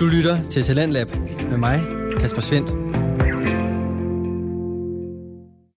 Du 0.00 0.06
lytter 0.06 0.48
til 0.50 0.62
Talentlab 0.62 1.08
med 1.50 1.58
mig, 1.58 1.78
Kasper 2.20 2.40
Svendt. 2.40 2.70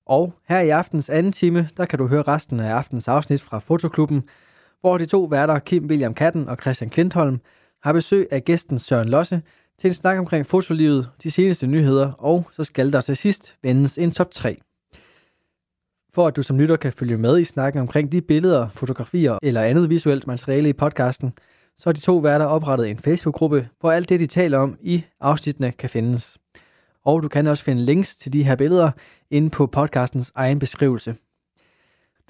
Og 0.05 0.33
her 0.47 0.59
i 0.59 0.69
aftens 0.69 1.09
anden 1.09 1.31
time, 1.31 1.69
der 1.77 1.85
kan 1.85 1.99
du 1.99 2.07
høre 2.07 2.21
resten 2.21 2.59
af 2.59 2.73
aftens 2.73 3.07
afsnit 3.07 3.41
fra 3.41 3.59
Fotoklubben, 3.59 4.23
hvor 4.81 4.97
de 4.97 5.05
to 5.05 5.23
værter, 5.23 5.59
Kim 5.59 5.85
William 5.85 6.13
Katten 6.13 6.49
og 6.49 6.57
Christian 6.61 6.89
Klintholm, 6.89 7.39
har 7.83 7.93
besøg 7.93 8.27
af 8.31 8.43
gæsten 8.43 8.79
Søren 8.79 9.09
Losse 9.09 9.41
til 9.79 9.87
en 9.87 9.93
snak 9.93 10.17
omkring 10.17 10.45
fotolivet, 10.45 11.09
de 11.23 11.31
seneste 11.31 11.67
nyheder, 11.67 12.11
og 12.11 12.47
så 12.51 12.63
skal 12.63 12.93
der 12.93 13.01
til 13.01 13.17
sidst 13.17 13.55
vendes 13.63 13.97
en 13.97 14.11
top 14.11 14.31
3. 14.31 14.61
For 16.13 16.27
at 16.27 16.35
du 16.35 16.43
som 16.43 16.59
lytter 16.59 16.75
kan 16.75 16.93
følge 16.93 17.17
med 17.17 17.39
i 17.39 17.45
snakken 17.45 17.81
omkring 17.81 18.11
de 18.11 18.21
billeder, 18.21 18.69
fotografier 18.73 19.37
eller 19.41 19.61
andet 19.61 19.89
visuelt 19.89 20.27
materiale 20.27 20.69
i 20.69 20.73
podcasten, 20.73 21.33
så 21.77 21.89
har 21.89 21.93
de 21.93 21.99
to 21.99 22.17
værter 22.17 22.45
oprettet 22.45 22.89
en 22.89 22.99
Facebook-gruppe, 22.99 23.69
hvor 23.79 23.91
alt 23.91 24.09
det, 24.09 24.19
de 24.19 24.27
taler 24.27 24.57
om 24.57 24.77
i 24.81 25.03
afsnittene, 25.19 25.71
kan 25.71 25.89
findes. 25.89 26.37
Og 27.05 27.23
du 27.23 27.27
kan 27.27 27.47
også 27.47 27.63
finde 27.63 27.85
links 27.85 28.15
til 28.15 28.33
de 28.33 28.43
her 28.43 28.55
billeder 28.55 28.91
inde 29.31 29.49
på 29.49 29.67
podcastens 29.67 30.31
egen 30.35 30.59
beskrivelse. 30.59 31.15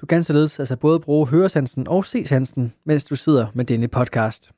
Du 0.00 0.06
kan 0.06 0.22
således 0.22 0.58
altså 0.58 0.76
både 0.76 1.00
bruge 1.00 1.28
høresansen 1.28 1.88
og 1.88 2.04
sesansen, 2.04 2.72
mens 2.86 3.04
du 3.04 3.16
sidder 3.16 3.46
med 3.54 3.64
denne 3.64 3.88
podcast. 3.88 4.52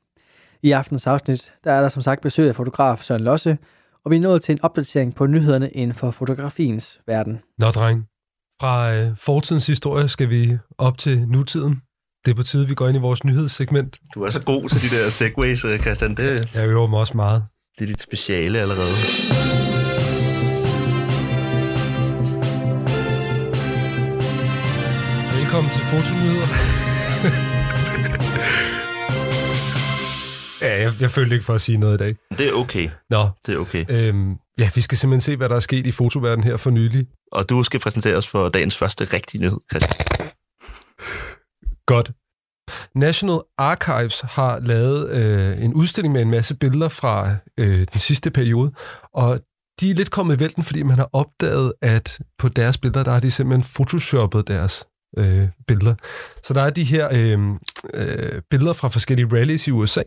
I 0.63 0.71
aftens 0.71 1.07
afsnit, 1.07 1.53
der 1.63 1.71
er 1.71 1.81
der 1.81 1.89
som 1.89 2.01
sagt 2.01 2.21
besøg 2.21 2.49
af 2.49 2.55
fotograf 2.55 3.01
Søren 3.01 3.23
Losse, 3.23 3.57
og 4.05 4.11
vi 4.11 4.15
er 4.15 4.21
nået 4.21 4.43
til 4.43 4.53
en 4.53 4.61
opdatering 4.61 5.15
på 5.15 5.25
nyhederne 5.25 5.69
inden 5.69 5.95
for 5.95 6.11
fotografiens 6.11 6.99
verden. 7.07 7.39
Nå, 7.57 7.67
dreng. 7.69 8.07
Fra 8.61 8.93
øh, 8.93 9.17
fortidens 9.17 9.67
historie 9.67 10.07
skal 10.07 10.29
vi 10.29 10.57
op 10.77 10.97
til 10.97 11.27
nutiden. 11.27 11.81
Det 12.27 12.33
er 12.33 12.35
på 12.35 12.43
tide, 12.43 12.67
vi 12.67 12.73
går 12.73 12.87
ind 12.87 12.97
i 12.97 12.99
vores 12.99 13.23
nyhedssegment. 13.23 13.97
Du 14.13 14.23
er 14.23 14.29
så 14.29 14.41
god 14.45 14.69
til 14.69 14.81
de 14.91 14.95
der 14.95 15.09
segways, 15.09 15.65
øh, 15.65 15.79
Christian. 15.79 16.15
Det, 16.15 16.49
Jeg 16.53 16.67
øver 16.69 16.87
mig 16.87 16.99
også 16.99 17.13
meget. 17.17 17.43
det 17.79 17.83
er 17.83 17.87
dit 17.87 18.01
speciale 18.01 18.59
allerede. 18.59 18.91
Velkommen 25.39 25.71
til 25.71 25.81
Fotonyheder. 25.81 26.47
ja, 30.65 30.81
jeg, 30.81 30.91
jeg 31.01 31.09
følte 31.09 31.35
ikke 31.35 31.45
for 31.45 31.53
at 31.53 31.61
sige 31.61 31.77
noget 31.77 31.93
i 31.93 31.97
dag. 31.97 32.15
Det 32.37 32.49
er 32.49 32.53
okay. 32.53 32.89
Nå, 33.09 33.29
Det 33.45 33.55
er 33.55 33.59
okay. 33.59 33.85
øhm, 33.89 34.35
ja, 34.59 34.69
vi 34.75 34.81
skal 34.81 34.97
simpelthen 34.97 35.21
se, 35.21 35.35
hvad 35.37 35.49
der 35.49 35.55
er 35.55 35.59
sket 35.59 35.87
i 35.87 35.91
fotoverdenen 35.91 36.43
her 36.43 36.57
for 36.57 36.69
nylig. 36.69 37.05
Og 37.31 37.49
du 37.49 37.63
skal 37.63 37.79
præsentere 37.79 38.15
os 38.15 38.27
for 38.27 38.49
dagens 38.49 38.77
første 38.77 39.03
rigtige 39.03 39.41
nyhed, 39.41 39.57
Christian. 39.71 39.93
Godt. 41.87 42.11
National 42.95 43.39
Archives 43.57 44.21
har 44.21 44.59
lavet 44.59 45.09
øh, 45.09 45.63
en 45.63 45.73
udstilling 45.73 46.13
med 46.13 46.21
en 46.21 46.31
masse 46.31 46.55
billeder 46.55 46.89
fra 46.89 47.35
øh, 47.57 47.87
den 47.91 47.99
sidste 47.99 48.31
periode, 48.31 48.71
og 49.13 49.39
de 49.79 49.91
er 49.91 49.95
lidt 49.95 50.11
kommet 50.11 50.35
i 50.35 50.39
vælten, 50.39 50.63
fordi 50.63 50.83
man 50.83 50.97
har 50.97 51.09
opdaget, 51.13 51.73
at 51.81 52.19
på 52.37 52.49
deres 52.49 52.77
billeder, 52.77 53.03
der 53.03 53.11
har 53.11 53.19
de 53.19 53.31
simpelthen 53.31 53.71
photoshoppet 53.75 54.47
deres 54.47 54.85
øh, 55.17 55.47
billeder. 55.67 55.95
Så 56.43 56.53
der 56.53 56.61
er 56.61 56.69
de 56.69 56.83
her 56.83 57.09
øh, 57.11 57.39
øh, 57.93 58.41
billeder 58.49 58.73
fra 58.73 58.87
forskellige 58.87 59.27
rallies 59.31 59.67
i 59.67 59.71
USA, 59.71 60.03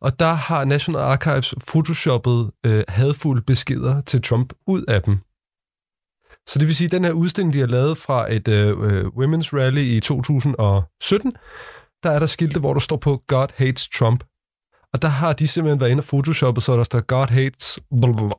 og 0.00 0.20
der 0.20 0.32
har 0.32 0.64
National 0.64 1.02
Archives 1.02 1.54
photoshoppet 1.68 2.50
øh, 2.66 2.84
hadfulde 2.88 3.42
beskeder 3.42 4.00
til 4.00 4.22
Trump 4.22 4.52
ud 4.66 4.82
af 4.88 5.02
dem. 5.02 5.18
Så 6.48 6.58
det 6.58 6.66
vil 6.66 6.76
sige, 6.76 6.86
at 6.86 6.92
den 6.92 7.04
her 7.04 7.12
udstilling, 7.12 7.52
de 7.52 7.58
har 7.60 7.66
lavet 7.66 7.98
fra 7.98 8.32
et 8.32 8.48
øh, 8.48 8.68
øh, 8.68 9.06
Women's 9.06 9.50
Rally 9.52 9.96
i 9.96 10.00
2017, 10.00 11.32
der 12.02 12.10
er 12.10 12.18
der 12.18 12.26
skilte, 12.26 12.60
hvor 12.60 12.72
der 12.72 12.80
står 12.80 12.96
på 12.96 13.22
God 13.26 13.48
hates 13.54 13.88
Trump. 13.88 14.24
Og 14.92 15.02
der 15.02 15.08
har 15.08 15.32
de 15.32 15.48
simpelthen 15.48 15.80
været 15.80 15.90
inde 15.90 16.00
og 16.00 16.04
photoshoppet, 16.04 16.64
så 16.64 16.76
der 16.76 16.84
står 16.84 17.00
God 17.00 17.26
hates... 17.26 17.80
Blablabla. 18.00 18.34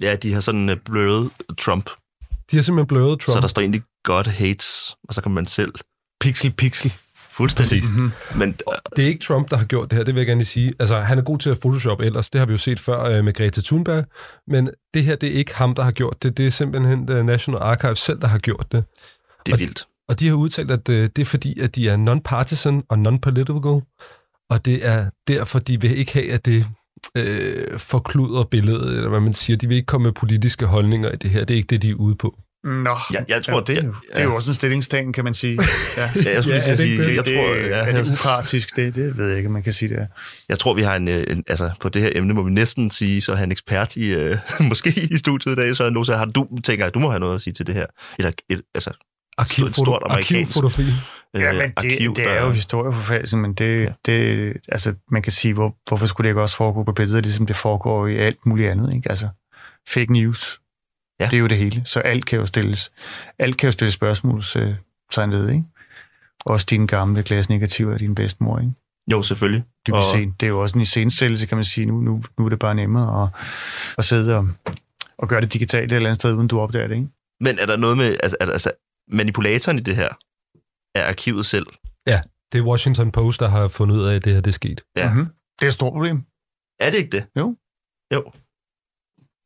Ja, 0.00 0.16
de 0.16 0.32
har 0.32 0.40
sådan 0.40 0.68
uh, 0.68 0.76
bløret 0.84 1.30
Trump, 1.58 1.90
De 2.50 2.56
har 2.56 2.62
simpelthen 2.62 2.86
bløret 2.86 3.20
Trump. 3.20 3.36
så 3.36 3.40
der 3.40 3.48
står 3.48 3.62
egentlig 3.62 3.82
God 4.04 4.24
hates, 4.24 4.96
og 5.08 5.14
så 5.14 5.22
kan 5.22 5.32
man 5.32 5.46
selv 5.46 5.74
Pixel, 6.20 6.52
pixel. 6.52 6.92
Fuldstændig. 7.36 7.70
Præcis. 7.70 7.90
Mm-hmm. 7.90 8.12
Men 8.34 8.56
Det 8.96 9.04
er 9.04 9.08
ikke 9.08 9.20
Trump, 9.20 9.50
der 9.50 9.56
har 9.56 9.64
gjort 9.64 9.90
det 9.90 9.96
her, 9.96 10.04
det 10.04 10.14
vil 10.14 10.20
jeg 10.20 10.26
gerne 10.26 10.44
sige. 10.44 10.72
Altså, 10.78 11.00
han 11.00 11.18
er 11.18 11.22
god 11.22 11.38
til 11.38 11.50
at 11.50 11.58
photoshoppe 11.60 12.04
ellers, 12.04 12.30
det 12.30 12.38
har 12.38 12.46
vi 12.46 12.52
jo 12.52 12.58
set 12.58 12.80
før 12.80 13.04
øh, 13.04 13.24
med 13.24 13.32
Greta 13.32 13.60
Thunberg, 13.60 14.04
men 14.48 14.70
det 14.94 15.04
her, 15.04 15.16
det 15.16 15.28
er 15.28 15.32
ikke 15.32 15.54
ham, 15.54 15.74
der 15.74 15.82
har 15.82 15.90
gjort 15.90 16.22
det, 16.22 16.38
det 16.38 16.46
er 16.46 16.50
simpelthen 16.50 17.10
uh, 17.10 17.26
National 17.26 17.62
Archives 17.62 17.98
selv, 17.98 18.20
der 18.20 18.26
har 18.26 18.38
gjort 18.38 18.66
det. 18.72 18.84
det 19.46 19.52
er 19.52 19.56
vildt. 19.56 19.86
Og 20.08 20.20
de 20.20 20.28
har 20.28 20.34
udtalt, 20.34 20.70
at 20.70 20.88
øh, 20.88 21.10
det 21.16 21.22
er 21.22 21.26
fordi, 21.26 21.60
at 21.60 21.76
de 21.76 21.88
er 21.88 21.96
non-partisan 21.96 22.86
og 22.88 22.98
non-political, 22.98 23.82
og 24.50 24.64
det 24.64 24.86
er 24.86 25.10
derfor, 25.28 25.58
de 25.58 25.80
vil 25.80 25.98
ikke 25.98 26.12
have, 26.12 26.32
at 26.32 26.46
det 26.46 26.66
øh, 27.16 27.78
forkluder 27.78 28.44
billedet, 28.44 28.96
eller 28.96 29.08
hvad 29.08 29.20
man 29.20 29.34
siger. 29.34 29.56
De 29.56 29.68
vil 29.68 29.76
ikke 29.76 29.86
komme 29.86 30.04
med 30.04 30.12
politiske 30.12 30.66
holdninger 30.66 31.12
i 31.12 31.16
det 31.16 31.30
her. 31.30 31.44
Det 31.44 31.54
er 31.54 31.56
ikke 31.56 31.66
det, 31.66 31.82
de 31.82 31.90
er 31.90 31.94
ude 31.94 32.14
på. 32.14 32.38
Nå, 32.66 32.96
Jeg- 33.12 33.24
jeg 33.28 33.44
tror, 33.44 33.54
ja, 33.54 33.60
det, 33.60 33.78
er 33.78 33.82
jo- 33.82 33.88
det- 33.88 33.94
det 34.14 34.20
er 34.20 34.24
jo 34.24 34.34
også 34.34 34.50
en 34.50 34.54
stillingstagen, 34.54 35.12
kan 35.12 35.24
man 35.24 35.34
sige. 35.34 35.52
Ja. 35.96 36.10
Ja, 36.24 36.32
jeg 36.34 36.42
skulle 36.42 36.56
Ja, 36.56 36.62
lige 36.64 36.70
det 36.70 36.78
sige, 36.78 37.02
det? 37.02 37.16
jeg, 37.16 37.24
det, 37.24 37.34
tror, 37.34 37.44
er, 37.54 37.66
ja, 37.66 37.76
er 37.98 38.02
det 38.02 38.12
upartisk? 38.12 38.76
Det, 38.76 38.94
det 38.94 39.18
ved 39.18 39.28
jeg 39.28 39.36
ikke, 39.36 39.48
man 39.48 39.62
kan 39.62 39.72
sige 39.72 39.88
det. 39.88 39.98
er. 39.98 40.06
jeg 40.48 40.58
tror, 40.58 40.74
vi 40.74 40.82
har 40.82 40.96
en, 40.96 41.08
øh, 41.08 41.24
en, 41.28 41.44
altså 41.48 41.70
på 41.80 41.88
det 41.88 42.02
her 42.02 42.10
emne, 42.14 42.34
må 42.34 42.42
vi 42.42 42.50
næsten 42.50 42.90
sige, 42.90 43.20
så 43.20 43.32
er 43.32 43.36
han 43.36 43.52
ekspert 43.52 43.96
i, 43.96 44.14
øh, 44.14 44.38
måske 44.60 45.08
i 45.10 45.16
studiet 45.16 45.52
i 45.52 45.56
dag, 45.56 45.76
så 45.76 45.90
Lose, 45.90 46.12
har 46.12 46.24
du, 46.24 46.46
tænker 46.64 46.84
jeg, 46.84 46.94
du 46.94 46.98
må 46.98 47.08
have 47.10 47.20
noget 47.20 47.34
at 47.34 47.42
sige 47.42 47.54
til 47.54 47.66
det 47.66 47.74
her. 47.74 47.86
Eller 48.18 48.32
et, 48.50 48.62
altså, 48.74 48.90
Arkivfoto, 49.38 49.84
stort 49.84 50.02
amerikansk- 50.02 50.16
arkivfotografi. 50.34 50.82
øh, 51.36 51.42
Ja, 51.42 51.52
men 51.52 51.60
det, 51.62 51.72
arkiv, 51.76 52.16
det 52.16 52.26
er 52.36 52.44
jo 52.44 52.50
historieforfaldsning, 52.52 53.42
men 53.42 53.52
det, 53.54 53.82
ja. 53.84 53.92
det, 54.06 54.52
altså, 54.68 54.94
man 55.10 55.22
kan 55.22 55.32
sige, 55.32 55.54
hvor, 55.54 55.76
hvorfor 55.88 56.06
skulle 56.06 56.24
det 56.24 56.30
ikke 56.30 56.42
også 56.42 56.56
foregå 56.56 56.84
på 56.84 56.92
billeder, 56.92 57.20
ligesom 57.20 57.46
det 57.46 57.56
foregår 57.56 58.06
i 58.06 58.16
alt 58.16 58.46
muligt 58.46 58.70
andet, 58.70 58.94
ikke? 58.94 59.08
Altså, 59.10 59.28
fake 59.88 60.12
news, 60.12 60.60
Ja. 61.20 61.24
ja. 61.24 61.30
det 61.30 61.36
er 61.36 61.40
jo 61.40 61.46
det 61.46 61.56
hele, 61.58 61.82
så 61.84 62.00
alt 62.00 62.26
kan 62.26 62.38
jo 62.38 62.46
stilles, 62.46 62.92
alt 63.38 63.56
kan 63.56 63.66
jo 63.66 63.72
stilles 63.72 63.94
spørgsmålstegn 63.94 65.30
ved, 65.30 65.48
ikke? 65.48 65.64
Også 66.46 66.66
dine 66.70 66.86
gamle 66.86 67.22
glasnegativer 67.22 67.92
af 67.92 67.98
din 67.98 68.14
bedstemor, 68.14 68.58
ikke? 68.58 68.72
Jo, 69.10 69.22
selvfølgelig. 69.22 69.64
dybest 69.86 69.96
Og- 69.96 70.12
set. 70.12 70.34
Det 70.40 70.46
er 70.46 70.50
jo 70.50 70.60
også 70.60 70.74
en 70.74 70.80
iscenesættelse, 70.80 71.46
kan 71.46 71.56
man 71.56 71.64
sige. 71.64 71.86
Nu, 71.86 72.00
nu, 72.00 72.22
nu 72.38 72.44
er 72.44 72.48
det 72.48 72.58
bare 72.58 72.74
nemmere 72.74 73.22
at, 73.22 73.28
at 73.98 74.04
sidde 74.04 74.36
og, 74.36 74.48
og 75.18 75.28
gøre 75.28 75.40
det 75.40 75.52
digitalt 75.52 75.92
et 75.92 75.96
eller 75.96 76.08
andet 76.08 76.20
sted, 76.20 76.32
uden 76.34 76.48
du 76.48 76.60
opdager 76.60 76.86
det, 76.88 76.94
ikke? 76.96 77.08
Men 77.40 77.58
er 77.58 77.66
der 77.66 77.76
noget 77.76 77.96
med, 77.96 78.16
altså, 78.22 78.36
er- 78.40 78.46
altså 78.50 78.70
manipulatoren 79.08 79.78
i 79.78 79.82
det 79.82 79.96
her, 79.96 80.08
er 80.94 81.08
arkivet 81.08 81.46
selv? 81.46 81.66
Det 82.52 82.58
er 82.58 82.62
Washington 82.62 83.10
Post, 83.12 83.40
der 83.40 83.48
har 83.48 83.68
fundet 83.68 83.96
ud 83.96 84.04
af, 84.04 84.14
at 84.14 84.24
det 84.24 84.32
her 84.32 84.40
det 84.40 84.50
er 84.50 84.52
sket. 84.54 84.80
Ja. 84.96 85.08
Mm-hmm. 85.12 85.26
Det 85.58 85.62
er 85.62 85.66
et 85.68 85.72
stort 85.74 85.92
problem. 85.92 86.22
Er 86.80 86.90
det 86.90 86.98
ikke 86.98 87.10
det? 87.10 87.26
Jo. 87.36 87.56
Jo. 88.14 88.32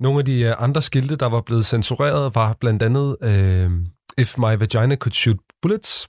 Nogle 0.01 0.19
af 0.19 0.25
de 0.25 0.41
øh, 0.41 0.55
andre 0.59 0.83
skilte, 0.83 1.17
der 1.17 1.27
var 1.27 1.41
blevet 1.41 1.67
censureret, 1.67 2.35
var 2.35 2.57
blandt 2.61 2.83
andet 2.83 3.17
øh, 3.23 3.71
If 4.19 4.39
my 4.39 4.55
vagina 4.59 4.97
could 4.97 5.13
shoot 5.13 5.37
bullets, 5.63 6.09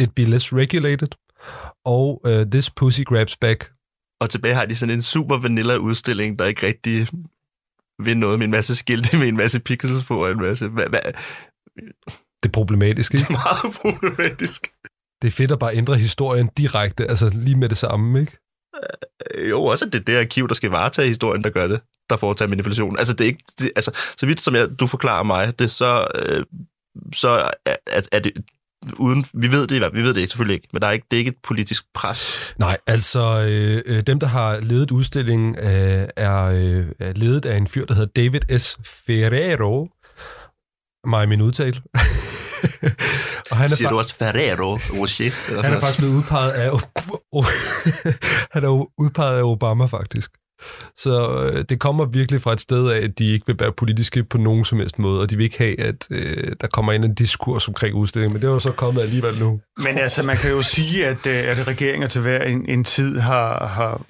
It'd 0.00 0.12
be 0.16 0.24
less 0.24 0.52
regulated, 0.52 1.08
og 1.84 2.20
øh, 2.26 2.46
This 2.46 2.70
pussy 2.70 3.00
grabs 3.00 3.36
back. 3.36 3.72
Og 4.20 4.30
tilbage 4.30 4.54
har 4.54 4.66
de 4.66 4.74
sådan 4.74 4.94
en 4.94 5.02
super 5.02 5.38
vanilla 5.38 5.76
udstilling, 5.76 6.38
der 6.38 6.44
ikke 6.44 6.66
rigtig 6.66 7.08
vil 8.04 8.16
noget 8.16 8.38
med 8.38 8.44
en 8.44 8.50
masse 8.50 8.76
skilte 8.76 9.16
med 9.20 9.28
en 9.28 9.36
masse 9.36 9.60
pixels 9.60 10.04
på 10.04 10.24
og 10.24 10.30
en 10.30 10.40
masse... 10.40 10.68
Hvad, 10.68 10.86
hvad, 10.88 11.00
Det 12.42 12.48
er 12.48 12.52
problematisk, 12.52 13.12
det 13.12 13.18
ikke? 13.20 13.32
er 13.34 13.38
meget 13.62 13.76
problematisk. 13.76 14.72
Det 15.22 15.28
er 15.28 15.32
fedt 15.32 15.52
at 15.52 15.58
bare 15.58 15.76
ændre 15.76 15.96
historien 15.96 16.48
direkte, 16.56 17.06
altså 17.10 17.28
lige 17.34 17.56
med 17.56 17.68
det 17.68 17.78
samme, 17.78 18.20
ikke? 18.20 18.38
Jo, 19.50 19.62
også 19.64 19.84
at 19.84 19.92
det 19.92 20.00
er 20.00 20.04
det 20.04 20.16
arkiv, 20.16 20.48
der 20.48 20.54
skal 20.54 20.70
varetage 20.70 21.08
historien, 21.08 21.44
der 21.44 21.50
gør 21.50 21.66
det, 21.66 21.80
der 22.12 22.18
foretager 22.18 22.48
manipulationen. 22.48 22.98
Altså, 22.98 23.14
det 23.14 23.24
er 23.24 23.28
ikke... 23.28 23.44
Det, 23.58 23.70
altså, 23.76 23.90
så 24.16 24.26
vidt 24.26 24.40
som 24.40 24.54
jeg, 24.54 24.68
du 24.80 24.86
forklarer 24.86 25.22
mig, 25.22 25.58
det 25.58 25.70
så... 25.70 26.06
Øh, 26.14 26.44
så 27.14 27.50
er, 27.66 27.76
er, 28.12 28.18
det 28.18 28.32
uden... 28.98 29.24
Vi 29.34 29.52
ved 29.52 29.66
det 29.66 29.94
vi 29.94 30.02
ved 30.02 30.14
det 30.14 30.30
selvfølgelig 30.30 30.54
ikke, 30.54 30.68
men 30.72 30.82
der 30.82 30.88
er 30.88 30.92
ikke, 30.92 31.06
det 31.10 31.16
er 31.16 31.18
ikke 31.18 31.28
et 31.28 31.42
politisk 31.42 31.84
pres. 31.94 32.54
Nej, 32.58 32.78
altså 32.86 33.42
øh, 33.42 33.82
øh, 33.86 34.02
dem, 34.02 34.20
der 34.20 34.26
har 34.26 34.60
ledet 34.60 34.90
udstillingen, 34.90 35.58
øh, 35.58 36.08
er, 36.16 36.42
øh, 36.44 36.86
er 37.00 37.12
ledet 37.12 37.46
af 37.46 37.56
en 37.56 37.66
fyr, 37.66 37.86
der 37.86 37.94
hedder 37.94 38.22
David 38.22 38.58
S. 38.58 38.78
Ferrero. 38.84 39.88
Mig 41.06 41.28
min 41.28 41.40
udtale. 41.40 41.82
og 43.50 43.56
han 43.56 43.64
er, 43.64 43.76
Siger 43.76 43.90
du 43.90 43.98
også 43.98 44.14
Ferrero 44.16 44.72
Rocher? 44.74 45.62
Han 45.62 45.72
er 45.72 45.80
faktisk 45.80 45.98
blevet 45.98 46.14
udpeget 46.14 46.50
af... 46.50 46.70
han 48.54 48.64
er 48.64 49.00
udpeget 49.00 49.38
af 49.38 49.42
Obama, 49.42 49.84
faktisk. 49.84 50.30
Så 50.96 51.32
øh, 51.32 51.64
det 51.68 51.80
kommer 51.80 52.04
virkelig 52.04 52.42
fra 52.42 52.52
et 52.52 52.60
sted 52.60 52.90
af, 52.90 53.04
at 53.04 53.18
de 53.18 53.32
ikke 53.32 53.46
vil 53.46 53.56
være 53.58 53.72
politiske 53.72 54.24
på 54.24 54.38
nogen 54.38 54.64
som 54.64 54.78
helst 54.78 54.98
måde, 54.98 55.20
og 55.20 55.30
de 55.30 55.36
vil 55.36 55.44
ikke 55.44 55.58
have, 55.58 55.80
at 55.80 56.06
øh, 56.10 56.52
der 56.60 56.66
kommer 56.66 56.92
ind 56.92 57.04
en 57.04 57.14
diskurs 57.14 57.68
omkring 57.68 57.94
udstillingen, 57.94 58.32
men 58.32 58.42
det 58.42 58.48
er 58.48 58.52
jo 58.52 58.58
så 58.58 58.72
kommet 58.72 59.02
alligevel 59.02 59.38
nu. 59.38 59.60
Men 59.76 59.98
altså, 59.98 60.22
man 60.22 60.36
kan 60.36 60.50
jo 60.50 60.62
sige, 60.62 61.06
at, 61.06 61.26
øh, 61.26 61.44
at 61.48 61.68
regeringer 61.68 62.06
til 62.06 62.20
hver 62.20 62.42
en, 62.42 62.68
en 62.68 62.84
tid 62.84 63.18
har, 63.18 63.66
har 63.66 64.00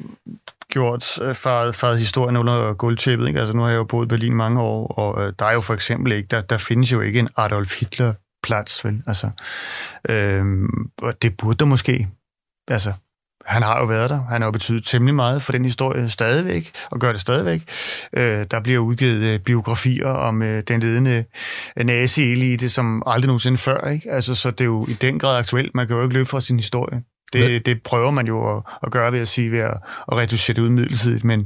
gjort, 0.72 1.22
øh, 1.22 1.34
faret, 1.34 1.76
faret 1.76 1.98
historien 1.98 2.36
under 2.36 2.74
guldtæppet. 2.74 3.28
Ikke? 3.28 3.40
Altså, 3.40 3.56
nu 3.56 3.62
har 3.62 3.70
jeg 3.70 3.76
jo 3.76 3.84
boet 3.84 4.06
i 4.06 4.08
Berlin 4.08 4.34
mange 4.34 4.60
år, 4.60 4.86
og 4.86 5.22
øh, 5.22 5.32
der 5.38 5.46
er 5.46 5.52
jo 5.52 5.60
for 5.60 5.74
eksempel 5.74 6.12
ikke, 6.12 6.26
der, 6.30 6.40
der 6.40 6.58
findes 6.58 6.92
jo 6.92 7.00
ikke 7.00 7.18
en 7.18 7.28
Adolf 7.36 7.80
Hitler 7.80 8.12
plads, 8.42 8.84
vel? 8.84 9.02
Altså, 9.06 9.30
øhm, 10.08 10.90
og 11.02 11.22
det 11.22 11.36
burde 11.36 11.58
der 11.58 11.64
måske. 11.64 12.08
Altså, 12.68 12.92
han 13.46 13.62
har 13.62 13.80
jo 13.80 13.86
været 13.86 14.10
der. 14.10 14.22
Han 14.30 14.40
har 14.40 14.46
jo 14.46 14.52
betydet 14.52 14.84
temmelig 14.84 15.14
meget 15.14 15.42
for 15.42 15.52
den 15.52 15.64
historie 15.64 16.10
stadigvæk, 16.10 16.70
og 16.90 17.00
gør 17.00 17.12
det 17.12 17.20
stadigvæk. 17.20 17.62
Øh, 18.16 18.46
der 18.50 18.60
bliver 18.60 18.78
udgivet 18.78 19.24
øh, 19.24 19.40
biografier 19.40 20.08
om 20.08 20.42
øh, 20.42 20.62
den 20.68 20.80
ledende 20.80 21.24
nazi-elite, 21.76 22.68
som 22.68 23.02
aldrig 23.06 23.26
nogensinde 23.26 23.58
før. 23.58 23.88
Ikke? 23.88 24.10
Altså, 24.10 24.34
så 24.34 24.50
det 24.50 24.60
er 24.60 24.64
jo 24.64 24.86
i 24.88 24.92
den 24.92 25.18
grad 25.18 25.38
aktuelt. 25.38 25.74
Man 25.74 25.86
kan 25.86 25.96
jo 25.96 26.02
ikke 26.02 26.14
løbe 26.14 26.28
fra 26.28 26.40
sin 26.40 26.56
historie. 26.56 27.02
Det, 27.32 27.66
det 27.66 27.82
prøver 27.82 28.10
man 28.10 28.26
jo 28.26 28.56
at, 28.56 28.62
at 28.82 28.92
gøre 28.92 29.12
ved 29.12 29.18
at 29.20 29.28
sige, 29.28 29.50
ved 29.50 29.58
at, 29.58 29.74
at 30.12 30.16
reducere 30.18 30.54
det 30.54 30.62
ud 30.62 30.68
midlertidigt, 30.68 31.24
men 31.24 31.44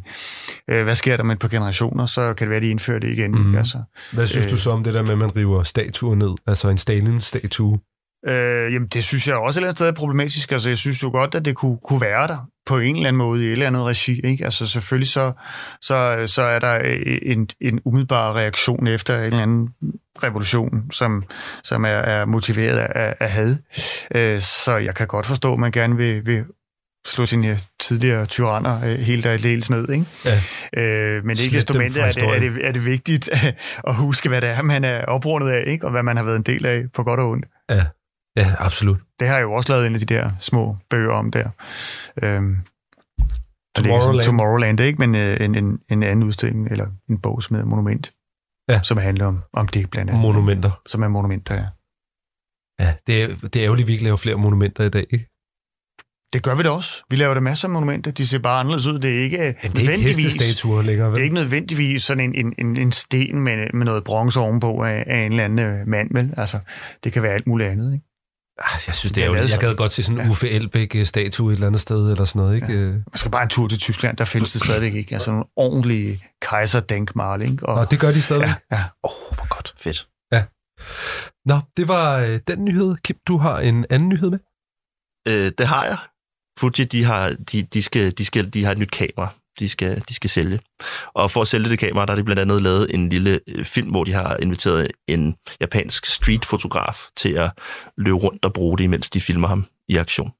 øh, 0.70 0.84
hvad 0.84 0.94
sker 0.94 1.16
der 1.16 1.24
med 1.24 1.34
et 1.34 1.40
par 1.40 1.48
generationer, 1.48 2.06
så 2.06 2.34
kan 2.34 2.44
det 2.44 2.50
være, 2.50 2.56
at 2.56 2.62
de 2.62 2.68
indfører 2.68 2.98
det 2.98 3.10
igen. 3.10 3.30
Mm. 3.30 3.46
Ikke? 3.46 3.58
Altså, 3.58 3.82
Hvad 4.12 4.26
synes 4.26 4.46
øh, 4.46 4.52
du 4.52 4.56
så 4.56 4.70
om 4.70 4.84
det 4.84 4.94
der 4.94 5.02
med, 5.02 5.12
at 5.12 5.18
man 5.18 5.36
river 5.36 5.62
statuer 5.62 6.14
ned? 6.14 6.34
Altså 6.46 6.68
en 6.68 6.78
Stalin-statue? 6.78 7.78
Øh, 8.26 8.72
jamen, 8.72 8.88
det 8.88 9.04
synes 9.04 9.28
jeg 9.28 9.36
også 9.36 9.58
et 9.58 9.60
eller 9.60 9.68
andet 9.68 9.78
sted 9.78 9.88
er 9.88 9.92
problematisk. 9.92 10.52
Altså, 10.52 10.68
jeg 10.68 10.78
synes 10.78 11.02
jo 11.02 11.10
godt, 11.10 11.34
at 11.34 11.44
det 11.44 11.56
kunne, 11.56 11.78
kunne 11.84 12.00
være 12.00 12.26
der 12.26 12.48
på 12.66 12.78
en 12.78 12.96
eller 12.96 13.08
anden 13.08 13.18
måde 13.18 13.42
i 13.42 13.46
et 13.46 13.52
eller 13.52 13.66
andet 13.66 13.84
regi. 13.84 14.20
Ikke? 14.24 14.44
Altså, 14.44 14.66
selvfølgelig 14.66 15.08
så, 15.08 15.32
så, 15.80 16.22
så 16.26 16.42
er 16.42 16.58
der 16.58 16.78
en, 17.22 17.48
en 17.60 17.80
umiddelbar 17.84 18.36
reaktion 18.36 18.86
efter 18.86 19.18
en 19.18 19.24
eller 19.24 19.42
anden 19.42 19.68
revolution, 20.22 20.90
som, 20.90 21.24
som 21.62 21.84
er, 21.84 21.88
er 21.88 22.24
motiveret 22.24 22.78
af, 22.78 23.14
af 23.20 23.30
had. 23.30 23.56
Øh, 24.14 24.40
så 24.40 24.76
jeg 24.76 24.94
kan 24.94 25.06
godt 25.06 25.26
forstå, 25.26 25.52
at 25.52 25.58
man 25.58 25.72
gerne 25.72 25.96
vil, 25.96 26.26
vil 26.26 26.44
slå 27.06 27.26
sine 27.26 27.58
tidligere 27.80 28.26
tyranner 28.26 28.84
øh, 28.84 28.98
helt 28.98 29.26
og 29.26 29.42
dels 29.42 29.70
ned. 29.70 29.88
Ikke? 29.88 30.04
Ja. 30.24 30.42
Øh, 30.82 31.24
men 31.24 31.36
ikke 31.44 31.56
desto 31.56 31.78
mindre 31.78 32.00
er 32.00 32.12
det, 32.12 32.22
er, 32.22 32.40
det, 32.40 32.66
er 32.66 32.72
det 32.72 32.86
vigtigt 32.86 33.30
at 33.88 33.94
huske, 33.94 34.28
hvad 34.28 34.40
det 34.40 34.48
er, 34.48 34.62
man 34.62 34.84
er 34.84 35.04
oprundet 35.04 35.50
af, 35.50 35.64
ikke? 35.66 35.84
og 35.84 35.90
hvad 35.90 36.02
man 36.02 36.16
har 36.16 36.24
været 36.24 36.36
en 36.36 36.42
del 36.42 36.66
af 36.66 36.82
på 36.94 37.02
godt 37.02 37.20
og 37.20 37.30
ondt. 37.30 37.46
Ja. 37.70 37.84
Ja, 38.36 38.54
absolut. 38.58 38.98
Det 39.20 39.28
har 39.28 39.34
jeg 39.34 39.42
jo 39.42 39.52
også 39.52 39.72
lavet 39.72 39.86
en 39.86 39.94
af 39.94 40.00
de 40.00 40.06
der 40.06 40.30
små 40.40 40.76
bøger 40.90 41.12
om 41.12 41.30
der. 41.30 41.48
Øhm, 42.22 42.56
Tomorrowland. 43.76 44.24
Tomorrowland, 44.24 44.80
ikke? 44.80 44.98
Men 44.98 45.14
øh, 45.14 45.40
en, 45.40 45.54
en, 45.54 45.78
en 45.88 46.02
anden 46.02 46.22
udstilling, 46.22 46.68
eller 46.70 46.86
en 47.10 47.18
bog, 47.18 47.42
som 47.42 47.56
hedder 47.56 47.68
Monument, 47.68 48.12
ja. 48.68 48.82
som 48.82 48.96
handler 48.96 49.26
om, 49.26 49.42
om 49.52 49.68
det 49.68 49.90
blandt 49.90 50.10
andet. 50.10 50.22
Monumenter. 50.22 50.80
Som 50.86 51.02
er 51.02 51.08
monumenter, 51.08 51.54
ja. 51.54 51.66
Ja, 52.80 52.94
det 53.06 53.22
er, 53.22 53.28
det 53.28 53.56
er 53.56 53.64
ærgerligt, 53.64 53.84
at 53.84 53.88
vi 53.88 53.92
ikke 53.92 54.04
laver 54.04 54.16
flere 54.16 54.36
monumenter 54.36 54.84
i 54.84 54.88
dag, 54.88 55.06
ikke? 55.10 55.26
Det 56.32 56.42
gør 56.42 56.54
vi 56.54 56.62
da 56.62 56.70
også. 56.70 57.02
Vi 57.10 57.16
laver 57.16 57.34
da 57.34 57.40
masser 57.40 57.68
af 57.68 57.72
monumenter. 57.72 58.10
De 58.10 58.26
ser 58.26 58.38
bare 58.38 58.60
anderledes 58.60 58.86
ud. 58.86 58.98
Det 58.98 59.18
er 59.18 59.22
ikke 59.22 59.36
Jamen, 59.36 59.76
det 59.76 59.86
er 59.86 59.90
ikke 59.90 60.04
hestestatuer 60.04 60.82
længere, 60.82 61.08
vel? 61.08 61.14
Det 61.14 61.20
er 61.20 61.24
ikke 61.24 61.34
nødvendigvis 61.34 62.02
sådan 62.02 62.24
en, 62.24 62.46
en, 62.46 62.54
en, 62.66 62.76
en 62.76 62.92
sten 62.92 63.40
med, 63.40 63.72
med 63.74 63.84
noget 63.84 64.04
bronze 64.04 64.40
ovenpå 64.40 64.82
af, 64.82 65.04
af 65.06 65.18
en 65.18 65.32
eller 65.32 65.44
anden 65.44 65.58
øh, 65.58 65.86
mand, 65.86 66.10
vel? 66.12 66.34
Altså, 66.36 66.58
det 67.04 67.12
kan 67.12 67.22
være 67.22 67.32
alt 67.32 67.46
muligt 67.46 67.70
andet, 67.70 67.92
ikke? 67.92 68.04
Ah, 68.58 68.80
jeg 68.86 68.94
synes, 68.94 69.12
det 69.12 69.22
er 69.22 69.26
jo... 69.26 69.34
Jeg 69.34 69.58
gad 69.60 69.74
godt 69.74 69.92
se 69.92 70.02
sådan 70.02 70.18
en 70.18 70.24
ja. 70.24 70.30
Uffe 70.30 70.50
Elbæk-statue 70.50 71.52
et 71.52 71.54
eller 71.54 71.66
andet 71.66 71.80
sted, 71.80 72.10
eller 72.10 72.24
sådan 72.24 72.42
noget, 72.42 72.54
ikke? 72.54 72.72
Ja. 72.72 72.90
Man 72.90 73.04
skal 73.14 73.30
bare 73.30 73.42
en 73.42 73.48
tur 73.48 73.68
til 73.68 73.78
Tyskland, 73.78 74.16
der 74.16 74.24
findes 74.24 74.52
det 74.52 74.62
stadigvæk 74.62 74.94
ikke. 74.94 75.14
Altså 75.14 75.30
nogle 75.30 75.44
ordentlige 75.56 76.24
kejserdenkmaling. 76.42 77.66
Og, 77.66 77.76
Nå, 77.76 77.84
det 77.84 78.00
gør 78.00 78.12
de 78.12 78.22
stadigvæk? 78.22 78.50
Ja. 78.72 78.84
Åh, 79.04 79.10
oh, 79.10 79.36
hvor 79.36 79.48
godt. 79.48 79.74
Fedt. 79.78 80.08
Ja. 80.32 80.44
Nå, 81.46 81.60
det 81.76 81.88
var 81.88 82.18
øh, 82.18 82.40
den 82.48 82.64
nyhed. 82.64 82.96
Kim, 82.96 83.16
du 83.26 83.38
har 83.38 83.60
en 83.60 83.86
anden 83.90 84.08
nyhed 84.08 84.30
med? 84.30 84.38
Øh, 85.28 85.52
det 85.58 85.66
har 85.66 85.84
jeg. 85.84 85.98
Fuji, 86.58 86.84
de 86.84 87.04
har, 87.04 87.36
de, 87.52 87.62
de, 87.62 87.82
skal, 87.82 88.18
de, 88.18 88.24
skal, 88.24 88.54
de 88.54 88.64
har 88.64 88.72
et 88.72 88.78
nyt 88.78 88.90
kamera 88.90 89.34
de 89.58 89.68
skal, 89.68 90.02
de 90.08 90.14
skal 90.14 90.30
sælge. 90.30 90.60
Og 91.14 91.30
for 91.30 91.42
at 91.42 91.48
sælge 91.48 91.68
det 91.68 91.78
kamera, 91.78 92.06
der 92.06 92.12
har 92.12 92.16
de 92.16 92.24
blandt 92.24 92.40
andet 92.40 92.62
lavet 92.62 92.94
en 92.94 93.08
lille 93.08 93.40
øh, 93.48 93.64
film, 93.64 93.90
hvor 93.90 94.04
de 94.04 94.12
har 94.12 94.36
inviteret 94.36 94.88
en 95.06 95.36
japansk 95.60 96.06
streetfotograf 96.06 97.06
til 97.16 97.32
at 97.32 97.50
løbe 97.96 98.16
rundt 98.16 98.44
og 98.44 98.52
bruge 98.52 98.78
det, 98.78 98.84
imens 98.84 99.10
de 99.10 99.20
filmer 99.20 99.48
ham 99.48 99.66
i 99.88 99.96
aktion. 99.96 100.32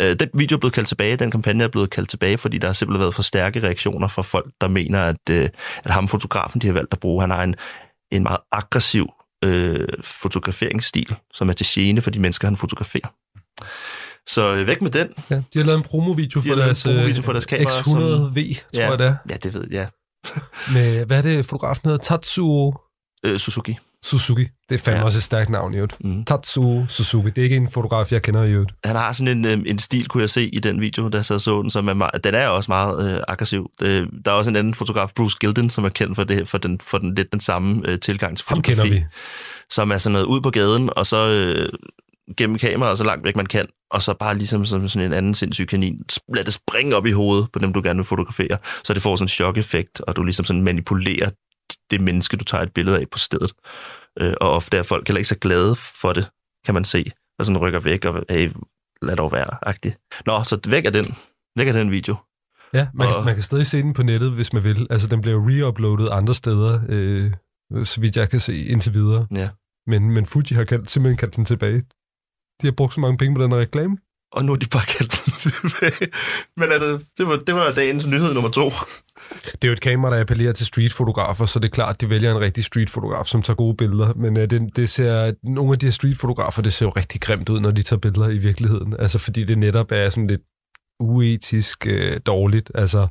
Øh, 0.00 0.16
den 0.20 0.28
video 0.34 0.56
er 0.56 0.60
blevet 0.60 0.74
kaldt 0.74 0.88
tilbage, 0.88 1.16
den 1.16 1.30
kampagne 1.30 1.64
er 1.64 1.68
blevet 1.68 1.90
kaldt 1.90 2.08
tilbage, 2.08 2.38
fordi 2.38 2.58
der 2.58 2.66
har 2.66 2.72
simpelthen 2.72 3.00
været 3.00 3.14
for 3.14 3.22
stærke 3.22 3.62
reaktioner 3.62 4.08
fra 4.08 4.22
folk, 4.22 4.52
der 4.60 4.68
mener, 4.68 5.00
at, 5.00 5.30
øh, 5.30 5.48
at 5.84 5.90
ham 5.90 6.08
fotografen, 6.08 6.60
de 6.60 6.66
har 6.66 6.74
valgt 6.74 6.92
at 6.92 7.00
bruge, 7.00 7.20
han 7.20 7.30
har 7.30 7.42
en, 7.42 7.54
en 8.12 8.22
meget 8.22 8.38
aggressiv 8.52 9.12
øh, 9.44 9.88
fotograferingsstil, 10.00 11.16
som 11.34 11.48
er 11.48 11.52
til 11.52 11.66
gene 11.68 12.00
for 12.00 12.10
de 12.10 12.20
mennesker, 12.20 12.48
han 12.48 12.56
fotograferer. 12.56 13.08
Så 14.28 14.56
øh, 14.56 14.66
væk 14.66 14.82
med 14.82 14.90
den. 14.90 15.08
Ja, 15.30 15.34
de 15.34 15.58
har 15.58 15.64
lavet 15.64 15.78
en 15.78 15.84
promovideo 15.84 16.40
for, 16.40 16.54
deres, 16.54 16.84
en 16.84 16.92
promovideo 16.92 17.22
for 17.22 17.32
deres 17.32 17.46
kamera. 17.46 17.70
X100V, 17.70 17.84
som, 17.84 18.64
tror 18.74 18.82
ja, 18.82 18.90
jeg 18.90 18.98
det 18.98 19.06
er. 19.06 19.16
Ja, 19.30 19.34
det 19.34 19.54
ved 19.54 19.66
jeg. 19.70 19.88
med, 20.74 21.04
hvad 21.04 21.18
er 21.18 21.22
det, 21.22 21.46
fotografen 21.46 21.82
hedder? 21.84 21.98
Tatsuo? 21.98 22.74
Øh, 23.26 23.38
Suzuki. 23.38 23.78
Suzuki. 24.04 24.46
Det 24.68 24.74
er 24.74 24.78
fandme 24.78 24.98
ja. 24.98 25.04
også 25.04 25.18
et 25.18 25.22
stærkt 25.22 25.50
navn, 25.50 25.74
i 25.74 25.80
mm. 26.00 26.24
Tatsuo 26.24 26.86
Suzuki. 26.88 27.30
Det 27.30 27.38
er 27.38 27.42
ikke 27.42 27.56
en 27.56 27.70
fotograf, 27.70 28.12
jeg 28.12 28.22
kender 28.22 28.42
i 28.42 28.50
øvrigt. 28.50 28.72
Han 28.84 28.96
har 28.96 29.12
sådan 29.12 29.38
en, 29.38 29.44
øh, 29.44 29.58
en 29.66 29.78
stil, 29.78 30.08
kunne 30.08 30.20
jeg 30.20 30.30
se 30.30 30.48
i 30.48 30.58
den 30.58 30.80
video, 30.80 31.08
der 31.08 31.22
så 31.22 31.38
så 31.38 31.62
den, 31.62 31.70
som 31.70 31.88
er 31.88 31.94
meget, 31.94 32.24
den 32.24 32.34
er 32.34 32.48
også 32.48 32.70
meget 32.70 33.10
øh, 33.10 33.20
aggressiv. 33.28 33.70
Øh, 33.82 34.06
der 34.24 34.30
er 34.30 34.34
også 34.34 34.50
en 34.50 34.56
anden 34.56 34.74
fotograf, 34.74 35.10
Bruce 35.16 35.36
Gilden, 35.40 35.70
som 35.70 35.84
er 35.84 35.88
kendt 35.88 36.16
for, 36.16 36.24
det, 36.24 36.48
for, 36.48 36.58
den, 36.58 36.80
for 36.80 36.98
den 36.98 37.14
lidt 37.14 37.32
den 37.32 37.40
samme 37.40 37.82
øh, 37.88 38.00
tilgang 38.00 38.36
til 38.36 38.46
fotografi. 38.46 38.78
Ham 38.78 38.88
kender 38.88 39.00
vi. 39.00 39.04
Som 39.70 39.90
er 39.90 39.98
sådan 39.98 40.12
noget 40.12 40.26
ud 40.26 40.40
på 40.40 40.50
gaden, 40.50 40.90
og 40.96 41.06
så 41.06 41.28
øh, 41.28 41.68
gennem 42.36 42.58
kameraet 42.58 42.98
så 42.98 43.04
langt 43.04 43.24
væk 43.24 43.36
man 43.36 43.46
kan, 43.46 43.66
og 43.90 44.02
så 44.02 44.14
bare 44.14 44.38
ligesom 44.38 44.64
som 44.64 44.88
sådan 44.88 45.06
en 45.06 45.12
anden 45.12 45.34
sindssyg 45.34 45.66
kanin, 45.68 46.02
lad 46.34 46.44
det 46.44 46.52
springe 46.52 46.96
op 46.96 47.06
i 47.06 47.10
hovedet 47.10 47.48
på 47.52 47.58
dem, 47.58 47.72
du 47.72 47.80
gerne 47.84 47.96
vil 47.96 48.04
fotografere, 48.04 48.58
så 48.84 48.94
det 48.94 49.02
får 49.02 49.16
sådan 49.16 49.24
en 49.24 49.28
chok-effekt, 49.28 50.00
og 50.00 50.16
du 50.16 50.22
ligesom 50.22 50.44
sådan 50.44 50.62
manipulerer 50.62 51.30
det 51.90 52.00
menneske, 52.00 52.36
du 52.36 52.44
tager 52.44 52.62
et 52.62 52.72
billede 52.72 53.00
af 53.00 53.04
på 53.10 53.18
stedet. 53.18 53.52
Øh, 54.20 54.34
og 54.40 54.50
ofte 54.50 54.76
er 54.76 54.82
folk 54.82 55.08
heller 55.08 55.18
ikke 55.18 55.28
så 55.28 55.38
glade 55.38 55.74
for 55.74 56.12
det, 56.12 56.28
kan 56.64 56.74
man 56.74 56.84
se, 56.84 57.10
og 57.38 57.46
sådan 57.46 57.60
rykker 57.60 57.80
væk, 57.80 58.04
og 58.04 58.24
hey, 58.30 58.50
lad 59.02 59.16
dog 59.16 59.32
være, 59.32 59.68
agtigt. 59.68 59.98
Nå, 60.26 60.44
så 60.44 60.58
væk 60.68 60.84
af 60.84 60.92
den, 60.92 61.14
væk 61.56 61.66
af 61.66 61.72
den 61.72 61.90
video. 61.90 62.16
Ja, 62.74 62.88
man, 62.94 63.08
og... 63.08 63.14
kan, 63.14 63.24
man 63.24 63.34
kan 63.34 63.42
stadig 63.42 63.66
se 63.66 63.82
den 63.82 63.92
på 63.92 64.02
nettet, 64.02 64.32
hvis 64.32 64.52
man 64.52 64.64
vil. 64.64 64.86
Altså, 64.90 65.08
den 65.08 65.20
bliver 65.20 65.40
re-uploadet 65.40 66.12
andre 66.12 66.34
steder, 66.34 66.80
øh, 66.88 67.32
så 67.84 68.00
vidt 68.00 68.16
jeg 68.16 68.30
kan 68.30 68.40
se 68.40 68.64
indtil 68.64 68.94
videre. 68.94 69.26
Ja. 69.34 69.48
Men, 69.86 70.10
men 70.10 70.26
Fuji 70.26 70.54
har 70.54 70.64
kaldt, 70.64 70.90
simpelthen 70.90 71.16
kaldt 71.16 71.36
den 71.36 71.44
tilbage 71.44 71.82
de 72.62 72.66
har 72.66 72.72
brugt 72.72 72.94
så 72.94 73.00
mange 73.00 73.18
penge 73.18 73.34
på 73.34 73.42
den 73.42 73.54
reklame. 73.54 73.96
Og 74.32 74.44
nu 74.44 74.52
er 74.52 74.56
de 74.56 74.66
bare 74.66 74.86
kaldt 74.86 75.22
den 75.24 75.32
tilbage. 75.46 76.10
Men 76.56 76.72
altså, 76.72 76.98
det 77.18 77.26
var, 77.26 77.36
det 77.36 77.54
var 77.54 77.72
dagens 77.76 78.06
nyhed 78.06 78.34
nummer 78.34 78.50
to. 78.50 78.70
Det 79.44 79.64
er 79.64 79.68
jo 79.68 79.72
et 79.72 79.80
kamera, 79.80 80.14
der 80.14 80.20
appellerer 80.20 80.52
til 80.52 80.66
streetfotografer, 80.66 81.44
så 81.44 81.58
det 81.58 81.68
er 81.68 81.72
klart, 81.72 81.94
at 81.94 82.00
de 82.00 82.10
vælger 82.10 82.30
en 82.30 82.40
rigtig 82.40 82.64
streetfotograf, 82.64 83.26
som 83.26 83.42
tager 83.42 83.54
gode 83.56 83.76
billeder. 83.76 84.14
Men 84.14 84.36
uh, 84.36 84.42
det, 84.42 84.76
det 84.76 84.90
ser, 84.90 85.32
nogle 85.42 85.72
af 85.72 85.78
de 85.78 85.86
her 85.86 85.90
streetfotografer, 85.90 86.62
det 86.62 86.72
ser 86.72 86.86
jo 86.86 86.90
rigtig 86.90 87.20
grimt 87.20 87.48
ud, 87.48 87.60
når 87.60 87.70
de 87.70 87.82
tager 87.82 88.00
billeder 88.00 88.28
i 88.28 88.38
virkeligheden. 88.38 88.94
Altså, 88.98 89.18
fordi 89.18 89.44
det 89.44 89.58
netop 89.58 89.92
er 89.92 90.10
sådan 90.10 90.26
lidt 90.26 90.42
uetisk 91.00 91.86
uh, 91.90 92.16
dårligt. 92.26 92.70
Altså, 92.74 93.08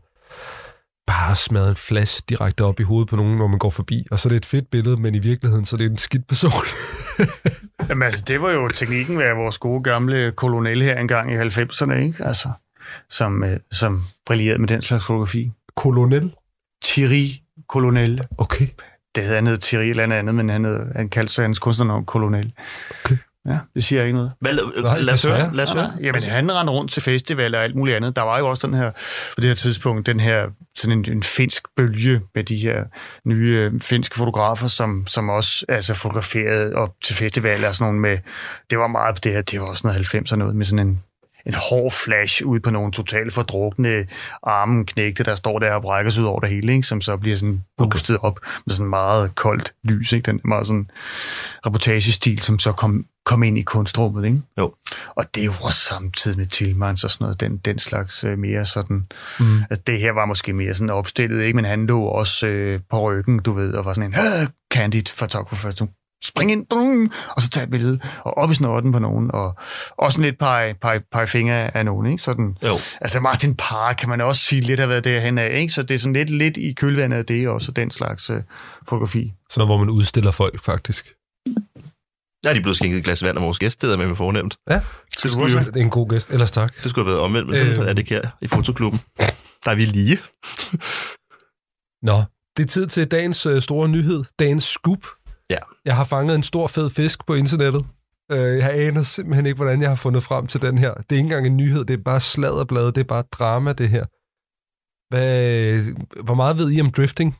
bare 1.07 1.35
smadre 1.35 1.69
en 1.69 1.75
flash 1.75 2.21
direkte 2.29 2.63
op 2.63 2.79
i 2.79 2.83
hovedet 2.83 3.09
på 3.09 3.15
nogen, 3.15 3.37
når 3.37 3.47
man 3.47 3.59
går 3.59 3.69
forbi. 3.69 4.07
Og 4.11 4.19
så 4.19 4.27
er 4.27 4.29
det 4.29 4.37
et 4.37 4.45
fedt 4.45 4.71
billede, 4.71 4.97
men 4.97 5.15
i 5.15 5.19
virkeligheden, 5.19 5.65
så 5.65 5.75
er 5.75 5.77
det 5.77 5.91
en 5.91 5.97
skidt 5.97 6.27
person. 6.27 6.51
Jamen 7.89 8.03
altså, 8.03 8.23
det 8.27 8.41
var 8.41 8.51
jo 8.51 8.67
teknikken 8.67 9.21
af 9.21 9.37
vores 9.37 9.57
gode 9.57 9.83
gamle 9.83 10.31
kolonel 10.31 10.81
her 10.81 10.99
engang 10.99 11.31
i 11.31 11.37
90'erne, 11.37 11.93
ikke? 11.93 12.23
Altså, 12.23 12.49
som, 13.09 13.43
øh, 13.43 13.59
som 13.71 14.03
brillerede 14.25 14.59
med 14.59 14.67
den 14.67 14.81
slags 14.81 15.05
fotografi. 15.05 15.51
Kolonel? 15.75 16.33
Thierry 16.83 17.27
Kolonel. 17.67 18.27
Okay. 18.37 18.67
Det 19.15 19.23
hedder 19.23 19.37
han 19.37 19.47
hed 19.47 19.57
Thierry 19.57 19.85
eller 19.85 20.15
andet, 20.15 20.35
men 20.35 20.49
han, 20.49 20.65
hed, 20.65 20.79
han 20.95 21.09
kaldte 21.09 21.33
sig 21.33 21.43
hans 21.43 21.59
kunstnernavn 21.59 22.05
Kolonel. 22.05 22.53
Okay. 23.05 23.17
Ja, 23.47 23.57
det 23.75 23.83
siger 23.83 23.99
jeg 23.99 24.07
ikke 24.07 24.17
noget. 24.17 24.31
Hvad, 24.41 24.81
Nej, 24.81 24.99
lad 24.99 25.13
os 25.13 25.23
høre. 25.25 25.55
Lad 25.55 25.63
os 25.63 25.71
høre. 25.71 25.91
Jamen, 26.01 26.23
han 26.23 26.51
rendte 26.51 26.73
rundt 26.73 26.91
til 26.91 27.01
festivaler 27.01 27.57
og 27.57 27.63
alt 27.63 27.75
muligt 27.75 27.97
andet. 27.97 28.15
Der 28.15 28.21
var 28.21 28.39
jo 28.39 28.49
også 28.49 28.67
den 28.67 28.75
her, 28.75 28.91
på 29.35 29.41
det 29.41 29.43
her 29.43 29.55
tidspunkt, 29.55 30.05
den 30.05 30.19
her 30.19 30.47
sådan 30.75 30.97
en, 30.97 31.11
en 31.11 31.23
finsk 31.23 31.63
bølge 31.75 32.21
med 32.35 32.43
de 32.43 32.57
her 32.57 32.83
nye 33.25 33.69
øh, 33.73 33.81
finske 33.81 34.15
fotografer, 34.15 34.67
som, 34.67 35.07
som 35.07 35.29
også 35.29 35.65
altså, 35.69 35.93
fotograferede 35.93 36.75
op 36.75 36.93
til 37.03 37.15
festivaler 37.15 37.67
og 37.67 37.75
sådan 37.75 37.93
nogle 37.93 38.01
med, 38.01 38.17
det 38.69 38.79
var 38.79 38.87
meget 38.87 39.23
det 39.23 39.31
her, 39.31 39.41
det 39.41 39.59
var 39.59 39.65
også 39.65 39.87
noget 39.87 40.15
90'er 40.15 40.35
noget, 40.35 40.55
med 40.55 40.65
sådan 40.65 40.87
en 40.87 41.03
en 41.47 41.53
hård 41.69 41.91
flash 41.91 42.45
ud 42.45 42.59
på 42.59 42.69
nogle 42.69 42.91
totalt 42.91 43.33
fordrukne 43.33 44.05
armen 44.43 44.85
knægte, 44.85 45.23
der 45.23 45.35
står 45.35 45.59
der 45.59 45.73
og 45.73 45.81
brækker 45.81 46.11
sig 46.11 46.23
ud 46.23 46.27
over 46.27 46.39
det 46.39 46.49
hele, 46.49 46.73
ikke? 46.73 46.87
som 46.87 47.01
så 47.01 47.17
bliver 47.17 47.35
sådan 47.35 47.63
boostet 47.77 48.17
op 48.21 48.39
med 48.65 48.75
sådan 48.75 48.89
meget 48.89 49.35
koldt 49.35 49.73
lys. 49.83 50.13
Ikke? 50.13 50.31
Den 50.31 50.41
meget 50.45 50.67
sådan 50.67 50.89
reportagestil, 51.65 52.39
som 52.39 52.59
så 52.59 52.71
kom, 52.71 53.05
kom 53.25 53.43
ind 53.43 53.57
i 53.57 53.61
kunstrummet. 53.61 54.25
Ikke? 54.25 54.41
Jo. 54.57 54.73
Og 55.15 55.35
det 55.35 55.45
er 55.45 55.49
også 55.49 55.79
samtidig 55.79 56.37
med 56.37 56.45
Tillmans 56.45 57.03
og 57.03 57.11
sådan 57.11 57.25
noget, 57.25 57.39
den, 57.39 57.57
den 57.57 57.79
slags 57.79 58.23
øh, 58.23 58.39
mere 58.39 58.65
sådan... 58.65 59.05
Mm. 59.39 59.59
Altså, 59.69 59.83
det 59.87 59.99
her 59.99 60.11
var 60.11 60.25
måske 60.25 60.53
mere 60.53 60.73
sådan 60.73 60.89
opstillet, 60.89 61.43
ikke? 61.43 61.55
men 61.55 61.65
han 61.65 61.85
lå 61.85 62.01
også 62.01 62.47
øh, 62.47 62.79
på 62.89 62.99
ryggen, 63.01 63.39
du 63.39 63.53
ved, 63.53 63.73
og 63.73 63.85
var 63.85 63.93
sådan 63.93 64.13
en 64.13 64.19
candid 64.73 65.03
photographer, 65.17 65.71
som 65.71 65.89
spring 66.23 66.51
ind, 66.51 66.65
bum, 66.69 67.11
og 67.35 67.41
så 67.41 67.49
tage 67.49 67.63
et 67.63 67.69
billede, 67.69 67.99
og 68.25 68.37
op 68.37 68.51
i 68.51 68.53
snorten 68.53 68.91
på 68.91 68.99
nogen, 68.99 69.31
og 69.33 69.57
også 69.97 70.21
lidt 70.21 70.39
pege, 70.39 70.73
pege, 70.81 71.01
pege 71.11 71.27
fingre 71.27 71.77
af 71.77 71.85
nogen, 71.85 72.05
ikke? 72.11 72.23
Sådan, 72.23 72.57
jo. 72.63 72.73
Altså 73.01 73.19
Martin 73.19 73.55
Parr 73.55 73.93
kan 73.93 74.09
man 74.09 74.21
også 74.21 74.41
sige 74.41 74.61
lidt 74.61 74.79
har 74.79 74.87
været 74.87 75.03
derhen 75.03 75.37
af, 75.37 75.59
ikke? 75.59 75.73
Så 75.73 75.83
det 75.83 75.95
er 75.95 75.99
sådan 75.99 76.13
lidt, 76.13 76.29
lidt 76.29 76.57
i 76.57 76.73
kølvandet 76.73 77.17
af 77.17 77.25
det 77.25 77.47
også, 77.47 77.71
den 77.71 77.91
slags 77.91 78.29
uh, 78.29 78.37
fotografi. 78.87 79.33
Sådan 79.49 79.67
hvor 79.67 79.77
man 79.77 79.89
udstiller 79.89 80.31
folk, 80.31 80.63
faktisk. 80.63 81.13
Jeg 82.43 82.49
er 82.49 82.53
lige 82.53 82.63
blevet 82.63 82.77
skænket 82.77 82.97
et 82.97 83.03
glas 83.03 83.23
vand 83.23 83.37
af 83.37 83.43
vores 83.43 83.59
gæst, 83.59 83.81
det 83.81 83.93
er 83.93 83.97
med 83.97 84.07
med 84.07 84.15
fornemt. 84.15 84.57
Ja. 84.69 84.81
Det 85.23 85.31
skulle, 85.31 85.53
jo, 85.53 85.59
Det 85.59 85.77
er 85.77 85.81
en 85.81 85.89
god 85.89 86.09
gæst. 86.09 86.29
Ellers 86.29 86.51
tak. 86.51 86.73
det 86.83 86.89
skulle 86.89 87.05
have 87.05 87.11
været 87.13 87.19
omvendt, 87.25 87.47
men 87.49 87.57
sådan 87.57 87.83
Øh. 87.83 87.89
er 87.89 87.93
det 87.93 88.09
her 88.09 88.29
i 88.41 88.47
fotoklubben. 88.47 88.99
Der 89.65 89.71
er 89.71 89.75
vi 89.75 89.85
lige. 89.85 90.17
Nå, 92.01 92.23
det 92.57 92.63
er 92.63 92.67
tid 92.67 92.87
til 92.87 93.07
dagens 93.11 93.45
øh, 93.45 93.61
store 93.61 93.89
nyhed. 93.89 94.23
Dagens 94.39 94.63
scoop. 94.63 94.99
Ja. 95.49 95.57
Jeg 95.85 95.95
har 95.95 96.03
fanget 96.03 96.35
en 96.35 96.43
stor 96.43 96.67
fed 96.67 96.89
fisk 96.89 97.25
på 97.25 97.33
internettet. 97.33 97.85
Øh, 98.31 98.57
jeg 98.57 98.73
aner 98.73 99.03
simpelthen 99.03 99.45
ikke, 99.45 99.55
hvordan 99.55 99.81
jeg 99.81 99.89
har 99.89 99.95
fundet 99.95 100.23
frem 100.23 100.47
til 100.47 100.61
den 100.61 100.77
her. 100.77 100.93
Det 100.93 101.11
er 101.11 101.15
ikke 101.15 101.19
engang 101.19 101.47
en 101.47 101.57
nyhed, 101.57 101.85
det 101.85 101.93
er 101.99 102.03
bare 102.05 102.19
sladderblad, 102.19 102.85
det 102.85 102.97
er 102.97 103.03
bare 103.03 103.23
drama, 103.31 103.73
det 103.73 103.89
her. 103.89 104.05
Hvad, 105.13 105.81
hvor 106.23 106.33
meget 106.35 106.57
ved 106.57 106.71
I 106.71 106.81
om 106.81 106.91
drifting? 106.91 107.37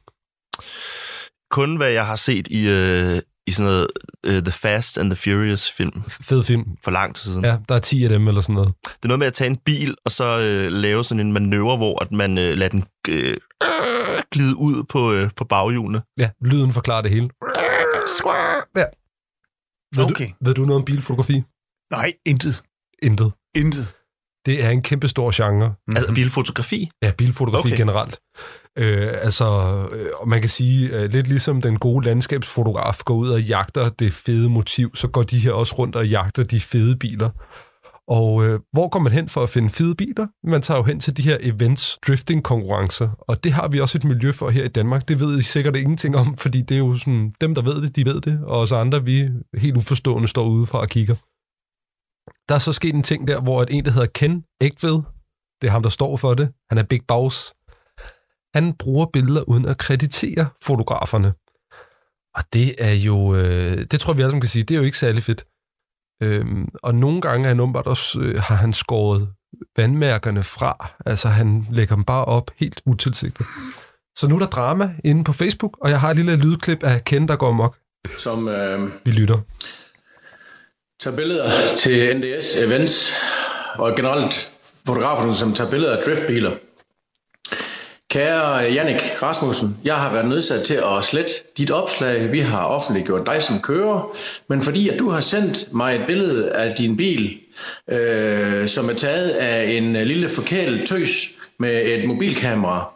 Kun 1.52 1.76
hvad 1.78 1.90
jeg 1.90 2.06
har 2.06 2.16
set 2.16 2.48
i, 2.48 2.70
øh, 2.70 3.22
i 3.48 3.52
sådan 3.52 3.72
noget 3.72 3.88
øh, 4.26 4.42
The 4.42 4.52
Fast 4.52 4.98
and 4.98 5.10
the 5.12 5.16
Furious 5.16 5.72
film 5.72 6.04
Fed 6.08 6.44
film. 6.44 6.66
for 6.84 6.92
lang 6.92 7.16
tid 7.16 7.32
siden. 7.32 7.46
Ja, 7.46 7.58
der 7.70 7.76
er 7.76 7.80
10 7.80 8.04
af 8.04 8.10
dem 8.10 8.28
eller 8.28 8.42
sådan 8.42 8.56
noget. 8.56 8.74
Det 8.84 9.04
er 9.04 9.08
noget 9.08 9.20
med 9.20 9.28
at 9.28 9.34
tage 9.34 9.50
en 9.50 9.58
bil, 9.66 9.96
og 10.06 10.12
så 10.12 10.40
øh, 10.40 10.72
lave 10.72 11.04
sådan 11.04 11.20
en 11.26 11.34
manøvre, 11.34 11.78
hvor 11.78 12.04
at 12.04 12.12
man 12.12 12.38
øh, 12.38 12.58
lader 12.58 12.70
den 12.70 12.84
øh, 13.10 13.36
glide 14.32 14.56
ud 14.58 14.84
på, 14.84 15.14
øh, 15.14 15.30
på 15.36 15.44
baghjulene. 15.46 16.02
Ja, 16.18 16.30
lyden 16.42 16.72
forklarer 16.74 17.02
det 17.02 17.12
hele. 17.12 17.30
Ja. 18.76 18.86
Ved, 19.96 20.12
Okay. 20.12 20.28
du, 20.28 20.34
ved 20.46 20.54
du 20.54 20.62
noget 20.66 20.80
om 20.80 20.86
bilfotografi? 20.86 21.44
Nej, 21.92 22.14
intet. 22.26 22.64
Intet. 23.04 23.32
Intet. 23.56 23.96
Det 24.46 24.64
er 24.66 24.70
en 24.70 24.82
kæmpe 24.82 25.08
stor 25.08 25.32
genre. 25.36 25.76
Altså 25.96 26.14
bilfotografi. 26.14 26.90
Ja, 27.02 27.12
bilfotografi 27.18 27.68
okay. 27.68 27.78
Generelt. 27.78 28.20
Øh, 28.78 29.14
altså, 29.22 29.46
øh, 29.92 30.28
man 30.28 30.40
kan 30.40 30.50
sige, 30.50 30.90
øh, 30.90 31.10
lidt 31.12 31.28
ligesom 31.28 31.62
den 31.62 31.80
gode 31.80 32.06
landskabsfotograf 32.06 32.98
går 33.06 33.16
ud 33.16 33.30
og 33.30 33.42
jagter 33.42 33.90
det 33.90 34.14
fede 34.14 34.50
motiv, 34.50 34.96
så 34.96 35.08
går 35.08 35.24
de 35.24 35.40
her 35.40 35.52
også 35.52 35.76
rundt 35.76 35.96
og 35.96 36.08
jagter 36.08 36.44
de 36.44 36.60
fede 36.60 36.96
biler. 36.96 37.30
Og 38.08 38.46
øh, 38.46 38.60
hvor 38.72 38.90
går 38.90 39.00
man 39.00 39.12
hen 39.12 39.30
for 39.30 39.44
at 39.44 39.50
finde 39.50 39.70
fede 39.70 39.96
biler? 39.96 40.28
Man 40.44 40.62
tager 40.62 40.78
jo 40.78 40.84
hen 40.84 41.00
til 41.00 41.18
de 41.18 41.22
her 41.22 41.38
events, 41.42 42.00
drifting-konkurrencer, 42.08 43.10
og 43.20 43.44
det 43.44 43.52
har 43.52 43.68
vi 43.68 43.80
også 43.80 43.98
et 43.98 44.04
miljø 44.04 44.32
for 44.32 44.50
her 44.50 44.64
i 44.64 44.68
Danmark. 44.68 45.08
Det 45.08 45.20
ved 45.20 45.40
I 45.40 45.42
sikkert 45.42 45.76
ingenting 45.76 46.16
om, 46.16 46.38
fordi 46.44 46.62
det 46.62 46.76
er 46.76 46.80
jo 46.80 46.98
sådan, 46.98 47.34
dem, 47.42 47.56
der 47.56 47.62
ved 47.62 47.82
det, 47.82 47.96
de 47.96 48.06
ved 48.06 48.22
det, 48.22 48.40
og 48.44 48.60
os 48.60 48.72
andre, 48.72 49.04
vi 49.04 49.30
helt 49.58 49.78
uforstående 49.78 50.28
står 50.28 50.48
udefra 50.48 50.80
og 50.80 50.88
kigger. 50.88 51.16
Der 52.50 52.56
er 52.56 52.60
så 52.60 52.74
sket 52.74 52.96
en 52.96 53.04
ting 53.04 53.28
der, 53.28 53.42
hvor 53.42 53.64
et 53.64 53.70
en, 53.72 53.86
der 53.86 53.92
hedder 53.92 54.08
Ken 54.08 54.44
Egtved, 54.62 55.02
det 55.62 55.68
er 55.68 55.72
ham, 55.72 55.84
der 55.84 55.90
står 55.90 56.18
for 56.18 56.34
det, 56.34 56.50
han 56.70 56.78
er 56.78 56.84
Big 56.84 57.02
Boss, 57.08 57.54
han 58.56 58.74
bruger 58.74 59.06
billeder 59.06 59.42
uden 59.42 59.66
at 59.66 59.78
kreditere 59.78 60.50
fotograferne. 60.64 61.34
Og 62.36 62.44
det 62.54 62.76
er 62.80 62.94
jo, 62.94 63.36
øh, 63.36 63.86
det 63.92 64.00
tror 64.00 64.14
jeg, 64.14 64.18
vi 64.18 64.22
alle 64.22 64.32
sammen 64.32 64.42
kan 64.42 64.50
sige, 64.50 64.64
det 64.64 64.76
er 64.76 64.80
jo 64.80 64.86
ikke 64.86 64.98
særlig 64.98 65.24
fedt. 65.24 65.46
Øhm, 66.24 66.68
og 66.84 66.96
nogle 66.96 67.22
gange 67.22 67.46
er 67.46 67.48
han 67.48 67.60
åbenbart 67.60 67.88
også, 67.88 68.20
øh, 68.20 68.40
har 68.42 68.56
han 68.56 68.74
skåret 68.74 69.28
vandmærkerne 69.78 70.44
fra. 70.44 70.92
Altså 71.06 71.28
han 71.28 71.68
lægger 71.72 71.96
dem 71.96 72.04
bare 72.04 72.26
op 72.26 72.52
helt 72.58 72.82
utilsigtet. 72.86 73.46
Så 74.18 74.28
nu 74.28 74.36
er 74.36 74.40
der 74.40 74.46
drama 74.48 74.90
inde 75.04 75.24
på 75.24 75.34
Facebook, 75.34 75.78
og 75.82 75.90
jeg 75.90 76.00
har 76.00 76.10
et 76.10 76.16
lille 76.16 76.36
lydklip 76.36 76.84
af 76.84 77.04
Ken, 77.04 77.28
der 77.28 77.36
går 77.36 77.52
mok. 77.52 77.78
som 78.18 78.48
øh, 78.48 78.90
Vi 79.06 79.12
lytter. 79.12 79.40
tager 81.00 81.16
billeder 81.16 81.50
til 81.78 82.18
NDS 82.18 82.62
events, 82.64 83.14
og 83.76 83.96
generelt 83.96 84.34
fotograferne, 84.88 85.34
som 85.36 85.54
tager 85.54 85.70
billeder 85.70 85.98
af 85.98 86.04
driftbiler. 86.06 86.52
Kære 88.10 88.68
øh, 88.68 88.76
Jannik 88.76 89.22
Rasmussen, 89.22 89.78
jeg 89.84 89.96
har 89.96 90.14
været 90.14 90.28
nødsat 90.28 90.64
til 90.64 90.74
at 90.74 91.04
slette 91.04 91.32
dit 91.58 91.72
opslag. 91.72 92.32
Vi 92.32 92.40
har 92.40 92.66
offentliggjort 92.66 93.26
dig 93.26 93.44
som 93.44 93.60
kører, 93.62 94.18
men 94.48 94.62
fordi 94.62 94.90
at 94.90 95.00
du 95.00 95.10
har 95.10 95.20
sendt 95.20 95.74
mig 95.74 95.96
et 95.96 96.04
billede 96.08 96.52
af 96.52 96.76
din 96.76 96.98
bil, 96.98 97.38
øh, 97.92 98.68
som 98.68 98.90
er 98.90 98.94
taget 98.94 99.30
af 99.30 99.72
en 99.72 99.96
øh, 99.96 100.04
lille 100.04 100.30
forkælet 100.30 100.88
tøs 100.88 101.28
med 101.60 101.86
et 101.86 102.08
mobilkamera, 102.08 102.90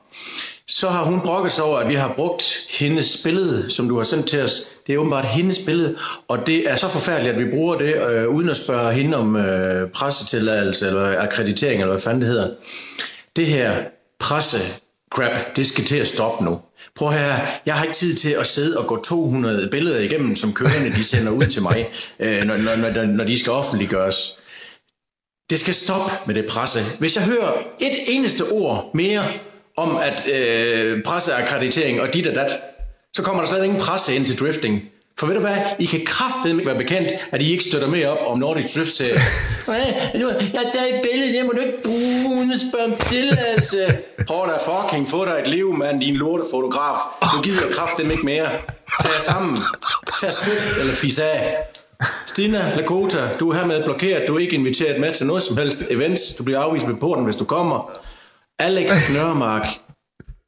så 0.67 0.89
har 0.89 1.03
hun 1.03 1.21
brokket 1.21 1.51
sig 1.51 1.63
over, 1.63 1.77
at 1.77 1.87
vi 1.89 1.95
har 1.95 2.13
brugt 2.15 2.43
hendes 2.69 3.17
billede, 3.23 3.69
som 3.69 3.89
du 3.89 3.97
har 3.97 4.03
sendt 4.03 4.27
til 4.27 4.41
os. 4.41 4.61
Det 4.87 4.93
er 4.95 4.97
åbenbart 4.97 5.25
hendes 5.25 5.59
billede, 5.65 5.97
og 6.27 6.47
det 6.47 6.69
er 6.71 6.75
så 6.75 6.87
forfærdeligt, 6.87 7.35
at 7.35 7.45
vi 7.45 7.51
bruger 7.51 7.77
det, 7.77 7.95
øh, 8.09 8.27
uden 8.27 8.49
at 8.49 8.57
spørge 8.57 8.93
hende 8.93 9.17
om 9.17 9.35
øh, 9.35 9.89
pressetilladelse 9.89 10.87
eller 10.87 11.21
akkreditering, 11.21 11.81
eller 11.81 11.93
hvad 11.93 12.01
fanden 12.01 12.21
det 12.21 12.29
hedder. 12.29 12.49
Det 13.35 13.47
her 13.47 13.73
presse 14.19 14.81
crap, 15.11 15.55
det 15.55 15.67
skal 15.67 15.83
til 15.83 15.97
at 15.97 16.07
stoppe 16.07 16.45
nu. 16.45 16.61
Prøv 16.95 17.11
her, 17.11 17.35
jeg 17.65 17.75
har 17.75 17.83
ikke 17.83 17.95
tid 17.95 18.15
til 18.15 18.31
at 18.31 18.47
sidde 18.47 18.77
og 18.77 18.87
gå 18.87 19.03
200 19.03 19.69
billeder 19.69 19.99
igennem, 19.99 20.35
som 20.35 20.53
kørende 20.53 20.91
de 20.95 21.03
sender 21.03 21.31
ud 21.31 21.45
til 21.45 21.61
mig, 21.61 21.89
øh, 22.19 22.43
når, 22.43 22.57
når, 22.57 22.75
når, 22.75 23.03
når 23.03 23.23
de 23.23 23.39
skal 23.39 23.51
offentliggøres. 23.51 24.39
Det 25.49 25.59
skal 25.59 25.73
stoppe 25.73 26.11
med 26.27 26.35
det 26.35 26.45
presse. 26.49 26.79
Hvis 26.99 27.15
jeg 27.15 27.25
hører 27.25 27.51
et 27.79 27.93
eneste 28.07 28.41
ord 28.51 28.91
mere 28.93 29.23
om 29.77 29.97
at 29.97 30.27
øh, 30.27 31.03
presseakkreditering 31.03 32.01
og 32.01 32.13
dit 32.13 32.27
og 32.27 32.35
dat, 32.35 32.51
så 33.15 33.23
kommer 33.23 33.43
der 33.43 33.49
slet 33.49 33.63
ingen 33.63 33.79
presse 33.79 34.15
ind 34.15 34.25
til 34.25 34.39
drifting. 34.39 34.90
For 35.17 35.27
ved 35.27 35.35
du 35.35 35.41
hvad, 35.41 35.57
I 35.79 35.85
kan 35.85 36.01
kraftedeme 36.05 36.61
ikke 36.61 36.69
være 36.69 36.77
bekendt, 36.77 37.11
at 37.31 37.41
I 37.41 37.51
ikke 37.51 37.63
støtter 37.63 37.87
mere 37.87 38.07
op 38.09 38.31
om 38.31 38.39
Nordic 38.39 38.73
Drift 38.73 38.91
serie. 38.91 39.13
jeg 40.53 40.61
har 40.63 40.71
taget 40.71 40.95
et 40.95 41.01
billede, 41.11 41.33
det 41.37 41.45
må 41.45 41.51
du 41.51 41.61
ikke 41.61 41.83
bruge, 41.83 42.37
uden 42.37 42.51
at 42.51 42.59
spørge 42.69 42.85
om 42.85 42.95
tilladelse. 42.99 43.97
Prøv 44.27 44.47
da 44.47 44.57
fucking 44.71 45.09
få 45.09 45.25
dig 45.25 45.37
et 45.41 45.47
liv, 45.47 45.73
mand, 45.73 46.01
din 46.01 46.15
lortefotograf. 46.15 46.97
Nu 47.35 47.41
gider 47.41 47.71
kraftedeme 47.71 48.13
ikke 48.13 48.25
mere. 48.25 48.49
Tag 49.01 49.11
jer 49.15 49.21
sammen. 49.21 49.57
Tag 50.21 50.33
styk 50.33 50.79
eller 50.79 50.93
fis 50.93 51.19
af. 51.19 51.57
Stina 52.25 52.73
Lakota, 52.75 53.29
du 53.39 53.49
er 53.49 53.55
hermed 53.55 53.83
blokeret. 53.83 54.27
Du 54.27 54.35
er 54.35 54.39
ikke 54.39 54.55
inviteret 54.55 55.01
med 55.01 55.13
til 55.13 55.25
noget 55.25 55.43
som 55.43 55.57
helst 55.57 55.85
events. 55.89 56.35
Du 56.37 56.43
bliver 56.43 56.59
afvist 56.59 56.87
ved 56.87 56.95
porten, 56.95 57.23
hvis 57.23 57.35
du 57.35 57.45
kommer. 57.45 57.91
Alex 58.59 58.91
Nørmark, 59.13 59.67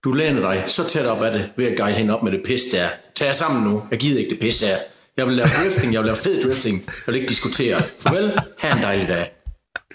du 0.04 0.12
læner 0.12 0.42
dig 0.52 0.64
så 0.68 0.88
tæt 0.88 1.06
op 1.06 1.22
af 1.24 1.32
det, 1.32 1.50
ved 1.58 1.72
at 1.72 1.78
guide 1.78 1.96
hende 1.96 2.16
op 2.18 2.24
med 2.24 2.32
det 2.32 2.42
pis 2.46 2.62
der. 2.74 2.88
Tag 3.16 3.26
jer 3.26 3.34
sammen 3.34 3.64
nu. 3.64 3.84
Jeg 3.92 4.00
gider 4.00 4.20
ikke 4.20 4.30
det 4.30 4.40
pis 4.40 4.62
her. 4.62 4.78
Jeg 5.18 5.26
vil 5.28 5.36
lave 5.36 5.48
drifting, 5.48 5.94
jeg 5.94 6.00
vil 6.02 6.06
lave 6.06 6.18
fed 6.18 6.44
drifting. 6.50 6.84
Jeg 6.86 6.94
vil 7.08 7.16
ikke 7.16 7.28
diskutere. 7.28 7.82
Farvel, 8.00 8.40
ha' 8.60 8.76
en 8.78 8.84
dejlig 8.84 9.08
dag. 9.08 9.32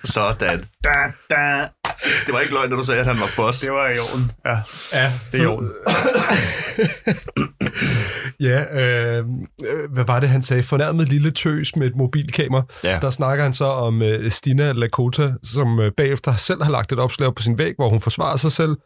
Sådan. 0.05 0.65
Da, 0.85 0.95
da. 1.31 1.69
Det 2.27 2.35
var 2.35 2.41
ikke 2.41 2.53
løgn, 2.53 2.71
når 2.71 2.77
du 2.77 2.85
sagde, 2.85 3.01
at 3.01 3.07
han 3.07 3.21
var 3.21 3.31
boss. 3.37 3.61
Det 3.61 3.73
var 3.73 3.89
i 3.89 3.99
orden. 3.99 4.31
Ja, 4.47 4.57
Ja, 4.93 5.13
det 5.33 5.41
er 5.41 5.45
i 5.45 5.47
orden. 5.47 5.71
Ja, 8.41 8.65
øh, 8.73 9.25
hvad 9.93 10.05
var 10.05 10.21
det, 10.21 10.29
han 10.29 10.43
sagde? 10.43 10.63
Fornærmet 10.63 11.09
lille 11.09 11.31
tøs 11.31 11.77
med 11.77 11.87
et 11.87 11.97
mobilkamera. 11.97 12.63
Ja. 12.85 12.99
Der 13.03 13.11
snakker 13.11 13.45
han 13.45 13.53
så 13.53 13.65
om 13.65 14.03
øh, 14.03 14.31
Stina 14.31 14.73
Lakota, 14.73 15.33
som 15.45 15.81
øh, 15.81 15.93
bagefter 15.97 16.37
selv 16.37 16.63
har 16.63 16.71
lagt 16.71 16.93
et 16.93 16.99
opslag 16.99 17.29
op 17.29 17.35
på 17.35 17.43
sin 17.43 17.59
væg, 17.59 17.75
hvor 17.77 17.89
hun 17.89 18.01
forsvarer 18.01 18.37
sig 18.37 18.53
selv. 18.53 18.77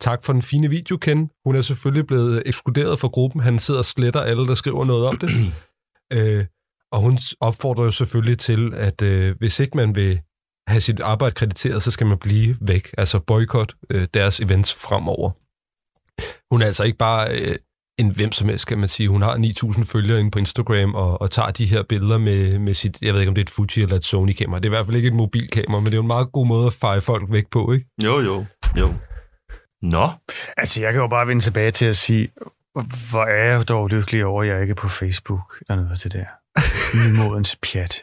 Tak 0.00 0.24
for 0.24 0.32
den 0.32 0.42
fine 0.42 0.70
video, 0.70 0.96
Ken. 0.96 1.30
Hun 1.44 1.56
er 1.56 1.60
selvfølgelig 1.60 2.06
blevet 2.06 2.42
ekskluderet 2.46 2.98
fra 2.98 3.08
gruppen. 3.08 3.40
Han 3.40 3.58
sidder 3.58 3.80
og 3.80 3.84
sletter 3.84 4.20
alle, 4.20 4.46
der 4.46 4.54
skriver 4.54 4.84
noget 4.84 5.06
om 5.06 5.16
det. 5.16 5.30
øh, 6.18 6.44
og 6.92 7.00
hun 7.00 7.18
opfordrer 7.40 7.84
jo 7.84 7.90
selvfølgelig 7.90 8.38
til, 8.38 8.74
at 8.74 9.02
øh, 9.02 9.36
hvis 9.38 9.60
ikke 9.60 9.76
man 9.76 9.94
vil 9.94 10.20
have 10.68 10.80
sit 10.80 11.00
arbejde 11.00 11.34
krediteret, 11.34 11.82
så 11.82 11.90
skal 11.90 12.06
man 12.06 12.18
blive 12.18 12.56
væk. 12.60 12.94
Altså 12.98 13.18
boykot 13.18 13.74
øh, 13.90 14.08
deres 14.14 14.40
events 14.40 14.74
fremover. 14.74 15.30
Hun 16.54 16.62
er 16.62 16.66
altså 16.66 16.84
ikke 16.84 16.98
bare 16.98 17.40
øh, 17.40 17.56
en 17.98 18.10
hvem 18.10 18.32
som 18.32 18.48
helst, 18.48 18.66
kan 18.66 18.78
man 18.78 18.88
sige. 18.88 19.08
Hun 19.08 19.22
har 19.22 19.36
9.000 19.36 19.84
følgere 19.92 20.20
inde 20.20 20.30
på 20.30 20.38
Instagram 20.38 20.94
og, 20.94 21.20
og 21.20 21.30
tager 21.30 21.50
de 21.50 21.66
her 21.66 21.82
billeder 21.82 22.18
med, 22.18 22.58
med 22.58 22.74
sit, 22.74 23.02
jeg 23.02 23.14
ved 23.14 23.20
ikke 23.20 23.28
om 23.28 23.34
det 23.34 23.42
er 23.42 23.44
et 23.44 23.50
Fuji 23.50 23.82
eller 23.82 23.96
et 23.96 24.04
Sony-kamera. 24.04 24.58
Det 24.58 24.64
er 24.64 24.68
i 24.68 24.76
hvert 24.76 24.86
fald 24.86 24.96
ikke 24.96 25.08
et 25.08 25.14
mobilkamera, 25.14 25.80
men 25.80 25.86
det 25.86 25.92
er 25.92 25.96
jo 25.96 26.02
en 26.02 26.06
meget 26.06 26.32
god 26.32 26.46
måde 26.46 26.66
at 26.66 26.72
feje 26.72 27.00
folk 27.00 27.32
væk 27.32 27.44
på, 27.50 27.72
ikke? 27.72 27.86
Jo, 28.04 28.20
jo, 28.20 28.44
jo. 28.76 28.94
Nå, 29.90 30.08
Altså, 30.56 30.80
jeg 30.80 30.92
kan 30.92 31.02
jo 31.02 31.08
bare 31.08 31.26
vende 31.26 31.42
tilbage 31.42 31.70
til 31.70 31.84
at 31.84 31.96
sige, 31.96 32.28
hvor 33.10 33.24
er 33.24 33.44
jeg 33.52 33.68
dog 33.68 33.88
lykkelig 33.88 34.24
over, 34.24 34.42
at 34.42 34.48
jeg 34.48 34.60
ikke 34.62 34.70
er 34.70 34.74
på 34.74 34.88
Facebook 34.88 35.62
eller 35.70 35.82
noget 35.82 36.00
til 36.00 36.12
det 36.12 36.20
der. 36.20 36.26
Nymodens 37.12 37.56
pjat. 37.62 38.02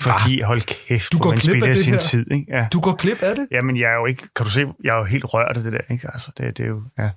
Fordi, 0.00 0.40
hold 0.40 0.60
kæft, 0.88 1.12
Du 1.12 1.18
går 1.18 1.30
man 1.30 1.38
glip 1.38 1.62
af 1.62 1.68
det 1.68 1.78
sin 1.84 1.92
her. 1.92 2.00
tid, 2.00 2.30
ikke? 2.30 2.46
Ja. 2.48 2.68
Du 2.72 2.80
går 2.80 2.96
glip 2.96 3.22
af 3.22 3.36
det? 3.36 3.48
Jamen, 3.50 3.76
jeg 3.76 3.90
er 3.90 3.94
jo 3.94 4.06
ikke, 4.06 4.28
kan 4.36 4.44
du 4.46 4.50
se, 4.50 4.66
jeg 4.84 4.94
er 4.94 4.98
jo 4.98 5.04
helt 5.04 5.24
rørt 5.34 5.56
af 5.56 5.62
det 5.62 5.72
der, 5.72 5.80
ikke? 5.90 6.08
Altså, 6.12 6.32
det, 6.38 6.56
det 6.58 6.64
er 6.64 6.68
jo, 6.68 6.82
ja. 6.98 7.10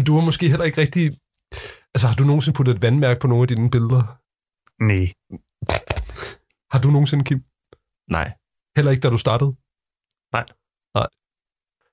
Du 0.06 0.14
har 0.18 0.24
måske 0.24 0.48
heller 0.48 0.64
ikke 0.64 0.80
rigtig... 0.80 1.10
Altså, 1.94 2.06
har 2.06 2.14
du 2.14 2.24
nogensinde 2.24 2.56
puttet 2.56 2.74
et 2.76 2.82
vandmærke 2.82 3.20
på 3.20 3.26
nogle 3.26 3.42
af 3.42 3.48
dine 3.48 3.70
billeder? 3.70 4.02
Nej. 4.84 5.06
Har 6.72 6.78
du 6.82 6.90
nogensinde, 6.90 7.24
Kim? 7.24 7.42
nej. 8.10 8.32
Heller 8.76 8.90
ikke, 8.90 9.00
da 9.00 9.10
du 9.10 9.18
startede? 9.18 9.50
Nej. 10.32 10.44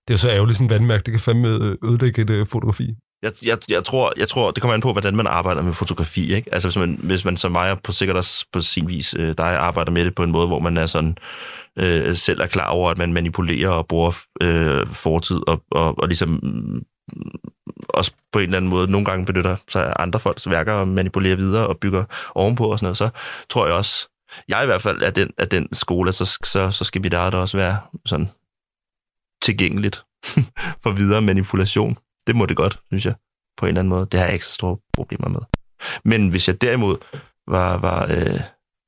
Det 0.07 0.13
er 0.13 0.17
jo 0.17 0.17
så 0.17 0.29
ærgerligt, 0.29 0.57
sådan 0.57 0.65
et 0.65 0.71
vandmærke, 0.71 1.03
det 1.03 1.11
kan 1.11 1.19
fandme 1.19 1.47
øh, 1.47 1.77
ødelægge 1.83 2.21
et 2.21 2.29
øh, 2.29 2.47
fotografi. 2.47 2.95
Jeg, 3.23 3.31
jeg, 3.45 3.57
jeg, 3.69 3.83
tror, 3.83 4.13
jeg 4.17 4.27
tror, 4.27 4.51
det 4.51 4.61
kommer 4.61 4.73
an 4.73 4.81
på, 4.81 4.91
hvordan 4.91 5.15
man 5.15 5.27
arbejder 5.27 5.61
med 5.61 5.73
fotografi. 5.73 6.33
Ikke? 6.33 6.53
Altså 6.53 6.67
hvis 6.67 6.77
man, 6.77 6.99
hvis 7.03 7.25
man 7.25 7.37
som 7.37 7.51
mig, 7.51 7.77
på 7.83 7.91
sikkert 7.91 8.17
også 8.17 8.45
på 8.53 8.61
sin 8.61 8.87
vis, 8.87 9.15
øh, 9.19 9.35
dig 9.37 9.45
arbejder 9.45 9.91
med 9.91 10.05
det 10.05 10.15
på 10.15 10.23
en 10.23 10.31
måde, 10.31 10.47
hvor 10.47 10.59
man 10.59 10.77
er 10.77 10.85
sådan, 10.85 11.17
øh, 11.79 12.15
selv 12.15 12.41
er 12.41 12.47
klar 12.47 12.69
over, 12.69 12.89
at 12.89 12.97
man 12.97 13.13
manipulerer 13.13 13.69
og 13.69 13.87
bruger 13.87 14.19
øh, 14.41 14.87
fortid 14.93 15.39
og, 15.47 15.63
og, 15.71 15.99
og 15.99 16.07
ligesom 16.07 16.39
mm, 16.43 16.81
også 17.89 18.11
på 18.31 18.39
en 18.39 18.45
eller 18.45 18.57
anden 18.57 18.69
måde 18.69 18.91
nogle 18.91 19.05
gange 19.05 19.25
benytter 19.25 19.55
sig 19.67 19.87
af 19.87 19.93
andre 19.99 20.19
folks 20.19 20.49
værker 20.49 20.73
og 20.73 20.87
manipulerer 20.87 21.35
videre 21.35 21.67
og 21.67 21.77
bygger 21.77 22.03
ovenpå 22.35 22.65
og 22.65 22.79
sådan 22.79 22.85
noget, 22.85 22.97
så 22.97 23.09
tror 23.49 23.65
jeg 23.65 23.75
også, 23.75 24.07
jeg 24.47 24.63
i 24.63 24.65
hvert 24.65 24.81
fald 24.81 25.01
er 25.01 25.09
den, 25.09 25.29
er 25.37 25.45
den 25.45 25.73
skole, 25.73 26.11
så, 26.11 26.37
så, 26.43 26.71
så 26.71 26.83
skal 26.83 27.03
vi 27.03 27.09
der 27.09 27.19
også 27.19 27.57
være 27.57 27.77
sådan 28.05 28.29
tilgængeligt 29.41 30.03
for 30.83 30.91
videre 30.91 31.21
manipulation. 31.21 31.97
Det 32.27 32.35
må 32.35 32.45
det 32.45 32.57
godt, 32.57 32.79
synes 32.87 33.05
jeg, 33.05 33.15
på 33.57 33.65
en 33.65 33.67
eller 33.67 33.81
anden 33.81 33.89
måde. 33.89 34.07
Det 34.11 34.19
har 34.19 34.25
jeg 34.25 34.33
ikke 34.33 34.45
så 34.45 34.53
store 34.53 34.77
problemer 34.93 35.29
med. 35.29 35.39
Men 36.05 36.29
hvis 36.29 36.47
jeg 36.47 36.61
derimod 36.61 36.97
var, 37.47 37.77
var, 37.77 38.03
øh, 38.09 38.39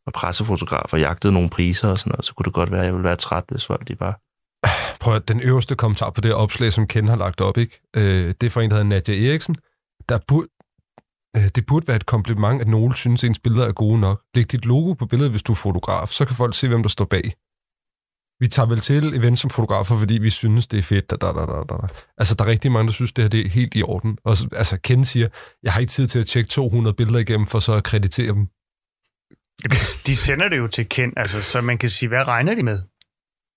var 0.06 0.12
pressefotograf 0.14 0.94
og 0.94 1.00
jagtede 1.00 1.34
nogle 1.34 1.50
priser 1.50 1.88
og 1.88 2.00
sådan 2.00 2.12
noget, 2.12 2.26
så 2.26 2.34
kunne 2.34 2.44
det 2.44 2.54
godt 2.54 2.72
være, 2.72 2.80
at 2.80 2.86
jeg 2.86 2.94
ville 2.94 3.04
være 3.04 3.16
træt, 3.16 3.44
hvis 3.52 3.66
folk 3.66 3.88
de 3.88 3.96
bare... 3.96 4.14
Prøv 5.02 5.16
at 5.16 5.28
den 5.28 5.42
øverste 5.42 5.76
kommentar 5.76 6.10
på 6.10 6.22
det 6.22 6.34
opslag, 6.34 6.74
som 6.74 6.88
Ken 6.88 7.08
har 7.08 7.16
lagt 7.16 7.42
op, 7.42 7.58
ikke? 7.58 7.82
Øh, 7.96 8.34
det 8.42 8.44
er 8.44 8.50
fra 8.50 8.62
en, 8.62 8.70
der 8.70 8.76
hedder 8.76 8.90
Nadia 8.90 9.30
Eriksen. 9.30 9.56
Der 10.10 10.20
burde, 10.28 10.48
øh, 11.36 11.50
det 11.56 11.66
burde 11.66 11.88
være 11.88 11.96
et 11.96 12.06
kompliment, 12.06 12.62
at 12.62 12.68
nogen 12.68 12.96
synes, 12.96 13.24
at 13.24 13.28
ens 13.28 13.40
billeder 13.40 13.68
er 13.68 13.72
gode 13.72 14.00
nok. 14.00 14.22
Læg 14.36 14.52
dit 14.52 14.66
logo 14.66 14.94
på 14.94 15.06
billedet, 15.06 15.32
hvis 15.32 15.44
du 15.44 15.52
er 15.52 15.56
fotograf, 15.56 16.10
så 16.10 16.26
kan 16.26 16.36
folk 16.36 16.56
se, 16.56 16.68
hvem 16.68 16.82
der 16.82 16.90
står 16.90 17.06
bag. 17.06 17.34
Vi 18.40 18.48
tager 18.48 18.68
vel 18.68 18.80
til 18.80 19.16
event 19.16 19.40
som 19.40 19.50
fotografer, 19.50 19.98
fordi 19.98 20.14
vi 20.14 20.30
synes, 20.30 20.68
det 20.68 20.78
er 20.80 20.84
fedt. 20.84 21.10
Da, 21.10 21.16
da, 21.16 21.28
da, 21.28 21.46
da, 21.46 21.64
da. 21.70 21.88
Altså, 22.18 22.36
der 22.36 22.44
er 22.44 22.48
rigtig 22.48 22.72
mange, 22.72 22.88
der 22.88 22.94
synes, 22.94 23.12
det 23.12 23.24
her 23.24 23.30
det 23.30 23.46
er 23.46 23.50
helt 23.50 23.76
i 23.76 23.84
orden. 23.84 24.18
Og 24.26 24.38
så, 24.38 24.48
altså, 24.52 24.78
Ken 24.78 25.06
siger, 25.06 25.28
jeg 25.64 25.74
har 25.74 25.80
ikke 25.80 25.92
tid 25.92 26.08
til 26.08 26.20
at 26.20 26.28
tjekke 26.28 26.50
200 26.50 26.96
billeder 26.96 27.20
igennem, 27.20 27.48
for 27.48 27.60
så 27.60 27.74
at 27.74 27.84
kreditere 27.84 28.28
dem. 28.28 28.48
De 30.08 30.16
sender 30.16 30.50
det 30.50 30.58
jo 30.58 30.68
til 30.68 30.90
Ken, 30.90 31.14
altså, 31.18 31.42
så 31.42 31.62
man 31.62 31.78
kan 31.78 31.90
sige, 31.90 32.10
hvad 32.10 32.28
regner 32.28 32.56
de 32.56 32.64
med? 32.64 32.82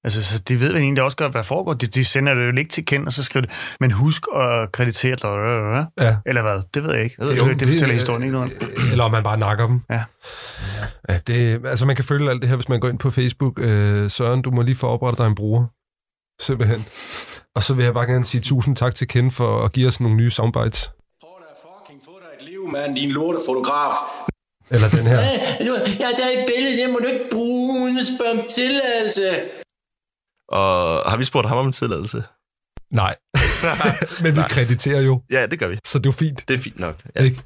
Altså, 0.04 0.22
så 0.22 0.38
de 0.48 0.60
ved 0.60 0.68
vel 0.72 0.76
egentlig 0.82 1.02
også 1.04 1.16
godt, 1.16 1.32
hvad 1.32 1.42
der 1.42 1.46
foregår. 1.46 1.72
De, 1.74 1.86
de 1.86 2.04
sender 2.04 2.34
det 2.34 2.46
jo 2.46 2.52
ikke 2.58 2.70
til 2.70 2.84
Ken, 2.86 3.06
og 3.06 3.12
så 3.12 3.22
skriver 3.22 3.46
de, 3.46 3.52
men 3.80 3.90
husk 3.90 4.22
at 4.36 4.72
kreditere, 4.72 5.86
Ja. 6.00 6.16
eller 6.26 6.42
hvad? 6.42 6.62
Det 6.74 6.82
ved 6.84 6.94
jeg 6.94 7.04
ikke. 7.04 7.16
Jeg 7.18 7.26
ved 7.26 7.32
Det, 7.32 7.38
jo, 7.40 7.44
det, 7.48 7.52
det 7.52 7.60
det- 7.60 7.68
fortæller 7.74 7.94
historien 7.94 8.22
ikke 8.22 8.32
noget 8.32 8.52
om. 8.62 8.68
Eller 8.90 9.04
om 9.04 9.10
man 9.10 9.22
bare 9.22 9.36
nakker 9.38 9.66
dem. 9.66 9.80
Ja. 9.90 10.02
ja 11.08 11.18
det, 11.26 11.60
altså, 11.66 11.86
man 11.86 11.96
kan 11.96 12.04
følge 12.04 12.30
alt 12.30 12.40
det 12.42 12.48
her, 12.48 12.56
hvis 12.56 12.68
man 12.68 12.80
går 12.80 12.88
ind 12.88 12.98
på 12.98 13.10
Facebook. 13.10 13.58
Øh, 13.58 14.10
Søren, 14.10 14.42
du 14.42 14.50
må 14.50 14.62
lige 14.62 14.76
få 14.76 14.86
oprettet 14.86 15.18
dig 15.18 15.26
en 15.26 15.34
bruger. 15.34 15.64
Simpelthen. 16.40 16.86
Og 17.54 17.62
så 17.62 17.74
vil 17.74 17.84
jeg 17.84 17.94
bare 17.94 18.06
gerne 18.06 18.24
sige 18.24 18.40
tusind 18.40 18.76
tak 18.76 18.94
til 18.94 19.08
Ken 19.08 19.30
for 19.30 19.64
at 19.64 19.72
give 19.72 19.88
os 19.88 20.00
nogle 20.00 20.16
nye 20.16 20.30
soundbites. 20.30 20.90
Prøv 21.22 21.30
da 21.40 21.52
fucking 21.68 22.00
få 22.04 22.10
dig 22.20 22.28
et 22.40 22.50
liv, 22.50 22.68
mand, 22.68 22.96
din 22.96 23.10
lortefotograf. 23.10 23.94
Eller 24.70 24.88
den 24.88 25.06
her. 25.06 25.18
Jeg 26.00 26.06
har 26.06 26.16
taget 26.16 26.38
et 26.40 26.46
billede, 26.56 26.82
det 26.82 26.90
må 26.92 26.98
du 26.98 27.06
ikke 27.06 27.24
bruge 27.32 27.82
uden 27.82 27.98
at 27.98 28.06
spørge 28.16 28.40
om 28.40 28.44
tilladelse. 28.50 29.22
Og 30.52 31.10
har 31.10 31.16
vi 31.16 31.24
spurgt 31.24 31.48
ham 31.48 31.58
om 31.58 31.66
en 31.66 31.72
tilladelse? 31.72 32.24
Nej. 32.90 33.16
Men 34.22 34.36
vi 34.36 34.40
krediterer 34.48 35.00
jo, 35.00 35.22
Ja, 35.30 35.46
det 35.46 35.58
gør 35.58 35.68
vi. 35.68 35.78
så 35.84 35.98
det 35.98 36.06
er 36.06 36.08
jo 36.08 36.12
fint. 36.12 36.48
Det 36.48 36.54
er 36.54 36.58
fint 36.58 36.78
nok. 36.80 37.02
Ja. 37.16 37.22
Ikke? 37.22 37.42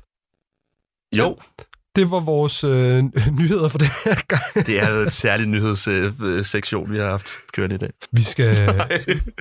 Jo, 1.16 1.38
Det 1.96 2.10
var 2.10 2.20
vores 2.20 2.64
øh, 2.64 3.04
nyheder 3.40 3.68
for 3.68 3.78
den 3.78 3.88
her 4.04 4.14
gang. 4.28 4.66
det 4.66 4.82
er 4.82 4.88
et 4.88 5.12
særligt 5.12 5.50
nyhedssektion, 5.50 6.92
vi 6.92 6.98
har 6.98 7.06
haft 7.10 7.26
kørende 7.52 7.75
i 7.75 7.78
dag. 7.78 7.90
Vi 8.12 8.22
skal, 8.22 8.68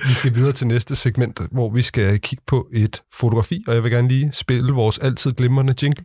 vi 0.08 0.14
skal 0.14 0.34
videre 0.34 0.52
til 0.52 0.66
næste 0.66 0.96
segment, 0.96 1.40
hvor 1.50 1.70
vi 1.70 1.82
skal 1.82 2.20
kigge 2.20 2.44
på 2.46 2.68
et 2.72 3.02
fotografi, 3.14 3.64
og 3.68 3.74
jeg 3.74 3.82
vil 3.82 3.90
gerne 3.92 4.08
lige 4.08 4.32
spille 4.32 4.72
vores 4.72 4.98
altid 4.98 5.32
glimrende 5.32 5.74
jingle. 5.82 6.04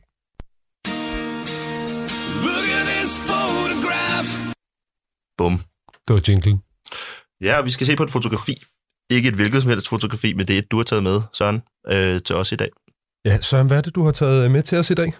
Bum. 5.37 5.57
Det 6.07 6.13
var 6.13 6.21
jinglen. 6.29 6.61
Ja, 7.41 7.57
og 7.57 7.65
vi 7.65 7.69
skal 7.69 7.87
se 7.87 7.95
på 7.95 8.03
et 8.03 8.11
fotografi. 8.11 8.63
Ikke 9.11 9.29
et 9.29 9.35
hvilket 9.35 9.61
som 9.61 9.69
helst 9.71 9.89
fotografi, 9.89 10.33
men 10.33 10.47
det 10.47 10.53
er 10.53 10.59
et, 10.59 10.71
du 10.71 10.77
har 10.77 10.83
taget 10.83 11.03
med, 11.03 11.21
Søren, 11.33 11.61
øh, 11.87 12.21
til 12.21 12.35
os 12.35 12.51
i 12.51 12.55
dag. 12.55 12.69
Ja, 13.25 13.37
Søren, 13.41 13.67
hvad 13.67 13.77
er 13.77 13.81
det, 13.81 13.95
du 13.95 14.05
har 14.05 14.11
taget 14.11 14.51
med 14.51 14.63
til 14.63 14.77
os 14.77 14.89
i 14.89 14.93
dag? 14.93 15.13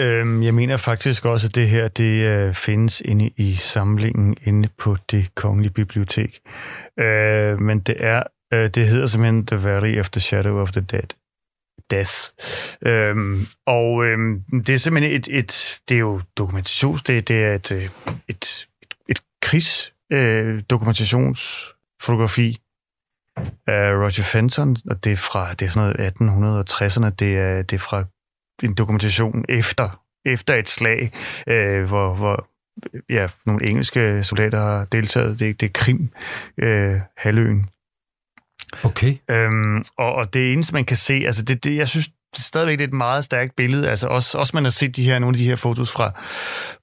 Øhm, 0.00 0.42
jeg 0.42 0.54
mener 0.54 0.76
faktisk 0.76 1.24
også, 1.24 1.46
at 1.46 1.54
det 1.54 1.68
her 1.68 1.88
det 1.88 2.26
øh, 2.26 2.54
findes 2.54 3.00
inde 3.00 3.30
i 3.36 3.54
samlingen 3.54 4.36
inde 4.44 4.68
på 4.78 4.96
det 5.10 5.34
kongelige 5.34 5.72
bibliotek. 5.72 6.40
Øh, 6.98 7.60
men 7.60 7.80
det 7.80 7.96
er 7.98 8.22
øh, 8.54 8.70
det 8.70 8.88
hedder 8.88 9.06
simpelthen 9.06 9.46
The 9.46 9.62
Valley 9.62 10.00
of 10.00 10.10
the 10.10 10.20
Shadow 10.20 10.58
of 10.58 10.72
the 10.72 10.80
Dead. 10.80 11.08
Death. 11.90 12.12
Øhm, 12.86 13.46
og 13.66 14.04
øhm, 14.04 14.42
det 14.66 14.74
er 14.74 14.78
simpelthen 14.78 15.16
et, 15.16 15.28
et 15.30 15.80
det 15.88 15.94
er 15.94 15.98
jo 15.98 16.20
dokumentations, 16.38 17.02
det, 17.02 17.28
det 17.28 17.44
er 17.44 17.54
et, 17.54 17.72
øh, 17.72 17.88
et, 18.28 18.66
et 19.08 19.20
krigs 19.42 19.93
øh, 20.12 20.62
dokumentationsfotografi 20.70 22.60
af 23.66 23.92
Roger 23.92 24.22
Fenton, 24.22 24.76
og 24.90 25.04
det 25.04 25.12
er 25.12 25.16
fra 25.16 25.52
det 25.52 25.62
er 25.66 25.70
sådan 25.70 26.12
noget 26.20 26.72
1860'erne, 26.72 27.08
det 27.08 27.38
er, 27.38 27.62
det 27.62 27.76
er 27.76 27.80
fra 27.80 28.04
en 28.62 28.74
dokumentation 28.74 29.44
efter, 29.48 30.02
efter 30.24 30.54
et 30.54 30.68
slag, 30.68 31.12
øh, 31.46 31.84
hvor, 31.84 32.14
hvor 32.14 32.48
ja, 33.10 33.28
nogle 33.46 33.66
engelske 33.66 34.24
soldater 34.24 34.58
har 34.58 34.84
deltaget. 34.84 35.40
Det, 35.40 35.60
det 35.60 35.66
er 35.66 35.70
Krim, 35.74 36.10
øh, 36.58 37.00
halvøen. 37.16 37.66
Okay. 38.84 39.16
Øhm, 39.30 39.84
og, 39.98 40.14
og 40.14 40.34
det 40.34 40.52
eneste, 40.52 40.74
man 40.74 40.84
kan 40.84 40.96
se, 40.96 41.14
altså 41.14 41.42
det, 41.42 41.64
det 41.64 41.76
jeg 41.76 41.88
synes 41.88 42.10
stadigvæk, 42.38 42.78
det 42.78 42.84
er 42.84 42.88
et 42.88 42.94
meget 42.94 43.24
stærkt 43.24 43.56
billede. 43.56 43.90
Altså 43.90 44.06
også, 44.06 44.38
også 44.38 44.50
man 44.54 44.64
har 44.64 44.70
set 44.70 44.96
de 44.96 45.04
her, 45.04 45.18
nogle 45.18 45.34
af 45.34 45.38
de 45.38 45.44
her 45.44 45.56
fotos 45.56 45.90
fra, 45.90 46.12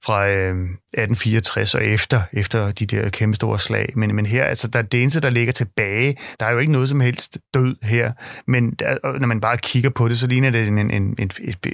fra 0.04 0.28
øh, 0.28 0.54
1864 0.92 1.74
og 1.74 1.84
efter, 1.84 2.20
efter 2.32 2.72
de 2.72 2.86
der 2.86 3.08
kæmpe 3.08 3.34
store 3.34 3.58
slag. 3.58 3.92
Men, 3.96 4.14
men 4.14 4.26
her, 4.26 4.44
altså 4.44 4.68
der, 4.68 4.82
det 4.82 5.02
eneste, 5.02 5.20
der 5.20 5.30
ligger 5.30 5.52
tilbage, 5.52 6.16
der 6.40 6.46
er 6.46 6.52
jo 6.52 6.58
ikke 6.58 6.72
noget 6.72 6.88
som 6.88 7.00
helst 7.00 7.38
død 7.54 7.76
her. 7.82 8.12
Men 8.46 8.70
der, 8.70 9.18
når 9.18 9.26
man 9.26 9.40
bare 9.40 9.58
kigger 9.58 9.90
på 9.90 10.08
det, 10.08 10.18
så 10.18 10.26
ligner 10.26 10.50
det 10.50 10.68
en, 10.68 10.78
en, 10.78 10.90
en, 10.90 11.16
en, 11.18 11.30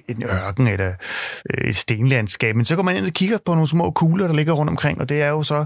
en 0.09 0.23
ørken 0.23 0.67
eller 0.67 0.93
øh, 1.51 1.69
et 1.69 1.77
stenlandskab. 1.77 2.57
Men 2.57 2.65
så 2.65 2.77
går 2.77 2.83
man 2.83 2.97
ind 2.97 3.07
og 3.07 3.13
kigger 3.13 3.39
på 3.47 3.55
nogle 3.55 3.69
små 3.69 3.91
kugler, 3.91 4.27
der 4.27 4.35
ligger 4.35 4.53
rundt 4.53 4.71
omkring, 4.71 5.01
og 5.01 5.09
det 5.09 5.23
er 5.23 5.29
jo 5.29 5.43
så 5.43 5.65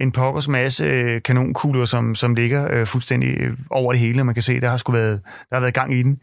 en 0.00 0.12
pokkers 0.12 0.48
masse 0.48 0.84
øh, 0.84 1.22
kanonkugler, 1.22 1.84
som, 1.84 2.14
som 2.14 2.34
ligger 2.34 2.68
øh, 2.70 2.86
fuldstændig 2.86 3.40
øh, 3.40 3.56
over 3.70 3.92
det 3.92 4.00
hele. 4.00 4.24
Man 4.24 4.34
kan 4.34 4.42
se, 4.42 4.60
der 4.60 4.70
har 4.70 4.76
sgu 4.76 4.92
været, 4.92 5.20
der 5.50 5.56
har 5.56 5.60
været 5.60 5.74
gang 5.74 5.94
i 5.94 6.02
den. 6.02 6.18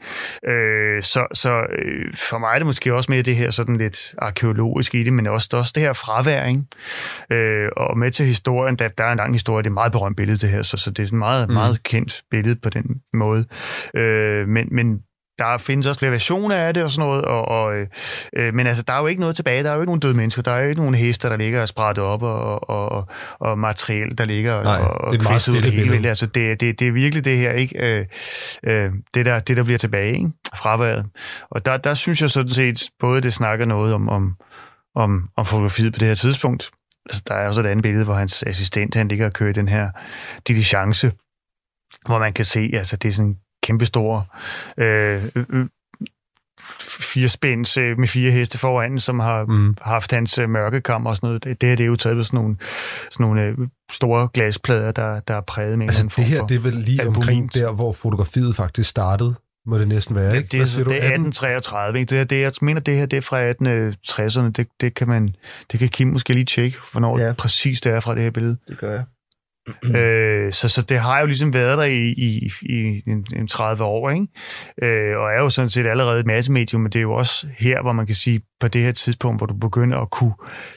Øh, 0.48 1.04
så 1.04 1.28
så 1.34 1.68
øh, 1.80 2.14
for 2.14 2.38
mig 2.38 2.54
er 2.54 2.58
det 2.58 2.66
måske 2.66 2.94
også 2.94 3.12
mere 3.12 3.22
det 3.22 3.36
her 3.36 3.52
sådan 3.52 3.78
lidt 3.78 4.16
arkeologisk 4.18 4.96
i 4.96 5.04
det, 5.04 5.14
men 5.14 5.28
også, 5.28 5.50
også 5.54 5.72
det 5.76 5.84
her 5.84 5.94
fravær, 5.94 6.46
ikke? 6.46 6.64
Øh, 7.30 7.70
og 7.78 7.98
med 7.98 8.12
til 8.12 8.26
historien, 8.26 8.76
der, 8.76 8.88
der 8.88 9.04
er 9.04 9.12
en 9.12 9.18
lang 9.18 9.34
historie, 9.34 9.64
det 9.64 9.68
er 9.68 9.72
et 9.72 9.74
meget 9.74 9.92
berømt 9.92 10.18
billede 10.18 10.38
det 10.38 10.50
her, 10.50 10.62
så, 10.62 10.78
så 10.78 10.92
det 10.92 11.00
er 11.00 11.04
et 11.04 11.14
meget, 11.14 11.48
mm. 11.48 11.54
meget 11.54 11.84
kendt 11.84 12.22
billede 12.32 12.56
på 12.56 12.70
den 12.70 12.86
måde. 13.14 13.46
Øh, 13.94 14.48
men, 14.48 14.68
men 14.72 15.00
der 15.40 15.58
findes 15.58 15.88
også 15.88 16.00
flere 16.00 16.12
versioner 16.12 16.56
af 16.56 16.74
det 16.74 16.84
og 16.84 16.92
sådan 16.92 17.08
noget, 17.08 17.26
og, 17.26 17.48
og, 17.48 17.76
øh, 18.34 18.54
men 18.54 18.68
altså, 18.68 18.84
der 18.84 18.94
er 18.94 19.00
jo 19.00 19.08
ikke 19.08 19.22
noget 19.22 19.36
tilbage. 19.36 19.64
Der 19.64 19.70
er 19.70 19.74
jo 19.74 19.82
ikke 19.82 19.90
nogen 19.90 20.00
døde 20.00 20.14
mennesker. 20.14 20.42
Der 20.42 20.52
er 20.52 20.62
jo 20.64 20.70
ikke 20.70 20.82
nogen 20.82 20.96
hester, 20.96 21.30
der 21.30 21.38
ligger 21.38 21.62
og 21.62 21.68
sprættet 21.68 22.04
op, 22.04 22.24
og, 22.24 22.70
og, 22.70 22.92
og, 22.92 23.08
og 23.40 23.60
materiel, 23.60 24.18
der 24.18 24.26
ligger 24.26 24.64
Nej, 24.64 24.82
og, 24.82 25.12
det 25.12 25.18
er 25.18 25.22
et 25.22 25.24
meget 25.24 25.48
ud 25.48 25.62
det 25.62 25.72
hele. 25.72 25.92
billede. 25.92 26.10
Altså, 26.10 26.26
det, 26.26 26.62
det, 26.62 26.80
det 26.80 26.88
er 26.88 26.92
virkelig 26.92 27.26
det 27.26 27.38
her, 27.38 27.52
ikke? 27.52 28.00
Øh, 28.00 28.06
øh, 28.64 28.92
det, 29.14 29.26
der, 29.26 29.40
det, 29.40 29.58
der 29.58 29.64
bliver 29.64 29.78
tilbage, 29.78 30.14
ikke? 30.14 30.30
Fraværet. 30.56 31.06
Og 31.52 31.66
der, 31.66 31.78
der 31.78 31.94
synes 31.94 32.22
jeg 32.22 32.30
sådan 32.30 32.52
set, 32.54 32.84
både 33.00 33.22
det 33.22 33.34
snakker 33.34 33.66
noget 33.66 33.94
om, 33.94 34.10
om, 34.10 34.36
om, 34.96 35.30
om 35.38 35.46
fotografiet 35.46 35.94
på 35.94 36.00
det 36.00 36.08
her 36.08 36.16
tidspunkt. 36.16 36.70
Altså, 37.06 37.24
der 37.28 37.36
er 37.36 37.48
også 37.48 37.62
et 37.62 37.66
andet 37.66 37.84
billede, 37.84 38.06
hvor 38.06 38.14
hans 38.14 38.44
assistent, 38.44 38.96
han 38.96 39.08
ligger 39.08 39.26
og 39.26 39.34
kører 39.34 39.54
den 39.54 39.68
her 39.68 39.90
diligence, 40.48 41.12
hvor 42.06 42.20
man 42.20 42.34
kan 42.34 42.46
se, 42.46 42.70
altså 42.74 42.98
det 42.98 43.10
er 43.10 43.14
sådan 43.14 43.36
en 43.70 43.74
kæmpestor 43.74 44.36
øh, 44.78 45.24
øh, 45.36 45.66
fire 47.02 47.28
spænds 47.30 47.78
øh, 47.78 47.98
med 48.00 48.08
fire 48.08 48.32
heste 48.32 48.58
foran, 48.58 49.00
som 49.00 49.20
har 49.20 49.46
Mm. 49.46 49.76
haft 49.82 50.12
hans 50.12 50.38
øh, 50.38 50.50
mørkekammer 50.50 51.10
og 51.10 51.16
sådan 51.16 51.28
noget. 51.28 51.44
Det, 51.44 51.62
det 51.62 51.70
her 51.70 51.76
det 51.76 51.84
er 51.84 51.88
jo 51.88 51.96
taget 51.96 52.18
på 52.18 52.24
sådan 52.24 52.38
nogle, 52.40 52.56
sådan 53.12 53.24
nogle 53.24 53.44
øh, 53.44 53.58
store 53.92 54.28
glasplader, 54.34 54.92
der, 54.92 55.20
der 55.20 55.34
er 55.36 55.42
præget 55.42 55.78
med 55.78 55.84
en 55.86 55.90
Altså, 55.90 56.02
anden 56.02 56.14
det 56.18 56.26
her, 56.26 56.46
det 56.48 56.56
er 56.56 56.60
vel 56.60 56.74
lige 56.74 57.02
albumin. 57.02 57.18
omkring 57.22 57.54
der, 57.54 57.72
hvor 57.72 57.92
fotografiet 57.92 58.56
faktisk 58.56 58.90
startede, 58.90 59.36
må 59.66 59.78
det 59.78 59.88
næsten 59.88 60.16
være, 60.16 60.30
Ja, 60.32 60.38
ikke? 60.38 60.48
det, 60.48 60.60
Hvad 60.60 60.62
er, 60.62 60.66
siger 60.70 60.84
du? 60.84 60.90
det 60.92 60.98
er 61.04 61.12
18? 61.14 61.28
1833. 61.28 62.00
Ikke? 62.00 62.10
Det, 62.10 62.18
her, 62.18 62.26
det, 62.26 62.42
jeg 62.42 62.52
mener, 62.62 62.82
det 62.82 62.96
her 62.96 63.06
det 63.06 63.18
er 63.18 63.22
fra 63.22 63.50
1860'erne. 63.52 64.52
Det, 64.52 64.68
det, 64.82 64.94
kan 64.94 65.08
man, 65.08 65.36
det 65.72 65.80
kan 65.80 65.90
Kim 65.90 66.08
måske 66.08 66.34
lige 66.34 66.46
tjekke, 66.46 66.78
hvornår 66.92 67.20
ja. 67.20 67.34
præcis 67.34 67.82
det 67.82 67.92
er 67.92 68.00
fra 68.00 68.16
det 68.16 68.24
her 68.24 68.32
billede. 68.32 68.58
Det 68.68 68.78
gør 68.80 68.92
jeg. 68.94 69.04
Øh, 69.96 70.52
så, 70.60 70.70
så 70.70 70.82
det 70.82 71.00
har 71.00 71.20
jo 71.20 71.26
ligesom 71.26 71.54
været 71.54 71.78
der 71.78 71.84
i, 71.84 72.08
i, 72.08 72.52
i 72.62 73.04
en, 73.08 73.26
en 73.36 73.48
30 73.48 73.84
år, 73.84 74.10
ikke? 74.10 74.28
Øh, 74.84 75.18
og 75.18 75.32
er 75.32 75.40
jo 75.40 75.50
sådan 75.50 75.70
set 75.70 75.86
allerede 75.86 76.20
et 76.20 76.26
massemedium, 76.26 76.82
men 76.82 76.92
det 76.92 77.00
er 77.00 77.04
jo 77.04 77.14
også 77.14 77.48
her, 77.58 77.82
hvor 77.82 77.92
man 77.92 78.06
kan 78.06 78.16
sige, 78.16 78.42
på 78.60 78.68
det 78.68 78.82
her 78.82 78.92
tidspunkt, 78.92 79.40
hvor 79.40 79.46
du 79.48 79.54
begynder 79.54 79.98
at 79.98 80.10
kunne 80.12 80.34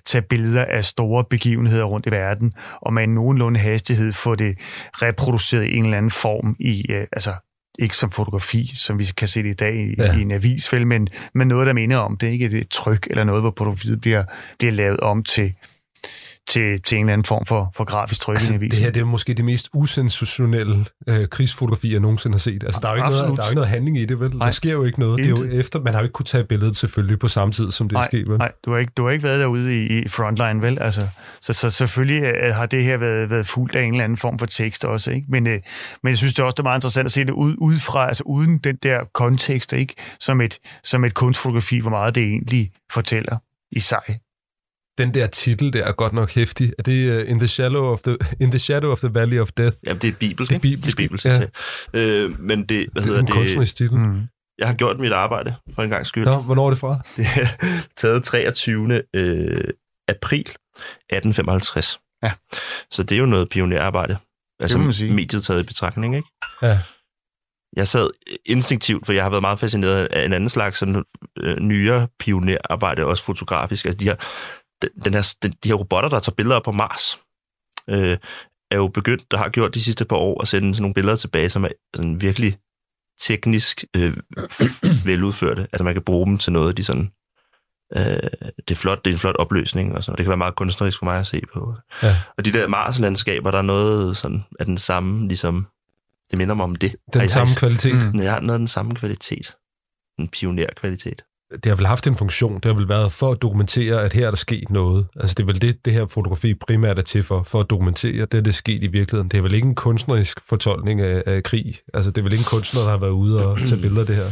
tage 0.07 0.23
billeder 0.23 0.65
af 0.65 0.85
store 0.85 1.25
begivenheder 1.31 1.85
rundt 1.85 2.07
i 2.07 2.11
verden, 2.11 2.53
og 2.81 2.93
med 2.93 3.03
en 3.05 3.15
nogenlunde 3.15 3.61
hastighed 3.61 4.13
få 4.13 4.35
det 4.35 4.59
reproduceret 4.93 5.65
i 5.65 5.77
en 5.77 5.85
eller 5.85 5.97
anden 5.97 6.11
form 6.11 6.57
i, 6.61 6.93
øh, 6.93 7.07
altså 7.13 7.33
ikke 7.79 7.97
som 7.97 8.11
fotografi, 8.11 8.73
som 8.77 8.99
vi 8.99 9.05
kan 9.17 9.29
se 9.29 9.43
det 9.43 9.51
i 9.51 9.53
dag 9.53 9.75
i, 9.75 9.95
Ja. 9.99 10.17
i 10.19 10.21
en 10.21 10.31
avisfælde, 10.31 10.87
men, 10.87 11.09
men 11.35 11.49
noget, 11.49 11.67
der 11.67 11.73
minder 11.73 11.97
om 11.97 12.17
det, 12.17 12.27
ikke 12.31 12.47
et 12.47 12.69
tryk 12.69 13.07
eller 13.11 13.25
noget, 13.25 13.43
hvor 13.43 13.55
fotografiet 13.59 14.01
bliver, 14.01 14.25
bliver 14.59 14.73
lavet 14.73 15.01
om 15.01 15.23
til, 15.23 15.55
til, 16.49 16.83
til 16.83 16.99
en 16.99 17.05
eller 17.05 17.13
anden 17.13 17.25
form 17.25 17.47
for, 17.47 17.71
for 17.75 17.85
grafisk 17.85 18.21
tryk 18.21 18.37
Altså, 18.37 18.55
i 18.55 18.59
det 18.59 18.75
her 18.75 18.91
det 18.91 19.01
er 19.01 19.05
måske 19.05 19.35
det 19.35 19.45
mest 19.45 19.69
usensationelle 19.75 20.87
øh, 21.07 21.29
krigsfotografi, 21.29 21.93
jeg 21.93 22.01
nogensinde 22.01 22.35
har 22.35 22.39
set. 22.39 22.65
Altså, 22.65 22.81
der 22.83 22.89
er 22.89 22.93
jo 22.93 22.97
ikke, 22.97 23.09
noget, 23.11 23.37
der 23.37 23.43
er 23.43 23.47
ikke 23.47 23.55
noget 23.55 23.69
handling 23.69 23.99
i 23.99 24.05
det, 24.05 24.21
vel? 24.21 24.37
Nej. 24.37 24.47
Der 24.47 24.53
sker 24.53 24.73
jo 24.73 24.85
ikke 24.85 25.01
noget. 25.01 25.19
Det 25.19 25.27
er 25.27 25.47
jo 25.51 25.59
efter, 25.59 25.81
man 25.81 25.95
har 25.95 26.01
jo 26.01 26.05
ikke 26.05 26.13
kunne 26.13 26.27
tage 26.27 26.45
billedet 26.45 26.77
selvfølgelig 26.77 27.19
på 27.19 27.29
samme 27.29 27.53
tid, 27.53 27.71
som 27.71 27.89
det 27.89 27.97
er 27.97 28.01
Nej, 28.01 28.07
sket, 28.07 28.29
vel? 28.29 28.39
Nej, 28.39 28.53
du 28.65 28.71
har 28.73 28.79
ikke, 28.79 28.93
du 28.97 29.05
har 29.05 29.11
ikke 29.11 29.23
været 29.23 29.41
derude 29.41 29.85
i, 29.85 29.99
i 29.99 30.09
frontline, 30.09 30.63
vel? 30.63 30.79
Altså, 30.81 31.09
så, 31.41 31.53
så 31.53 31.71
selvfølgelig 31.71 32.23
øh, 32.23 32.55
har 32.55 32.67
det 32.67 32.85
her 32.85 32.97
været, 32.97 33.31
været 33.31 33.47
fuldt 33.47 33.77
af 33.77 33.83
en 33.83 33.93
eller 33.93 34.05
anden 34.05 34.19
form 34.19 34.39
for 34.39 34.47
tekst 34.47 34.85
også, 34.85 35.11
ikke? 35.11 35.27
Men, 35.31 35.47
øh, 35.47 35.61
men 36.03 36.11
jeg 36.11 36.17
synes 36.17 36.35
det 36.35 36.43
er 36.43 36.47
også 36.47 36.55
det 36.55 36.61
er 36.61 36.63
meget 36.63 36.79
interessant 36.79 37.05
at 37.05 37.13
se 37.13 37.25
det 37.25 37.33
ud, 37.33 37.55
udefra, 37.59 38.09
altså 38.09 38.23
uden 38.27 38.59
den 38.59 38.77
der 38.83 39.05
kontekst, 39.15 39.73
ikke? 39.73 39.95
Som 40.21 40.41
et, 40.41 40.59
som 40.85 41.05
et 41.05 41.15
kunstfotografi, 41.15 41.79
hvor 41.79 41.91
meget 41.91 42.15
det 42.15 42.23
egentlig 42.23 42.71
fortæller 42.93 43.37
i 43.73 43.81
sig. 43.81 44.21
Den 44.99 45.15
der 45.15 45.27
titel 45.27 45.73
der 45.73 45.85
er 45.85 45.93
godt 45.93 46.13
nok 46.13 46.31
hæftig. 46.31 46.73
Er 46.79 46.83
det 46.83 47.23
uh, 47.23 47.31
in, 47.31 47.39
the 47.39 47.49
shadow 47.49 47.85
of 47.93 48.01
the, 48.03 48.17
in 48.41 48.51
the 48.51 48.59
Shadow 48.59 48.91
of 48.93 48.99
the 48.99 49.15
Valley 49.15 49.39
of 49.41 49.49
Death? 49.57 49.77
Jamen, 49.87 50.01
det 50.03 50.09
er 50.09 50.13
bibelsk. 50.21 50.51
Det 50.51 50.57
er 50.57 50.61
bibelsk, 50.61 50.97
Det 50.99 51.05
er 51.05 51.09
bibelsk 51.09 51.25
ja. 51.27 51.41
ja. 51.95 52.25
øh, 52.25 52.41
Men 52.41 52.65
det, 52.65 52.69
hvad 52.69 52.77
Det 52.87 52.97
er 52.97 53.03
hedder 53.03 53.21
en 53.21 53.27
det? 53.27 53.35
kunstnerisk 53.35 53.77
titel. 53.77 53.99
Mm. 53.99 54.23
Jeg 54.59 54.67
har 54.69 54.75
gjort 54.75 55.01
mit 55.01 55.13
arbejde 55.13 55.55
for 55.75 55.83
en 55.83 55.91
gang 55.91 56.07
skyld. 56.07 56.25
Nå, 56.25 56.37
hvornår 56.41 56.67
er 56.67 56.71
det 56.71 56.79
fra? 56.79 57.01
Det 57.17 57.27
er 57.27 57.47
taget 57.97 58.25
23. 58.25 59.03
Øh, 59.15 59.65
april 60.09 60.41
1855. 60.41 62.01
Ja. 62.23 62.33
Så 62.91 63.03
det 63.03 63.15
er 63.15 63.19
jo 63.19 63.27
noget 63.27 63.49
pionerarbejde. 63.49 64.17
Altså 64.61 64.79
må 64.79 64.85
man 64.85 64.93
sige. 64.93 65.13
mediet 65.15 65.43
taget 65.43 65.61
i 65.61 65.63
betragtning, 65.63 66.17
ikke? 66.17 66.29
Ja. 66.63 66.79
Jeg 67.77 67.89
sad 67.89 68.09
instinktivt, 68.47 69.07
for 69.07 69.13
jeg 69.13 69.23
har 69.23 69.31
været 69.31 69.41
meget 69.43 69.59
fascineret 69.61 70.05
af 70.07 70.25
en 70.25 70.33
anden 70.33 70.49
slags 70.49 70.79
sådan, 70.79 71.03
øh, 71.41 71.57
nyere 71.57 72.09
pionerarbejde, 72.19 73.05
også 73.05 73.25
fotografisk. 73.25 73.85
Altså 73.85 73.99
de 73.99 74.05
her, 74.05 74.17
den, 75.05 75.15
her, 75.15 75.35
den, 75.43 75.53
de 75.65 75.69
her 75.69 75.75
robotter, 75.75 76.09
der 76.09 76.21
tager 76.21 76.35
billeder 76.35 76.61
på 76.61 76.73
Mars, 76.73 77.21
øh, 77.89 78.19
er 78.71 78.77
jo 78.77 78.89
begyndt, 78.89 79.31
der 79.31 79.37
har 79.37 79.49
gjort 79.49 79.75
de 79.75 79.83
sidste 79.83 80.05
par 80.05 80.17
år, 80.17 80.43
at 80.43 80.49
sende 80.49 80.75
sådan 80.75 80.83
nogle 80.83 80.95
billeder 80.95 81.17
tilbage, 81.17 81.49
som 81.49 81.65
er 81.65 81.69
sådan 81.95 82.21
virkelig 82.21 82.59
teknisk 83.21 83.85
øh, 83.97 84.17
veludførte. 85.05 85.63
Altså 85.63 85.85
man 85.85 85.95
kan 85.95 86.03
bruge 86.03 86.27
dem 86.27 86.39
til 86.39 86.53
noget, 86.53 86.77
de 86.77 86.85
sådan... 86.85 87.11
Øh, 87.97 88.03
det, 88.69 88.71
er 88.71 88.75
flot, 88.75 89.05
det 89.05 89.11
er 89.11 89.15
en 89.15 89.19
flot 89.19 89.37
opløsning, 89.37 89.95
og 89.95 90.05
sådan. 90.05 90.17
det 90.17 90.25
kan 90.25 90.31
være 90.31 90.37
meget 90.37 90.57
kunstnerisk 90.57 90.99
for 90.99 91.05
mig 91.05 91.21
at 91.21 91.27
se 91.27 91.43
på. 91.55 91.75
Ja. 92.03 92.17
Og 92.39 92.45
de 92.45 92.53
der 92.53 92.69
Mars-landskaber, 92.69 93.51
der 93.51 93.59
er 93.59 93.63
noget 93.63 94.17
sådan, 94.17 94.45
af 94.61 94.67
den 94.67 94.79
samme, 94.79 95.29
ligesom... 95.29 95.67
Det 96.31 96.39
minder 96.39 96.55
mig 96.55 96.65
om 96.65 96.77
det. 96.77 96.97
Den 97.15 97.29
samme 97.29 97.55
kvalitet. 97.57 98.13
Mm. 98.15 98.19
har 98.19 98.41
noget 98.41 98.55
af 98.55 98.59
den 98.59 98.69
samme 98.69 98.95
kvalitet. 98.95 99.57
En 100.19 100.29
pionerkvalitet. 100.29 101.25
Det 101.55 101.67
har 101.67 101.75
vel 101.75 101.87
haft 101.87 102.07
en 102.07 102.15
funktion. 102.15 102.55
Det 102.55 102.65
har 102.65 102.75
vel 102.75 102.89
været 102.89 103.13
for 103.13 103.31
at 103.31 103.43
dokumentere, 103.43 104.03
at 104.03 104.13
her 104.13 104.27
er 104.27 104.31
der 104.31 104.37
sket 104.37 104.71
noget. 104.71 105.07
Altså 105.21 105.35
det 105.35 105.43
er 105.43 105.47
vel 105.47 105.63
det, 105.63 105.85
det 105.85 105.93
her 105.93 106.07
fotografi 106.07 106.55
primært 106.55 106.99
er 106.99 107.03
til 107.03 107.23
for, 107.23 107.43
for 107.43 107.61
at 107.61 107.71
dokumentere, 107.71 108.27
det 108.27 108.39
er 108.39 108.43
det 108.43 108.55
sket 108.55 108.83
i 108.83 108.87
virkeligheden. 108.87 109.29
Det 109.29 109.39
er 109.39 109.43
vel 109.43 109.55
ikke 109.55 109.69
en 109.69 109.75
kunstnerisk 109.75 110.39
fortolkning 110.49 111.01
af, 111.01 111.23
af 111.27 111.43
krig. 111.43 111.77
Altså 111.95 112.11
det 112.11 112.19
er 112.19 112.23
vel 112.23 112.33
ikke 112.33 112.43
en 112.43 112.57
kunstner, 112.57 112.83
der 112.83 112.91
har 112.91 112.99
været 112.99 113.11
ude 113.11 113.47
og 113.47 113.59
tage 113.59 113.81
billeder 113.81 114.01
af 114.01 114.07
det 114.07 114.17
her. 114.17 114.31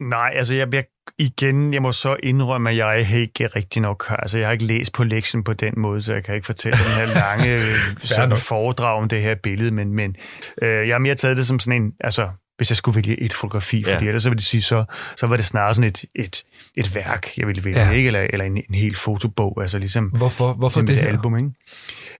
Nej, 0.00 0.32
altså 0.34 0.54
jeg, 0.54 0.74
jeg, 0.74 0.84
igen, 1.18 1.74
jeg 1.74 1.82
må 1.82 1.92
så 1.92 2.16
indrømme, 2.22 2.70
at 2.70 2.76
jeg 2.76 3.06
ikke 3.14 3.46
rigtig 3.46 3.82
nok 3.82 4.06
har, 4.06 4.16
altså 4.16 4.38
jeg 4.38 4.46
har 4.46 4.52
ikke 4.52 4.64
læst 4.64 4.92
på 4.92 5.04
lektionen 5.04 5.44
på 5.44 5.52
den 5.52 5.74
måde, 5.76 6.02
så 6.02 6.14
jeg 6.14 6.24
kan 6.24 6.34
ikke 6.34 6.46
fortælle 6.46 6.78
den 6.78 7.06
her 7.06 7.14
lange 7.14 7.60
sådan 8.16 8.38
foredrag 8.38 9.02
om 9.02 9.08
det 9.08 9.22
her 9.22 9.34
billede, 9.34 9.70
men, 9.70 9.92
men 9.92 10.16
øh, 10.62 10.88
jeg 10.88 10.94
har 10.94 10.98
mere 10.98 11.14
taget 11.14 11.36
det 11.36 11.46
som 11.46 11.58
sådan 11.58 11.82
en, 11.82 11.92
altså 12.00 12.28
hvis 12.56 12.70
jeg 12.70 12.76
skulle 12.76 12.96
vælge 12.96 13.20
et 13.20 13.34
fotografi, 13.34 13.84
Ja. 13.86 13.94
fordi 13.94 14.06
ellers 14.06 14.22
så 14.22 14.28
vil 14.28 14.38
det 14.38 14.46
sige, 14.46 14.62
så, 14.62 14.84
så 15.16 15.26
var 15.26 15.36
det 15.36 15.44
snarere 15.44 15.74
sådan 15.74 15.90
et, 15.90 16.04
et, 16.14 16.42
et 16.76 16.94
værk, 16.94 17.38
jeg 17.38 17.46
ville 17.46 17.64
vælge, 17.64 17.78
Ja. 17.78 17.86
ja. 17.86 17.92
ikke? 17.92 18.06
Eller, 18.06 18.26
eller 18.30 18.44
en, 18.44 18.56
en 18.56 18.74
hel 18.74 18.96
fotobog, 18.96 19.58
altså 19.60 19.78
ligesom, 19.78 20.04
Hvorfor, 20.04 20.52
hvorfor 20.52 20.80
ligesom 20.80 20.86
det 20.86 20.96
et 20.96 21.02
her? 21.02 21.08
album, 21.08 21.36
ikke? 21.36 21.50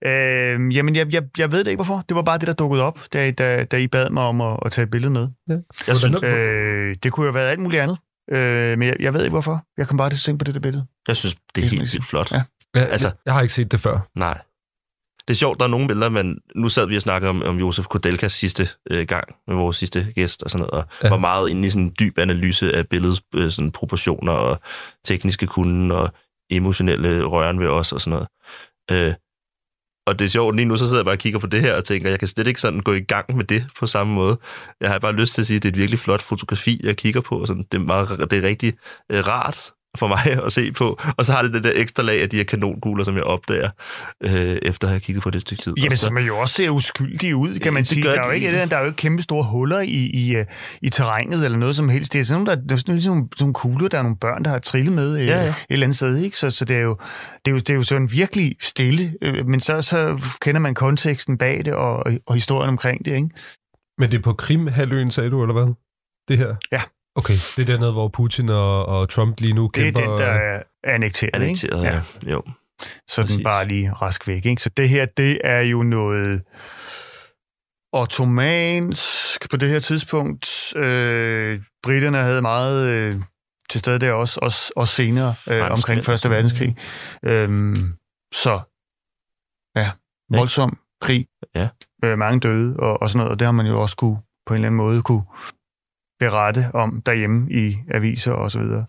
Øh, 0.05 0.77
jamen, 0.77 0.96
jeg, 0.96 1.14
jeg, 1.14 1.22
jeg 1.38 1.53
ved 1.53 1.59
det 1.64 1.70
ikke, 1.70 1.77
hvorfor. 1.77 2.05
Det 2.09 2.14
var 2.16 2.22
bare 2.22 2.38
det, 2.38 2.46
der 2.46 2.53
dukkede 2.53 2.83
op, 2.85 2.99
da, 3.12 3.31
da, 3.31 3.64
da 3.64 3.77
I 3.77 3.87
bad 3.87 4.11
mig 4.11 4.22
om 4.22 4.40
at, 4.40 4.59
at 4.66 4.72
tage 4.72 4.83
et 4.85 4.90
billede 4.90 5.11
med. 5.12 5.29
Jeg 5.87 5.96
synes, 5.96 6.22
Øh, 6.22 6.96
det 7.03 7.12
kunne 7.12 7.27
jo 7.27 7.33
have 7.33 7.35
været 7.35 7.51
alt 7.51 7.61
muligt 7.61 7.83
andet. 7.83 7.99
Øh, 8.33 8.79
men 8.79 8.88
jeg, 8.88 8.96
jeg 9.01 9.14
ved 9.14 9.20
ikke 9.22 9.33
hvorfor. 9.33 9.64
Jeg 9.79 9.88
kom 9.88 9.96
bare 9.99 10.11
til 10.11 10.16
at 10.16 10.20
tænke 10.20 10.38
på 10.38 10.44
det 10.44 10.55
der 10.55 10.61
billede. 10.61 10.87
jeg 11.09 11.16
synes 11.16 11.35
det 11.55 11.64
er 11.64 11.68
helt 11.68 11.81
vildt 11.92 12.05
flot. 12.07 12.33
Ja. 12.33 12.37
Ja, 12.75 12.81
Altså- 12.81 12.92
altså, 12.92 13.11
jeg 13.27 13.35
har 13.35 13.42
ikke 13.42 13.55
set 13.55 13.72
det 13.72 13.81
før. 13.81 14.09
Nej. 14.16 14.38
Det 15.28 15.34
er 15.34 15.38
sjovt, 15.38 15.58
der 15.58 15.64
er 15.64 15.70
nogle 15.70 15.86
billeder, 15.88 16.08
men 16.08 16.38
nu 16.54 16.68
sad 16.68 16.86
vi 16.88 16.96
og 16.96 17.02
snakkede 17.02 17.30
om, 17.30 17.42
om 17.42 17.58
Josef 17.58 17.86
Kodelkas 17.86 18.32
sidste 18.32 18.68
øh, 18.90 19.06
gang 19.06 19.24
med 19.48 19.56
vores 19.56 19.76
sidste 19.76 20.12
gæst 20.14 20.42
og 20.42 20.50
sådan 20.50 20.66
noget, 20.66 20.84
og 20.84 20.88
Ja. 21.02 21.08
var 21.08 21.16
meget 21.18 21.48
inde 21.50 21.66
i 21.66 21.70
sådan 21.70 21.82
en 21.82 21.94
dyb 22.00 22.18
analyse 22.18 22.76
af 22.76 22.88
billedets 22.88 23.22
øh, 23.34 23.50
sådan 23.50 23.70
proportioner 23.72 24.32
og 24.32 24.60
tekniske 25.04 25.46
kunden 25.46 25.90
og 25.90 26.10
emotionelle 26.50 27.24
røren 27.24 27.60
ved 27.60 27.68
os 27.68 27.92
og 27.92 28.00
sådan 28.00 28.10
noget. 28.10 29.08
Øh, 29.08 29.14
og 30.06 30.18
det 30.18 30.24
er 30.24 30.28
sjovt, 30.28 30.56
lige 30.56 30.66
nu 30.66 30.76
så 30.76 30.84
sidder 30.86 30.98
jeg 30.98 31.04
bare 31.04 31.14
og 31.14 31.18
kigger 31.18 31.38
på 31.38 31.46
det 31.46 31.60
her 31.60 31.74
og 31.76 31.84
tænker, 31.84 32.10
jeg 32.10 32.18
kan 32.18 32.28
slet 32.28 32.46
ikke 32.46 32.60
sådan 32.60 32.80
gå 32.80 32.92
i 32.92 33.00
gang 33.00 33.36
med 33.36 33.44
det 33.44 33.66
på 33.78 33.86
samme 33.86 34.14
måde. 34.14 34.38
Jeg 34.80 34.90
har 34.90 34.98
bare 34.98 35.12
lyst 35.12 35.34
til 35.34 35.40
at 35.40 35.46
sige, 35.46 35.56
at 35.56 35.62
det 35.62 35.68
er 35.68 35.72
et 35.72 35.78
virkelig 35.78 35.98
flot 35.98 36.22
fotografi, 36.22 36.80
jeg 36.82 36.96
kigger 36.96 37.20
på. 37.20 37.40
og 37.40 37.46
Sådan, 37.46 37.62
det, 37.72 37.78
er 37.78 37.84
meget, 37.84 38.30
det 38.30 38.38
er 38.38 38.48
rigtig 38.48 38.74
øh, 39.12 39.26
rart 39.26 39.70
for 39.96 40.09
mig 40.09 40.44
at 40.44 40.52
se 40.52 40.72
på. 40.72 41.00
Og 41.16 41.26
så 41.26 41.32
har 41.32 41.42
det 41.42 41.52
det 41.52 41.64
der 41.64 41.72
ekstra 41.74 42.02
lag 42.02 42.22
af 42.22 42.30
de 42.30 42.37
her 42.37 42.44
kanonkugler, 42.44 43.04
som 43.04 43.14
jeg 43.16 43.24
opdager, 43.24 43.70
øh, 44.24 44.30
efter 44.62 44.87
at 44.87 44.90
have 44.90 45.00
kigget 45.00 45.22
på 45.22 45.30
det 45.30 45.37
et 45.37 45.42
stykke 45.42 45.62
tid. 45.62 45.74
Jamen, 45.76 45.96
så, 45.96 46.06
som 46.06 46.18
jo 46.18 46.38
også 46.38 46.54
ser 46.54 46.70
uskyldig 46.70 47.37
ud, 47.37 47.59
kan 47.59 47.72
man 47.72 47.82
Det 47.82 47.88
sige. 47.88 48.02
Der 48.02 48.20
er, 48.20 48.26
jo 48.26 48.30
ikke, 48.30 48.66
der 48.66 48.76
er 48.76 48.80
jo 48.80 48.87
ikke 48.87 48.96
kæmpe 48.96 49.22
store 49.22 49.44
huller 49.44 49.80
i, 49.80 50.11
i, 50.14 50.37
øh, 50.37 50.44
i 50.82 50.90
terrænet 50.90 51.44
eller 51.44 51.59
noget 51.59 51.76
som 51.76 51.88
helst. 51.88 52.12
Det 52.12 52.20
er 52.20 52.24
sådan 52.24 52.44
nogle, 52.44 52.56
der, 52.61 52.66
der 52.68 52.74
er 52.74 52.78
sådan, 52.78 52.94
ligesom, 52.94 53.14
sådan 53.14 53.44
nogle 53.44 53.54
kugler, 53.54 53.88
der 53.88 53.98
er 53.98 54.02
nogle 54.02 54.16
børn, 54.16 54.44
der 54.44 54.50
har 54.50 54.59
trillet 54.59 54.92
med 54.92 55.20
øh, 55.20 55.26
Ja, 55.26 55.42
ja. 55.42 55.48
et 55.48 55.54
eller 55.70 55.87
andet 55.87 55.96
sted. 55.96 56.16
Ikke? 56.16 56.38
Så, 56.38 56.50
så 56.50 56.64
det, 56.64 56.76
er 56.76 56.80
jo, 56.80 56.96
det, 57.44 57.50
er 57.50 57.52
jo, 57.52 57.59
det 57.59 57.70
er 57.70 57.74
jo 57.74 57.82
sådan 57.82 58.12
virkelig 58.12 58.56
stille, 58.61 59.14
øh, 59.22 59.46
men 59.46 59.61
så, 59.61 59.82
så 59.82 60.18
kender 60.40 60.61
man 60.61 60.74
konteksten 60.74 61.38
bag 61.38 61.64
det 61.64 61.72
og, 61.74 62.06
og 62.26 62.35
historien 62.35 62.68
omkring 62.68 63.04
det. 63.04 63.14
Ikke? 63.14 63.28
Men 63.98 64.11
det 64.11 64.18
er 64.18 64.22
på 64.22 64.32
Krim-halvøen, 64.32 65.11
sagde 65.11 65.30
du, 65.30 65.42
eller 65.42 65.52
hvad? 65.52 65.74
Det 66.28 66.38
her? 66.38 66.54
Ja. 66.72 66.82
Okay, 67.16 67.35
det 67.57 67.59
er 67.59 67.64
dernede, 67.64 67.92
hvor 67.92 68.09
Putin 68.09 68.48
og, 68.48 68.87
og 68.87 69.09
Trump 69.09 69.40
lige 69.40 69.55
nu 69.55 69.70
Det 69.74 69.81
er 69.88 69.92
kæmper. 69.92 70.00
den, 70.11 70.18
der 70.20 70.26
er 70.26 70.62
annekteret. 70.85 71.31
annekteret, 71.35 71.85
ikke? 71.85 72.02
ja. 72.26 72.33
Jo. 72.33 72.42
så 73.09 73.22
den 73.22 73.42
bare 73.42 73.68
lige 73.68 73.92
rask 73.92 74.29
væk. 74.29 74.46
Ikke? 74.46 74.62
Så 74.62 74.68
det 74.76 74.88
her, 74.88 75.07
det 75.16 75.38
er 75.44 75.61
jo 75.61 75.83
noget 75.83 76.42
ottomansk 77.92 79.50
på 79.50 79.57
det 79.57 79.68
her 79.68 79.81
tidspunkt. 79.81 80.72
Øh, 80.76 81.61
britterne 81.83 82.18
havde 82.18 82.42
meget 82.42 82.88
øh, 82.88 83.20
til 83.70 83.81
stede 83.81 83.98
der 83.98 84.12
også, 84.12 84.40
også, 84.42 84.72
også 84.76 84.94
senere, 84.94 85.35
øh, 85.50 85.70
omkring 85.70 86.05
Første. 86.05 86.31
Verdenskrig. 86.31 86.76
Øhm, 87.24 87.94
så 88.35 88.61
ja, 89.76 89.90
voldsom 90.31 90.79
krig. 91.00 91.26
Ja. 91.55 91.68
Øh, 92.05 92.18
mange 92.18 92.40
døde 92.40 92.76
og, 92.79 93.02
og 93.02 93.11
sådan 93.11 93.18
noget, 93.18 93.33
og 93.33 93.38
det 93.38 93.44
har 93.44 93.52
man 93.52 93.66
jo 93.66 93.81
også 93.83 93.96
kunne, 93.96 94.18
på 94.46 94.55
en 94.55 94.57
eller 94.57 94.66
anden 94.68 94.76
måde 94.76 95.02
kunne 95.02 95.22
berette 96.18 96.70
om 96.74 97.02
derhjemme 97.07 97.52
i 97.52 97.76
aviser 97.90 98.33
og 98.33 98.50
så 98.50 98.59
videre. 98.59 98.87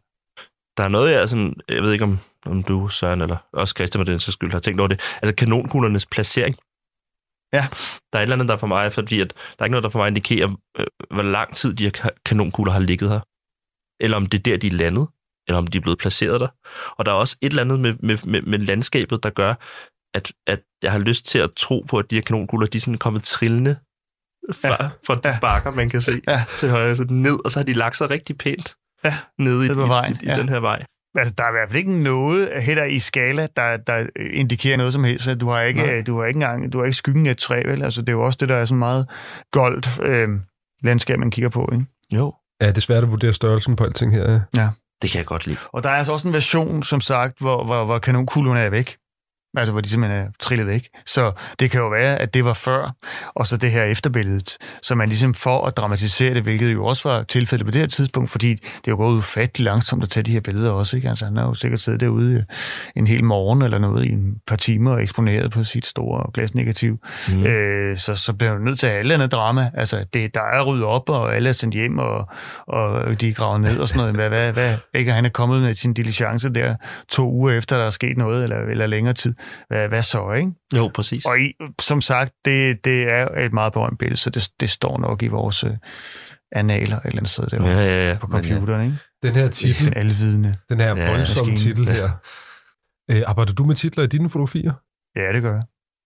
Der 0.78 0.84
er 0.84 0.88
noget, 0.88 1.14
jeg 1.14 1.30
sådan, 1.30 1.54
jeg 1.70 1.84
ved 1.84 1.94
ikke 1.94 2.04
om, 2.04 2.20
om 2.46 2.64
du, 2.64 2.88
Søren, 2.88 3.22
eller 3.22 3.38
også 3.54 3.74
Christian 3.78 4.00
med 4.00 4.06
den 4.06 4.20
sags 4.20 4.34
skyld, 4.34 4.52
har 4.52 4.60
tænkt 4.60 4.80
over 4.80 4.88
det. 4.88 5.02
Altså 5.22 5.36
kanonkuglernes 5.36 6.06
placering. 6.06 6.56
Ja. 7.54 7.68
Der 8.14 8.20
er 8.20 8.20
et 8.20 8.22
eller 8.22 8.36
andet, 8.36 8.50
der 8.50 8.58
for 8.58 8.68
mig, 8.68 8.94
fordi 8.94 9.22
at, 9.22 9.34
der 9.34 9.60
er 9.60 9.66
ikke 9.66 9.72
noget, 9.72 9.84
der 9.84 9.90
for 9.90 10.00
mig 10.00 10.08
indikerer, 10.08 10.50
øh, 10.80 10.86
hvor 11.12 11.24
lang 11.24 11.56
tid 11.56 11.74
de 11.74 11.84
her 11.84 11.92
ka- 11.98 12.22
kanonkugler 12.26 12.74
har 12.74 12.80
ligget 12.80 13.10
her. 13.10 13.20
Eller 14.04 14.18
om 14.18 14.26
det 14.26 14.38
er 14.38 14.44
der, 14.44 14.58
de 14.58 14.68
er 14.68 14.72
landet, 14.72 15.08
eller 15.48 15.58
om 15.58 15.68
de 15.68 15.78
er 15.78 15.82
blevet 15.82 16.00
placeret 16.00 16.42
der. 16.42 16.48
Og 16.98 17.06
der 17.06 17.12
er 17.12 17.16
også 17.16 17.38
et 17.42 17.50
eller 17.50 17.64
andet 17.64 17.80
med, 17.80 17.94
med, 18.00 18.18
med, 18.26 18.42
med 18.42 18.60
landskabet, 18.60 19.24
der 19.24 19.30
gør, 19.30 19.54
at, 20.14 20.34
at 20.48 20.62
jeg 20.84 20.92
har 20.92 21.00
lyst 21.00 21.26
til 21.26 21.40
at 21.40 21.50
tro 21.58 21.86
på, 21.90 22.00
at 22.00 22.10
de 22.10 22.16
her 22.16 22.22
kanonkugler, 22.22 22.68
de 22.68 22.78
er 22.78 22.82
sådan 22.82 22.98
kommet 22.98 23.24
trillende 23.24 23.76
fra, 24.54 24.68
Ja. 24.68 24.76
ja. 24.84 24.90
fra 25.08 25.16
de 25.16 25.30
Ja. 25.30 25.38
bakker, 25.42 25.72
man 25.72 25.90
kan 25.90 26.02
se 26.02 26.22
Ja. 26.28 26.44
til 26.58 26.70
højre, 26.70 26.96
så 26.96 27.06
ned, 27.10 27.46
og 27.46 27.52
så 27.52 27.60
har 27.60 27.64
de 27.66 27.74
lagt 27.74 27.98
sig 27.98 28.10
rigtig 28.10 28.38
pænt 28.38 28.76
Ja. 29.06 29.16
nede 29.40 29.66
i, 29.68 29.70
i, 29.72 29.76
vejen, 29.76 30.18
i, 30.22 30.26
i 30.26 30.28
ja. 30.30 30.36
den 30.36 30.50
her 30.50 30.60
vej. 30.60 30.84
Altså, 31.18 31.34
der 31.38 31.44
er 31.44 31.50
i 31.50 31.52
hvert 31.52 31.70
fald 31.70 31.78
ikke 31.78 32.04
noget 32.04 32.50
heller 32.62 32.84
i 32.84 33.00
skala, 33.00 33.48
der, 33.56 33.78
der 33.78 34.06
indikerer 34.34 34.78
noget 34.78 34.94
som 34.94 35.04
helst. 35.04 35.30
Du 35.40 35.50
har 35.50 35.62
ikke, 35.62 35.82
Nej. 35.82 36.02
du 36.08 36.20
har 36.20 36.26
ikke 36.26 36.38
engang, 36.38 36.74
du 36.74 36.78
har 36.78 36.86
ikke 36.86 36.98
skyggen 36.98 37.28
af 37.28 37.32
et 37.32 37.38
træ, 37.38 37.62
vel? 37.66 37.84
Altså, 37.84 38.02
det 38.02 38.10
er 38.10 38.14
jo 38.14 38.26
også 38.26 38.38
det, 38.40 38.50
der 38.50 38.56
er 38.56 38.66
sådan 38.66 38.80
meget 38.80 39.08
goldt 39.52 39.90
øh, 40.02 40.30
landskab, 40.84 41.20
man 41.20 41.32
kigger 41.32 41.50
på, 41.50 41.70
ikke? 41.74 41.86
Jo. 42.16 42.34
Ja, 42.62 42.68
det 42.68 42.78
er 42.78 42.82
svært 42.82 43.04
at 43.04 43.12
vurdere 43.12 43.34
størrelsen 43.34 43.76
på 43.76 43.84
alting 43.84 44.12
her. 44.14 44.40
ja. 44.58 44.70
Det 45.02 45.10
kan 45.12 45.18
jeg 45.18 45.26
godt 45.26 45.46
lide. 45.48 45.58
Og 45.74 45.84
der 45.84 45.90
er 45.90 45.94
altså 45.94 46.12
også 46.14 46.28
en 46.28 46.34
version, 46.34 46.84
som 46.84 47.02
sagt, 47.02 47.40
hvor, 47.40 47.64
hvor, 47.66 47.86
hvor 47.86 48.00
kanonkuglerne 48.00 48.60
er 48.60 48.70
væk. 48.70 48.96
Altså, 49.58 49.72
hvor 49.72 49.82
de 49.82 49.90
simpelthen 49.90 50.22
er 50.22 50.28
trillet 50.40 50.68
væk. 50.68 50.88
Så 51.06 51.32
det 51.60 51.72
kan 51.72 51.80
jo 51.80 51.90
være, 51.90 52.18
at 52.18 52.34
det 52.34 52.46
var 52.46 52.54
før, 52.54 52.96
og 53.36 53.48
så 53.48 53.58
det 53.58 53.72
her 53.72 53.84
efterbilledet. 53.84 54.58
Så 54.82 54.96
man 54.96 55.10
ligesom 55.10 55.34
for 55.34 55.66
at 55.66 55.78
dramatisere 55.78 56.34
det, 56.34 56.44
hvilket 56.44 56.74
jo 56.74 56.86
også 56.86 57.10
var 57.10 57.24
tilfældet 57.24 57.66
på 57.66 57.72
det 57.72 57.82
her 57.82 57.88
tidspunkt, 57.88 58.30
fordi 58.30 58.54
det 58.54 58.88
er 58.88 58.92
jo 58.92 58.96
gået 58.96 59.18
ufattelig 59.18 59.66
langsomt 59.66 60.04
at 60.04 60.10
tage 60.10 60.24
de 60.24 60.32
her 60.32 60.40
billeder 60.40 60.72
også. 60.72 60.96
Ikke? 60.96 61.10
Altså, 61.10 61.26
han 61.26 61.38
har 61.38 61.44
jo 61.44 61.54
sikkert 61.54 61.80
siddet 61.80 62.00
derude 62.00 62.46
en 62.96 63.08
hel 63.08 63.24
morgen 63.24 63.62
eller 63.62 63.78
noget 63.78 64.06
i 64.06 64.12
en 64.12 64.36
par 64.48 64.56
timer 64.56 64.92
og 64.92 65.02
eksponeret 65.02 65.52
på 65.52 65.64
sit 65.64 65.86
store 65.86 66.32
glasnegativ. 66.34 66.98
Mm. 67.30 67.46
Øh, 67.46 67.98
så, 67.98 68.16
så 68.16 68.34
bliver 68.34 68.54
man 68.54 68.62
nødt 68.62 68.80
til 68.80 68.88
at 68.88 68.94
alt 68.94 69.12
andet 69.12 69.32
drama. 69.32 69.72
Altså, 69.74 70.06
det, 70.14 70.34
der 70.34 70.42
er 70.42 70.64
ryddet 70.64 70.86
op, 70.86 71.10
og 71.10 71.36
alle 71.36 71.50
er 71.50 71.54
sendt 71.54 71.76
hjem, 71.76 71.98
og, 71.98 72.30
og 72.68 73.22
de 73.22 73.30
er 73.30 73.34
gravet 73.34 73.62
ned 73.62 73.80
og 73.80 73.88
sådan 73.88 74.00
noget. 74.00 74.16
Hvad, 74.16 74.30
hvad, 74.30 74.54
hvad, 74.54 74.76
ikke? 74.94 75.12
Han 75.12 75.26
er 75.26 75.30
kommet 75.30 75.62
med 75.62 75.74
sin 75.74 75.94
diligence 75.94 76.54
der 76.54 76.76
to 77.10 77.32
uger 77.32 77.52
efter, 77.52 77.78
der 77.78 77.86
er 77.86 77.90
sket 77.90 78.18
noget, 78.18 78.44
eller, 78.44 78.58
eller 78.58 78.88
længere 78.88 79.14
tid. 79.14 79.34
Hvad, 79.68 79.88
hvad 79.88 80.04
så, 80.04 80.32
ikke? 80.32 80.52
Jo, 80.76 80.92
præcis. 80.94 81.26
Og 81.26 81.40
i, 81.40 81.54
som 81.82 82.02
sagt, 82.02 82.32
det, 82.46 82.86
det 82.86 83.12
er 83.14 83.28
et 83.46 83.54
meget 83.54 83.74
berømt 83.74 84.00
billede, 84.00 84.18
så 84.20 84.30
det, 84.30 84.50
det 84.60 84.70
står 84.70 84.98
nok 85.00 85.24
i 85.24 85.28
vores 85.28 85.64
øh, 85.64 85.72
analer 86.52 86.98
et 86.98 87.02
eller 87.06 87.18
andet 87.18 87.30
sted 87.30 87.48
derovre 87.48 87.70
Ja, 87.72 87.86
ja, 87.86 88.10
ja. 88.10 88.18
på 88.22 88.28
ja. 88.34 88.42
computeren, 88.42 88.86
ikke? 88.86 88.98
Den 89.24 89.34
her 89.34 89.48
titel, 89.50 89.86
Den 89.86 89.98
alvidende. 89.98 90.56
den 90.70 90.80
her 90.80 90.96
Ja, 90.98 91.10
voldsomme 91.12 91.52
maskine. 91.52 91.74
titel 91.76 91.90
her. 91.94 92.10
Øh, 93.12 93.24
arbejder 93.28 93.54
du 93.54 93.64
med 93.66 93.76
titler 93.76 94.04
i 94.04 94.08
dine 94.08 94.30
fotografier? 94.30 94.74
Ja, 95.16 95.34
det 95.34 95.42
gør 95.42 95.54
jeg. 95.54 95.64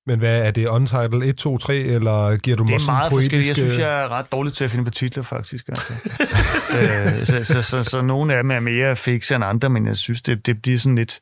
Men 0.08 0.20
hvad 0.20 0.42
er 0.42 0.52
det? 0.52 0.66
Untitled 0.68 1.24
1, 1.30 1.38
2, 1.38 1.58
3, 1.58 1.78
eller 1.78 2.38
giver 2.38 2.58
du 2.58 2.64
Det 2.64 2.70
mig 2.70 2.76
er 2.76 2.80
sådan 2.80 2.94
meget 2.94 3.12
forskelligt. 3.12 3.48
Jeg 3.48 3.56
poetiske... 3.56 3.70
synes, 3.72 3.80
jeg 3.80 4.04
er 4.04 4.10
ret 4.10 4.32
dårlig 4.32 4.54
til 4.54 4.64
at 4.64 4.70
finde 4.72 4.86
på 4.86 4.92
titler, 4.92 5.24
faktisk. 5.24 5.70
Altså. 5.70 5.94
øh, 6.82 7.14
så, 7.14 7.44
så, 7.44 7.62
så, 7.62 7.84
så, 7.84 8.02
nogle 8.02 8.34
af 8.34 8.44
dem 8.44 8.52
er 8.52 8.60
mere 8.60 8.96
fikse 8.96 9.36
end 9.36 9.44
andre, 9.44 9.70
men 9.70 9.86
jeg 9.88 9.96
synes, 9.96 10.22
det, 10.22 10.46
det 10.46 10.62
bliver 10.62 10.78
sådan 10.78 10.96
lidt 10.96 11.20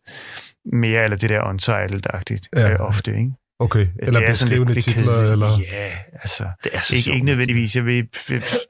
mere, 0.73 1.03
eller 1.03 1.17
det 1.17 1.29
der 1.29 1.41
untitled-agtigt 1.41 2.49
Ja. 2.55 2.71
øh, 2.71 2.79
ofte, 2.79 3.11
ikke? 3.17 3.31
Okay, 3.59 3.87
eller 3.99 4.19
det 4.19 4.29
er 4.29 4.33
sådan 4.33 4.65
beskrivende 4.65 4.73
lidt, 4.73 4.85
titler, 4.85 5.31
eller... 5.31 5.47
Ja, 5.47 5.91
altså... 6.13 6.43
Det 6.63 6.71
er 6.73 6.79
så 6.79 6.95
Ikke, 6.95 7.13
ikke 7.13 7.25
nødvendigvis. 7.25 7.75
Jeg 7.75 7.85
ved, 7.85 8.03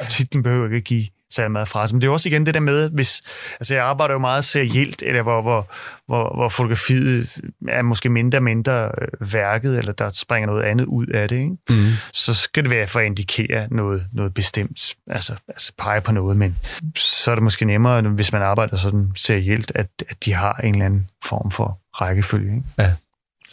titlen 0.10 0.44
behøver 0.44 0.66
ikke 0.66 0.78
at 0.78 0.84
give 0.84 1.08
særlig 1.32 1.52
meget 1.52 1.68
fra 1.68 1.88
sig. 1.88 1.96
Men 1.96 2.02
det 2.02 2.08
er 2.08 2.12
også 2.12 2.30
igen 2.30 2.46
det 2.46 2.54
der 2.54 2.60
med, 2.60 2.90
hvis... 2.90 3.22
Altså, 3.60 3.74
jeg 3.74 3.84
arbejder 3.84 4.14
jo 4.14 4.20
meget 4.20 4.46
serielt, 4.46 5.04
eller 5.04 5.22
hvor, 5.22 5.42
hvor, 5.42 5.68
hvor, 6.08 6.36
hvor 6.36 6.50
fotografiet 6.50 7.40
er 7.68 7.82
måske 7.82 8.10
mindre 8.10 8.38
og 8.38 8.44
mindre 8.44 8.92
øh, 9.02 9.34
værket, 9.34 9.78
eller 9.78 9.94
der 9.94 10.10
springer 10.10 10.48
noget 10.48 10.64
andet 10.64 10.86
ud 10.86 11.06
af 11.08 11.30
det, 11.30 11.36
ikke? 11.36 11.58
Mm. 11.70 11.86
så 12.14 12.34
skal 12.34 12.64
det 12.64 12.72
være 12.72 12.88
for 12.88 13.00
at 13.00 13.06
indikere 13.06 13.68
noget, 13.72 14.08
noget 14.14 14.34
bestemt, 14.34 14.96
altså, 15.08 15.36
altså 15.48 15.72
pege 15.78 16.02
på 16.02 16.12
noget, 16.12 16.38
men 16.38 16.58
så 16.96 17.32
er 17.32 17.36
det 17.36 17.44
måske 17.44 17.66
nemmere, 17.66 18.02
hvis 18.02 18.34
man 18.34 18.42
arbejder 18.42 18.78
sådan 18.78 19.12
serielt, 19.16 19.72
at, 19.76 19.88
at 20.10 20.26
de 20.26 20.34
har 20.34 20.54
en 20.54 20.74
eller 20.74 20.86
anden 20.86 21.08
form 21.26 21.52
for 21.52 21.80
rækkefølge. 22.02 22.56
Ikke? 22.56 22.68
Ja. 22.78 22.94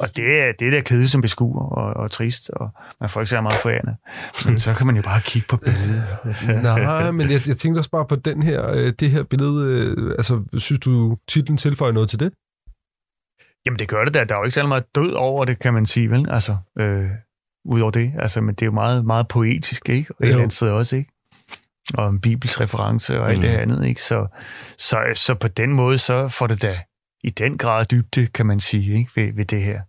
Og 0.01 0.17
det 0.17 0.25
er 0.41 0.53
det 0.59 0.67
er 0.67 0.71
der 0.71 0.81
kedeligt 0.81 1.11
som 1.11 1.21
beskuer 1.21 1.63
og, 1.65 1.95
og 1.95 2.11
trist, 2.11 2.51
og 2.51 2.71
man 3.01 3.11
får 3.11 3.21
ikke 3.21 3.31
så 3.31 3.41
meget 3.41 3.59
forærende. 3.63 3.97
Men 4.47 4.61
så 4.61 4.75
kan 4.75 4.87
man 4.87 4.97
jo 4.97 5.03
bare 5.03 5.21
kigge 5.21 5.49
på 5.49 5.57
billedet. 5.57 6.63
Nej, 6.63 7.11
men 7.11 7.31
jeg, 7.31 7.49
jeg 7.49 7.57
tænkte 7.57 7.79
også 7.79 7.91
bare 7.91 8.07
på 8.07 8.17
den 8.17 8.43
her, 8.43 8.71
øh, 8.71 8.93
det 9.01 9.11
her 9.11 9.23
billede. 9.23 9.63
Øh, 9.65 10.11
altså, 10.19 10.43
synes 10.57 10.81
du, 10.81 11.17
titlen 11.29 11.57
tilføjer 11.57 11.93
noget 11.93 12.11
til 12.11 12.21
det? 12.21 12.33
Jamen 13.67 13.79
det 13.79 13.89
gør 13.89 14.05
det 14.05 14.15
da. 14.15 14.25
Der 14.25 14.35
er 14.35 14.39
jo 14.39 14.45
ikke 14.45 14.55
særlig 14.55 14.69
meget 14.69 14.95
død 14.95 15.13
over 15.13 15.45
det, 15.45 15.59
kan 15.59 15.75
man 15.75 15.87
sige, 15.87 16.11
vel? 16.11 16.31
Altså, 16.31 16.57
øh, 16.79 17.11
udover 17.65 17.91
det. 17.91 18.13
Altså, 18.19 18.41
men 18.41 18.55
det 18.55 18.63
er 18.63 18.67
jo 18.67 18.73
meget, 18.73 19.05
meget 19.05 19.29
poetisk, 19.29 19.89
ikke? 19.89 20.11
Og 20.11 20.17
et 20.21 20.29
eller 20.29 20.43
andet 20.43 20.57
sted 20.57 20.71
også, 20.71 20.97
ikke? 20.97 21.11
Og 21.95 22.09
en 22.09 22.21
bibels 22.21 22.61
reference 22.61 23.21
og 23.21 23.29
alt 23.31 23.39
Mm. 23.39 23.43
det 23.43 23.49
andet, 23.49 23.87
ikke? 23.87 24.03
Så, 24.03 24.27
så, 24.79 24.99
så 25.15 25.35
på 25.35 25.49
den 25.49 25.73
måde, 25.73 25.99
så 25.99 26.29
får 26.29 26.47
det 26.47 26.63
da 26.63 26.79
i 27.25 27.31
den 27.31 27.59
grad 27.59 27.85
dybde, 27.87 28.27
kan 28.27 28.47
man 28.47 28.61
sige, 28.61 28.99
ikke? 28.99 29.11
Ved, 29.17 29.33
ved 29.33 29.45
det 29.45 29.63
her. 29.63 29.81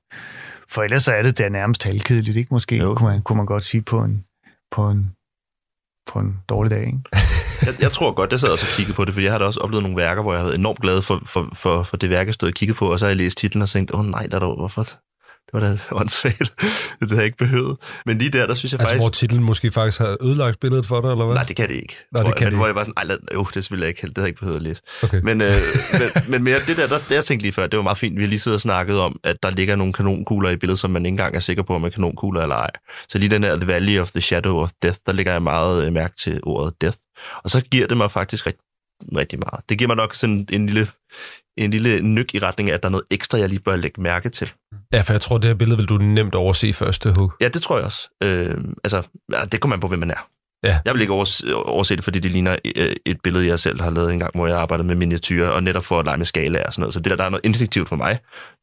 For 0.69 0.83
ellers 0.83 1.03
så 1.03 1.11
er 1.13 1.23
det 1.23 1.37
da 1.37 1.49
nærmest 1.49 1.83
halvkedeligt, 1.83 2.37
ikke? 2.37 2.53
Måske 2.53 2.75
Jo. 2.77 2.95
kunne 2.95 3.09
man, 3.09 3.21
kunne 3.21 3.37
man 3.37 3.45
godt 3.45 3.63
sige 3.63 3.81
på 3.81 4.03
en, 4.03 4.23
på 4.71 4.89
en, 4.89 5.11
på 6.07 6.19
en 6.19 6.39
dårlig 6.49 6.71
dag, 6.71 6.85
ikke? 6.85 6.99
Jeg, 7.65 7.81
jeg 7.81 7.91
tror 7.91 8.13
godt, 8.13 8.31
jeg 8.31 8.39
sad 8.39 8.49
også 8.49 8.65
og 8.71 8.75
kiggede 8.77 8.95
på 8.95 9.05
det, 9.05 9.13
for 9.13 9.21
jeg 9.21 9.31
har 9.31 9.39
da 9.39 9.45
også 9.45 9.59
oplevet 9.59 9.83
nogle 9.83 9.97
værker, 9.97 10.21
hvor 10.21 10.33
jeg 10.33 10.39
har 10.39 10.45
været 10.45 10.59
enormt 10.59 10.79
glad 10.79 11.01
for, 11.01 11.21
for, 11.25 11.49
for, 11.53 11.83
for 11.83 11.97
det 11.97 12.09
værk, 12.09 12.27
jeg 12.27 12.53
kiggede 12.53 12.77
på, 12.77 12.91
og 12.91 12.99
så 12.99 13.05
har 13.05 13.09
jeg 13.09 13.17
læst 13.17 13.37
titlen 13.37 13.61
og 13.61 13.69
tænkt, 13.69 13.91
åh 13.91 13.99
oh, 13.99 14.05
nej, 14.05 14.27
der 14.27 14.35
er 14.35 14.39
der, 14.39 14.55
hvorfor? 14.55 14.83
Det 15.51 15.53
var 15.53 15.60
da 15.60 15.77
åndssvagt. 15.99 16.39
det 16.39 17.10
havde 17.10 17.15
jeg 17.15 17.25
ikke 17.25 17.38
behøvet. 17.38 17.77
Men 18.05 18.17
lige 18.17 18.31
der, 18.31 18.47
der 18.47 18.53
synes 18.53 18.71
jeg 18.73 18.79
Altså, 18.79 18.93
faktisk... 18.93 19.03
hvor 19.03 19.10
titlen 19.10 19.43
måske 19.43 19.71
faktisk 19.71 19.99
har 19.99 20.17
ødelagt 20.21 20.60
billedet 20.60 20.86
for 20.86 21.01
dig, 21.01 21.10
eller 21.12 21.25
hvad? 21.25 21.36
Nej, 21.36 21.43
det 21.43 21.55
kan 21.55 21.67
det 21.69 21.75
ikke. 21.75 21.95
Nej, 22.12 22.23
det 22.23 22.36
kan 22.36 22.45
det 22.51 22.53
Hvor 22.57 22.65
ikke. 22.65 22.67
jeg 22.67 22.75
bare 22.75 22.86
sådan, 22.86 22.93
ej, 22.97 23.03
lad, 23.03 23.17
jo, 23.33 23.47
det 23.53 23.71
ville 23.71 23.81
jeg 23.83 23.89
ikke, 23.89 24.01
det 24.01 24.12
havde 24.17 24.21
jeg 24.21 24.27
ikke 24.27 24.39
behøvet 24.39 24.55
at 24.55 24.62
læse. 24.62 24.81
Okay. 25.03 25.21
Men, 25.23 25.41
øh, 25.41 25.51
men, 25.99 26.31
men 26.31 26.43
mere 26.43 26.60
det 26.67 26.77
der, 26.77 26.88
der, 26.88 26.97
det 26.97 27.15
jeg 27.15 27.23
tænkte 27.23 27.43
lige 27.43 27.51
før, 27.53 27.67
det 27.67 27.77
var 27.77 27.83
meget 27.83 27.97
fint. 27.97 28.15
Vi 28.17 28.21
har 28.21 28.29
lige 28.29 28.39
siddet 28.39 28.55
og 28.57 28.62
snakket 28.62 28.99
om, 28.99 29.19
at 29.23 29.38
der 29.43 29.49
ligger 29.49 29.75
nogle 29.75 29.93
kanonkugler 29.93 30.49
i 30.49 30.55
billedet, 30.55 30.79
som 30.79 30.91
man 30.91 31.05
ikke 31.05 31.13
engang 31.13 31.36
er 31.36 31.39
sikker 31.39 31.63
på, 31.63 31.75
om 31.75 31.83
er 31.83 31.89
kanonkugler 31.89 32.41
eller 32.41 32.55
ej. 32.55 32.71
Så 33.10 33.17
lige 33.17 33.29
den 33.29 33.43
her 33.43 33.55
The 33.55 33.67
Valley 33.67 33.99
of 33.99 34.12
the 34.12 34.21
Shadow 34.21 34.57
of 34.57 34.69
Death, 34.83 34.97
der 35.05 35.12
ligger 35.13 35.31
jeg 35.31 35.43
meget 35.43 35.86
øh, 35.86 35.93
mærke 35.93 36.15
til 36.19 36.39
ordet 36.43 36.81
death. 36.81 36.97
Og 37.43 37.49
så 37.49 37.62
giver 37.62 37.88
det 37.88 37.97
mig 37.97 38.12
faktisk 38.12 38.47
rigtig, 38.47 38.63
rigtig 39.17 39.39
meget. 39.39 39.69
Det 39.69 39.77
giver 39.77 39.88
mig 39.88 39.97
nok 39.97 40.15
sådan 40.15 40.47
en 40.49 40.65
lille, 40.65 40.88
en 41.58 41.72
lille 41.72 42.02
nyk 42.02 42.34
i 42.34 42.39
retning 42.39 42.70
af, 42.70 42.74
at 42.74 42.84
der 42.84 42.89
er 42.89 42.91
noget 42.91 43.06
ekstra, 43.12 43.38
jeg 43.38 43.50
lige 43.50 43.60
bør 43.60 43.76
lægge 43.76 44.02
mærke 44.02 44.30
til. 44.30 44.52
Ja, 44.93 45.02
for 45.02 45.13
jeg 45.13 45.22
tror, 45.22 45.38
det 45.38 45.48
her 45.48 45.56
billede 45.56 45.78
vil 45.78 45.86
du 45.86 45.98
nemt 45.98 46.36
overse 46.36 46.74
første 46.74 47.13
hug. 47.13 47.32
Ja, 47.41 47.48
det 47.48 47.62
tror 47.62 47.76
jeg 47.76 47.86
også. 47.86 48.10
Øh, 48.24 48.58
altså, 48.84 49.08
det 49.52 49.62
kommer 49.62 49.76
man 49.76 49.82
på, 49.82 49.88
hvem 49.88 50.00
man 50.00 50.12
er. 50.12 50.30
Ja. 50.63 50.80
Jeg 50.86 50.93
vil 50.93 51.02
ikke 51.02 51.13
overse, 51.13 51.56
overse 51.56 51.96
det, 51.96 52.04
fordi 52.04 52.20
det 52.20 52.32
ligner 52.32 52.56
øh, 52.76 52.96
et 53.06 53.17
billede, 53.24 53.48
jeg 53.48 53.60
selv 53.60 53.82
har 53.82 53.89
lavet 53.89 54.13
en 54.13 54.20
gang, 54.20 54.32
hvor 54.36 54.48
jeg 54.48 54.58
arbejdede 54.58 54.88
med 54.88 54.96
miniatyrer, 54.96 55.50
og 55.50 55.63
netop 55.63 55.86
for 55.86 56.00
at 56.00 56.06
lege 56.06 56.17
med 56.17 56.26
skala 56.26 56.63
og 56.65 56.74
sådan 56.74 56.82
noget. 56.82 56.93
Så 56.93 57.00
det 57.00 57.10
der, 57.10 57.15
der 57.15 57.24
er 57.24 57.30
noget 57.30 57.46
instinktivt 57.46 57.89
for 57.89 57.96
mig, 57.96 58.20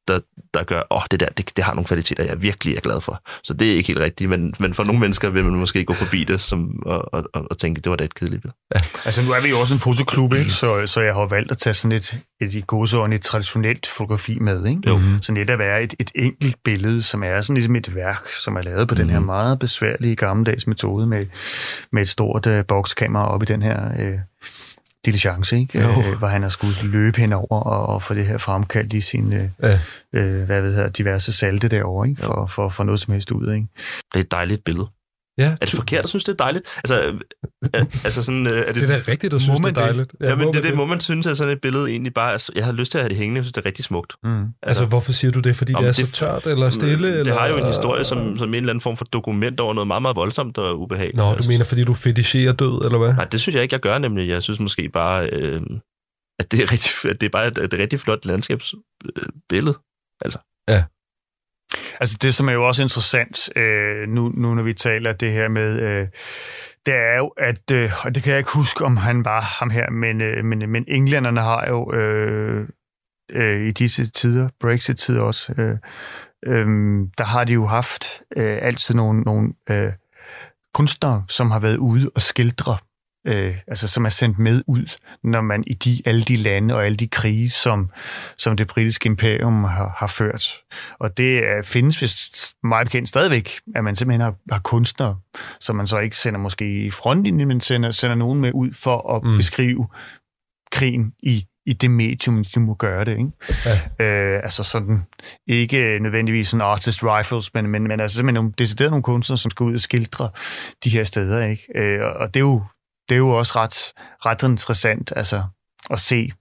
der, 0.09 0.19
der 0.55 0.64
gør, 0.64 0.83
åh, 0.90 1.03
det 1.11 1.21
der, 1.21 1.27
det, 1.27 1.57
det 1.57 1.64
har 1.64 1.75
nogle 1.75 1.87
kvaliteter, 1.87 2.25
jeg 2.25 2.43
virkelig 2.43 2.77
er 2.77 2.81
glad 2.81 3.01
for. 3.01 3.23
Så 3.43 3.55
det 3.55 3.73
er 3.73 3.77
ikke 3.77 3.87
helt 3.87 3.99
rigtigt, 4.01 4.31
men, 4.31 4.55
men 4.59 4.75
for 4.75 4.85
nogle 4.85 5.01
mennesker 5.01 5.31
vil 5.31 5.45
man 5.45 5.55
måske 5.55 5.85
gå 5.85 5.93
forbi 5.95 6.25
det 6.25 6.40
som, 6.40 6.83
og, 6.87 7.14
og, 7.14 7.25
og, 7.35 7.47
og 7.51 7.59
tænke, 7.59 7.81
det 7.81 7.90
var 7.90 7.97
da 7.97 8.05
et 8.05 8.14
kedeligt 8.14 8.43
billede. 8.43 8.57
Altså, 9.05 9.23
nu 9.23 9.31
er 9.33 9.40
vi 9.40 9.49
jo 9.49 9.59
også 9.61 9.75
en 9.75 9.81
fotoklub, 9.81 10.35
ikke? 10.35 10.51
Så, 10.51 10.87
så 10.87 11.01
jeg 11.01 11.14
har 11.14 11.27
valgt 11.27 11.51
at 11.53 11.59
tage 11.59 11.75
sådan 11.75 11.93
et, 11.93 12.19
et 12.40 12.55
i 12.55 12.61
gåseøjne, 12.61 13.14
et 13.14 13.23
traditionelt 13.23 13.87
fotografi 13.87 14.38
med, 14.38 14.67
ikke? 14.67 14.81
Jo. 14.87 15.01
Så 15.23 15.33
netop 15.33 15.61
er 15.61 15.77
et, 15.77 15.95
et 15.99 16.11
enkelt 16.14 16.57
billede, 16.64 17.03
som 17.03 17.23
er 17.23 17.40
sådan 17.40 17.55
ligesom 17.55 17.77
et 17.77 17.95
værk, 17.95 18.29
som 18.45 18.57
er 18.57 18.62
lavet 18.62 18.88
på 18.88 18.95
mm. 18.95 18.97
den 18.97 19.11
her 19.11 19.19
Mhm. 19.19 19.27
meget 19.27 19.59
besværlige 19.59 20.17
gammeldags 20.17 20.67
metode 20.67 21.07
med, 21.07 21.23
med 21.93 22.03
et 22.03 22.09
stort 22.09 22.47
uh, 22.47 22.61
bokskamera 22.69 23.29
op 23.35 23.43
i 23.43 23.47
den 23.47 23.62
her 23.62 23.88
uh, 23.99 24.19
diligence, 25.07 25.57
ikke? 25.59 25.81
Jo. 25.81 25.88
Uh, 25.88 26.19
hvor 26.19 26.27
han 26.27 26.43
har 26.43 26.49
skulle 26.49 26.75
løbe 26.83 27.21
henover 27.21 27.61
og, 27.61 27.87
og 27.87 28.03
få 28.03 28.14
det 28.14 28.27
her 28.27 28.38
fremkaldt 28.38 28.93
i 28.93 29.01
sine 29.01 29.53
Ja. 29.62 29.75
uh, 30.12 30.43
hvad 30.43 30.62
ved 30.62 30.81
jeg, 30.81 30.99
diverse 30.99 31.33
salte 31.33 31.69
derovre, 31.69 32.09
ikke? 32.09 32.23
For, 32.23 32.47
for, 32.47 32.69
for 32.69 32.85
noget 32.85 33.01
som 33.01 33.12
helst 33.12 33.31
ud, 33.31 33.53
ikke? 33.53 33.67
Det 34.12 34.21
er 34.21 34.21
et 34.21 34.31
dejligt 34.31 34.64
billede. 34.64 34.87
Ja, 35.38 35.51
Er 35.61 35.66
det 35.66 35.70
forkert 35.70 36.03
at 36.03 36.09
synes, 36.09 36.25
det 36.25 36.33
er 36.33 36.37
dejligt? 36.37 36.64
Altså, 36.77 37.18
altså 38.05 38.23
sådan, 38.23 38.47
øh, 38.47 38.53
er 38.53 38.64
det, 38.73 38.75
det 38.75 38.83
er 38.83 38.87
da 38.99 39.03
rigtigt, 39.09 39.35
at 39.35 39.40
synes, 39.40 39.61
det 39.61 39.66
er 39.66 39.68
det? 39.70 39.77
dejligt. 39.77 40.12
Ja, 40.20 40.37
men 40.37 40.44
må 40.44 40.53
det 40.53 40.59
er 40.59 40.62
man 40.62 40.70
det, 40.70 40.77
må 40.77 40.87
man 40.87 41.01
synes, 41.01 41.27
at 41.27 41.37
sådan 41.37 41.53
et 41.53 41.61
billede 41.61 41.90
egentlig 41.90 42.14
bare 42.14 42.33
er, 42.35 42.51
jeg 42.55 42.64
har 42.64 42.73
lyst 42.73 42.90
til 42.90 42.99
at 42.99 43.03
have 43.03 43.09
det 43.09 43.16
hængende, 43.16 43.38
jeg 43.38 43.44
synes, 43.44 43.53
det 43.53 43.61
er 43.62 43.66
rigtig 43.66 43.85
smukt. 43.85 44.12
Mm. 44.25 44.44
Altså, 44.62 44.85
hvorfor 44.85 45.12
siger 45.12 45.31
du 45.33 45.40
det? 45.40 45.57
Fordi 45.57 45.73
det 45.73 45.81
men 45.81 45.88
er 45.88 45.92
så 45.92 46.03
det- 46.07 46.14
tørt 46.14 46.47
eller 46.47 46.70
stille? 46.70 47.09
det 47.12 47.20
eller? 47.20 47.35
har 47.38 47.47
jo 47.47 47.57
en 47.57 47.66
historie 47.66 48.05
som, 48.05 48.38
som 48.38 48.49
en 48.49 48.55
eller 48.55 48.70
anden 48.70 48.81
form 48.81 48.97
for 48.97 49.05
dokument 49.05 49.61
over 49.61 49.75
noget 49.75 49.87
meget, 49.87 50.03
meget 50.03 50.16
voldsomt 50.16 50.59
og 50.59 50.81
ubehageligt. 50.81 51.16
Nå, 51.16 51.25
du 51.29 51.35
Altså, 51.35 51.51
mener, 51.51 51.64
fordi 51.64 51.85
du 51.85 51.94
fetisherer 51.94 52.53
død, 52.53 52.85
eller 52.85 52.99
hvad? 52.99 53.14
Nej, 53.14 53.25
det 53.25 53.40
synes 53.40 53.55
jeg 53.55 53.62
ikke, 53.62 53.75
jeg 53.75 53.81
gør 53.81 53.99
nemlig. 53.99 54.29
Jeg 54.29 54.42
synes 54.42 54.61
måske 54.61 54.88
bare, 54.92 55.29
øh, 55.31 55.61
at 56.38 56.53
det 56.53 56.61
er, 56.62 56.73
rigtig, 56.73 57.11
at 57.11 57.20
det 57.20 57.27
er 57.27 57.31
bare 57.31 57.47
et, 57.47 57.59
et 57.59 57.75
rigtig 57.79 58.01
flot 58.01 58.25
landskabsbillede. 58.27 59.79
Altså 60.25 60.38
Altså 62.01 62.19
det, 62.23 62.35
som 62.35 62.49
er 62.49 62.53
jo 62.53 62.67
også 62.67 62.83
interessant, 62.83 63.57
øh, 63.57 64.09
nu, 64.09 64.33
nu 64.35 64.55
når 64.55 64.63
vi 64.63 64.75
taler 64.75 65.13
det 65.13 65.33
her 65.33 65.49
med, 65.49 65.81
øh, 65.81 66.09
det 66.87 66.95
er 66.95 67.17
jo, 67.19 67.27
at, 67.27 67.71
øh, 67.73 67.91
og 68.05 68.15
det 68.15 68.23
kan 68.23 68.31
jeg 68.31 68.39
ikke 68.39 68.55
huske, 68.55 68.85
om 68.85 68.97
han 68.97 69.25
var 69.25 69.41
ham 69.41 69.71
her, 69.71 69.91
men, 69.91 70.21
øh, 70.21 70.45
men, 70.45 70.71
men 70.71 70.85
englænderne 70.89 71.41
har 71.41 71.67
jo 71.69 71.93
øh, 71.93 72.69
øh, 73.31 73.69
i 73.69 73.71
disse 73.71 74.11
tider, 74.11 74.49
Brexit-tider 74.61 75.23
også, 75.23 75.55
øh, 75.59 75.77
øh, 76.47 76.67
der 77.19 77.25
har 77.25 77.45
de 77.45 77.53
jo 77.53 77.67
haft 77.67 78.23
øh, 78.37 78.59
altid 78.63 78.95
nogle, 78.95 79.21
nogle 79.21 79.53
øh, 79.71 79.93
kunstnere, 80.75 81.25
som 81.29 81.51
har 81.51 81.59
været 81.61 81.77
ude 81.77 82.11
og 82.15 82.23
skildre 82.23 82.77
øh, 83.27 83.57
altså 83.67 83.89
som 83.89 84.05
er 84.05 84.09
sendt 84.09 84.39
med 84.39 84.63
ud, 84.67 84.97
når 85.25 85.41
man 85.41 85.65
i 85.67 85.75
de, 85.75 86.03
alle 86.05 86.23
de 86.23 86.37
lande 86.37 86.75
og 86.75 86.87
alle 86.87 86.97
de 86.97 87.09
krige, 87.09 87.51
som, 87.51 87.91
som 88.39 88.57
det 88.57 88.67
britiske 88.67 89.07
imperium 89.07 89.65
har, 89.65 89.95
har 89.97 90.07
ført. 90.07 90.45
Og 90.99 91.17
det 91.17 91.43
øh, 91.43 91.65
findes 91.65 92.03
vist 92.03 92.55
meget 92.63 92.87
bekendt 92.87 93.09
stadigvæk, 93.09 93.59
at 93.77 93.85
man 93.85 93.97
simpelthen 93.97 94.21
har, 94.21 94.35
har 94.53 94.61
kunstnere, 94.61 95.17
som 95.61 95.77
man 95.77 95.87
så 95.87 95.99
ikke 95.99 96.17
sender 96.17 96.41
måske 96.41 96.85
i 96.87 96.91
frontlinjen, 96.91 97.49
men 97.49 97.61
sender, 97.61 97.91
sender 97.91 98.17
nogen 98.17 98.41
med 98.41 98.51
ud 98.55 98.71
for 98.83 99.17
at 99.17 99.23
Mm. 99.25 99.37
beskrive 99.37 99.87
krigen 100.73 101.13
i, 101.23 101.47
i 101.67 101.73
det 101.73 101.91
medium, 101.91 102.45
de 102.45 102.61
må 102.61 102.75
gøre 102.75 103.05
det. 103.05 103.19
Ikke? 103.19 103.31
Ja. 103.99 104.05
Øh, 104.07 104.41
altså 104.43 104.65
sådan, 104.65 105.03
ikke 105.49 105.99
nødvendigvis 106.01 106.49
sådan 106.49 106.61
artist 106.67 107.01
rifles, 107.03 107.55
men, 107.55 107.67
men, 107.67 107.83
men 107.83 108.01
altså 108.01 108.17
simpelthen 108.17 108.35
nogle, 108.35 108.53
decideret 108.59 108.91
nogle 108.91 109.03
kunstnere, 109.03 109.39
som 109.39 109.51
skal 109.51 109.65
ud 109.65 109.75
og 109.75 109.81
skildre 109.81 110.31
de 110.85 110.91
her 110.91 111.05
steder. 111.05 111.45
Ikke? 111.47 111.67
Øh, 111.77 112.01
og 112.21 112.35
det 112.35 112.41
er 112.41 112.45
jo 112.45 112.63
det 113.09 113.14
er 113.14 113.19
jo 113.19 113.31
også 113.31 113.53
ret, 113.57 113.93
ret 114.27 114.43
interessant 114.43 115.12
altså, 115.17 115.45
at 115.90 116.01
se 116.01 116.33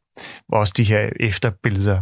også 0.50 0.74
de 0.78 0.84
her 0.84 1.10
efterbilleder. 1.20 2.02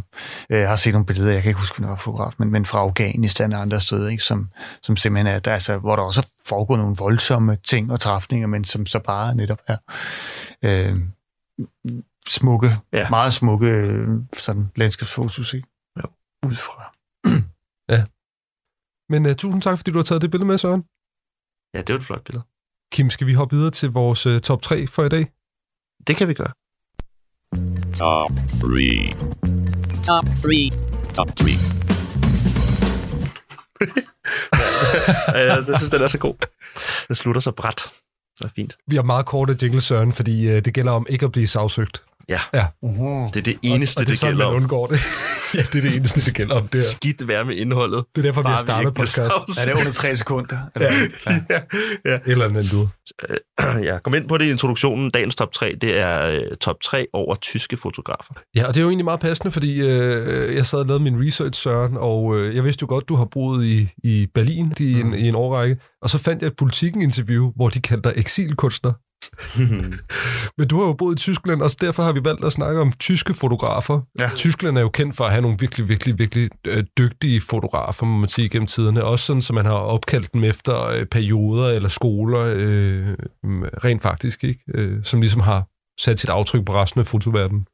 Øh, 0.50 0.60
Jeg 0.60 0.70
har 0.70 0.76
set 0.76 0.94
nogle 0.94 1.06
billeder, 1.06 1.32
jeg 1.32 1.42
kan 1.42 1.50
ikke 1.50 1.60
huske, 1.60 1.76
hvornår 1.78 1.88
jeg 1.88 1.92
var 1.92 1.98
fotograf, 1.98 2.34
men, 2.40 2.52
men 2.52 2.66
fra 2.66 2.80
Afghanistan 2.80 3.54
og 3.54 3.62
andre 3.62 3.80
steder, 3.80 4.10
ikke? 4.10 4.24
Som, 4.24 4.50
som 4.84 4.98
simpelthen 4.98 5.28
er, 5.36 5.40
der, 5.40 5.54
altså, 5.54 5.78
hvor 5.78 5.96
der 5.96 6.04
også 6.04 6.28
foregår 6.46 6.78
nogle 6.78 6.96
voldsomme 7.00 7.56
ting 7.56 7.92
og 7.92 8.00
træfninger, 8.00 8.48
men 8.48 8.64
som 8.64 8.86
så 8.86 9.00
bare 9.00 9.36
netop 9.36 9.62
er 9.68 9.78
øh, 10.64 10.98
smukke, 12.28 12.68
Ja. 12.94 13.00
ja. 13.00 13.10
meget 13.10 13.34
smukke 13.34 13.68
øh, 13.68 14.08
sådan 14.34 14.72
landskabsfotos, 14.76 15.54
ikke? 15.54 15.68
Jo. 15.98 16.08
Udefra. 16.46 16.94
Men 19.10 19.26
uh, 19.26 19.32
tusind 19.36 19.62
tak, 19.62 19.78
fordi 19.78 19.92
du 19.92 19.98
har 19.98 20.04
taget 20.04 20.22
det 20.22 20.32
billede 20.32 20.48
med, 20.48 20.58
Søren. 20.58 20.84
Ja, 21.74 21.80
det 21.80 21.90
er 21.90 21.94
jo 21.94 22.00
et 22.00 22.06
flot 22.06 22.24
billede. 22.24 22.44
Kim, 22.92 23.10
skal 23.10 23.28
vi 23.28 23.34
hoppe 23.34 23.56
videre 23.56 23.72
til 23.72 23.92
vores 23.92 24.28
uh, 24.28 24.40
top 24.40 24.62
3 24.62 24.88
for 24.88 25.04
i 25.04 25.10
dag? 25.10 25.28
Det 26.08 26.16
kan 26.16 26.28
vi 26.28 26.34
gøre. 26.34 26.52
Top 27.98 28.32
3. 28.62 29.14
Top 30.06 30.26
3. 30.44 30.72
Top 31.14 31.36
3. 31.36 31.50
ja, 35.38 35.56
jeg 35.56 35.64
synes, 35.78 35.92
den 35.92 36.02
er 36.02 36.08
så 36.08 36.18
god. 36.18 36.36
Den 37.08 37.16
slutter 37.16 37.42
så 37.42 37.52
bræt. 37.52 37.88
Det 38.38 38.46
er 38.46 38.50
fint. 38.56 38.78
Vi 38.88 38.96
har 38.96 39.04
meget 39.04 39.26
korte 39.26 39.58
jingle, 39.62 39.82
Søren, 39.82 40.14
fordi 40.14 40.50
øh, 40.50 40.66
det 40.66 40.74
gælder 40.74 40.92
om 40.92 41.06
ikke 41.10 41.26
at 41.26 41.32
blive 41.32 41.48
sagsøgt. 41.48 42.04
Ja. 42.32 42.40
Ja. 42.54 42.66
Det 43.34 43.38
er 43.38 43.42
det 43.42 43.58
eneste, 43.62 43.98
og, 43.98 44.02
og 44.02 44.06
det, 44.08 44.08
er 44.08 44.12
det, 44.12 44.18
sådan, 44.20 44.34
gælder 44.34 44.46
man 44.46 44.56
om. 44.56 44.62
undgår 44.62 44.88
det. 44.88 45.00
ja, 45.56 45.60
det 45.62 45.76
er 45.76 45.82
det 45.90 45.96
eneste, 45.96 46.22
det 46.26 46.34
gælder 46.34 46.56
om. 46.56 46.68
Det 46.68 46.78
er, 46.80 46.82
Skidt 46.92 47.28
være 47.28 47.46
med 47.46 47.56
indholdet. 47.56 48.04
det 48.16 48.22
er 48.22 48.28
derfor, 48.28 48.42
vi 48.42 48.48
har 48.48 48.58
startet 48.58 48.94
podcast. 48.94 49.20
Er 49.60 49.66
det 49.66 49.74
under 49.80 49.92
tre 49.92 50.16
sekunder? 50.16 50.58
Eller? 50.76 50.90
Ja. 51.28 51.34
ja. 51.50 51.60
ja. 52.12 52.20
Eller 52.26 52.46
andet, 52.50 52.72
du. 52.72 52.88
ja, 53.90 53.98
kom 54.04 54.14
ind 54.16 54.28
på 54.28 54.38
det 54.38 54.46
i 54.46 54.50
introduktionen. 54.52 55.12
Dagens 55.12 55.36
top 55.36 55.52
3, 55.54 55.76
det 55.82 56.00
er 56.00 56.32
øh, 56.32 56.42
top 56.62 56.76
3 56.84 57.06
over 57.14 57.36
tyske 57.36 57.78
fotografer. 57.78 58.34
Ja, 58.56 58.68
og 58.68 58.74
det 58.74 58.78
er 58.80 58.82
jo 58.82 58.90
egentlig 58.90 59.06
meget 59.06 59.20
passende, 59.20 59.52
fordi 59.52 59.80
øh, 59.82 60.56
jeg 60.56 60.66
sad 60.66 60.80
og 60.80 60.86
lavede 60.86 61.04
min 61.04 61.26
research, 61.28 61.62
Søren, 61.62 61.98
og 61.98 62.38
øh, 62.38 62.56
jeg 62.56 62.64
vidste 62.64 62.84
jo 62.84 62.88
godt, 62.88 63.10
du 63.10 63.16
har 63.16 63.26
boet 63.26 63.66
i, 63.66 63.90
i 64.04 64.28
Berlin 64.34 64.74
i 64.80 64.94
en, 64.94 65.08
Mm. 65.08 65.14
i 65.14 65.28
en 65.28 65.36
årrække, 65.36 65.78
og 66.02 66.10
så 66.10 66.18
fandt 66.18 66.42
jeg 66.42 66.48
et 66.48 66.56
politikken-interview, 66.58 67.52
hvor 67.56 67.70
de 67.70 67.82
kaldte 67.82 68.10
dig 68.10 68.18
eksilkunstner. 68.18 68.94
Men 70.58 70.68
du 70.68 70.80
har 70.80 70.86
jo 70.86 70.94
boet 70.94 71.16
i 71.16 71.20
Tyskland, 71.20 71.62
og 71.62 71.70
derfor 71.82 72.04
har 72.04 72.14
vi 72.14 72.24
valgt 72.24 72.46
at 72.46 72.54
snakke 72.54 72.82
om 72.82 72.94
tyske 72.94 73.34
fotografer. 73.34 74.02
Ja. 74.20 74.30
Tyskland 74.36 74.78
er 74.78 74.82
jo 74.82 74.90
kendt 74.90 75.16
for 75.16 75.26
at 75.26 75.32
have 75.32 75.42
nogle 75.42 75.58
virkelig, 75.60 75.90
virkelig, 75.90 76.20
virkelig 76.20 76.50
øh, 76.68 76.84
dygtige 76.98 77.42
fotografer, 77.42 78.06
må 78.06 78.18
man 78.18 78.30
sige, 78.30 78.50
gennem 78.50 78.68
tiderne. 78.68 79.04
Også 79.04 79.26
sådan, 79.26 79.42
så 79.42 79.54
man 79.54 79.66
har 79.66 79.74
opkaldt 79.74 80.34
dem 80.34 80.44
efter 80.44 80.86
øh, 80.86 81.06
perioder 81.06 81.70
eller 81.70 81.90
skoler, 81.90 82.54
øh, 82.56 83.16
rent 83.84 84.02
faktisk, 84.02 84.44
ikke? 84.44 84.64
Øh, 84.68 85.04
som 85.04 85.22
ligesom 85.22 85.42
har 85.42 85.68
sat 86.00 86.20
sit 86.20 86.30
aftryk 86.30 86.66
på 86.66 86.74
resten 86.74 87.00
af 87.00 87.08
fotoverdenen. 87.08 87.68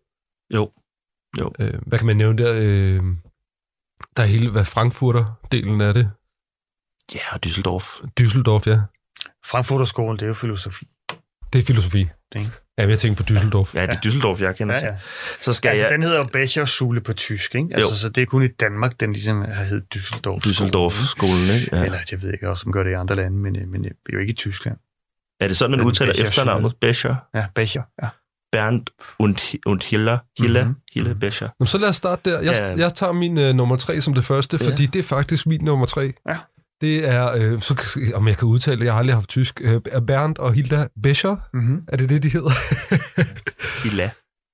jo. 1.39 1.51
Øh, 1.60 1.73
hvad 1.86 1.99
kan 1.99 2.05
man 2.05 2.17
nævne 2.17 2.43
der? 2.43 2.53
Øh, 2.53 3.01
der 4.17 4.23
er 4.23 4.27
hele, 4.27 4.51
hvad 4.51 4.65
Frankfurter-delen 4.65 5.81
af 5.81 5.93
det. 5.93 6.10
Ja, 7.15 7.33
og 7.33 7.39
Düsseldorf. 7.45 8.01
Düsseldorf, 8.19 8.69
ja. 8.69 8.81
Frankfurterskolen, 9.45 10.17
det 10.17 10.23
er 10.23 10.27
jo 10.27 10.33
filosofi. 10.33 10.88
Det 11.58 11.63
er 11.63 11.67
filosofi. 11.67 12.08
Det. 12.34 12.52
Ja, 12.78 12.88
jeg 12.88 13.00
tænker 13.00 13.24
på 13.24 13.34
Düsseldorf. 13.34 13.72
Ja, 13.76 13.82
det 13.86 13.89
er 13.89 14.00
Düsseldorf, 14.06 14.41
jeg 14.43 14.56
kender 14.56 14.74
Ja, 14.76 14.80
til. 14.80 14.86
ja. 14.88 14.96
Så 15.41 15.54
skal 15.54 15.70
Altså, 15.70 15.84
jeg... 15.86 15.91
den 15.93 16.04
hedder 16.04 16.17
jo 16.17 16.24
Becherschule 16.24 17.02
på 17.02 17.13
tysk, 17.13 17.56
ikke? 17.56 17.67
Altså, 17.72 17.89
Jo. 17.89 17.96
så 17.96 18.10
det 18.10 18.22
er 18.22 18.26
kun 18.26 18.43
i 18.43 18.48
Danmark, 18.48 19.00
den 19.00 19.13
ligesom 19.13 19.41
har 19.41 19.63
heddet 19.63 19.84
Düsseldorf. 19.96 20.39
Düsseldorf-skolen, 20.48 21.56
ikke? 21.62 21.76
Ja. 21.78 21.84
Eller, 21.84 21.98
jeg 22.12 22.22
ved 22.22 22.34
ikke 22.34 22.50
også, 22.50 22.63
om 22.67 22.72
gør 22.72 22.84
det 22.84 22.91
i 22.91 22.93
andre 22.93 23.15
lande, 23.15 23.38
men, 23.38 23.72
men 23.72 23.84
vi 23.84 23.89
jo 24.13 24.20
ikke 24.20 24.32
i 24.32 24.36
Tyskland. 24.36 24.78
Er 25.39 25.48
det 25.48 25.58
sådan, 25.58 25.72
man 25.72 25.80
Den 25.80 25.88
udtaler 25.88 26.13
Becher 26.13 26.28
efternavnet? 26.28 26.74
Becher? 26.82 27.15
Ja, 27.36 27.46
Becher, 27.56 27.82
ja. 28.04 28.08
Bernd 28.52 28.86
und, 29.20 29.56
und 29.65 29.82
Hiller? 29.89 30.17
Hille? 30.39 30.63
Mhm. 30.63 30.76
Hille 30.93 31.15
Becher? 31.15 31.50
Nå, 31.60 31.65
så 31.65 31.78
lad 31.78 31.89
os 31.89 31.96
starte 31.96 32.32
der. 32.32 32.39
Jeg, 32.41 32.54
Ja. 32.54 32.76
jeg 32.86 32.93
tager 32.93 33.13
min 33.13 33.38
øh, 33.39 33.54
nummer 33.56 33.76
tre 33.76 34.02
som 34.02 34.13
det 34.13 34.26
første, 34.26 34.58
Ja. 34.62 34.67
fordi 34.70 34.86
det 34.86 35.00
er 35.00 35.04
faktisk 35.04 35.46
min 35.46 35.62
nummer 35.63 35.86
tre. 35.86 36.13
Ja. 36.30 36.38
Det 36.82 37.08
er, 37.08 37.32
øh, 37.32 37.62
så, 37.62 38.00
om 38.13 38.28
jeg 38.28 38.38
kan 38.38 38.48
udtale 38.48 38.80
det, 38.80 38.86
jeg 38.86 38.94
har 38.94 39.00
aldrig 39.00 39.16
haft 39.16 39.30
tysk, 39.30 39.62
øh, 39.63 39.82
er 39.86 40.00
Bernd 40.00 40.38
og 40.38 40.54
Hilda 40.54 40.88
Becher. 41.04 41.36
Mm-hmm. 41.54 41.84
Er 41.88 41.98
det 41.98 42.10
det, 42.10 42.24
de 42.24 42.30
hedder? 42.30 42.52
Hilla. 43.84 44.12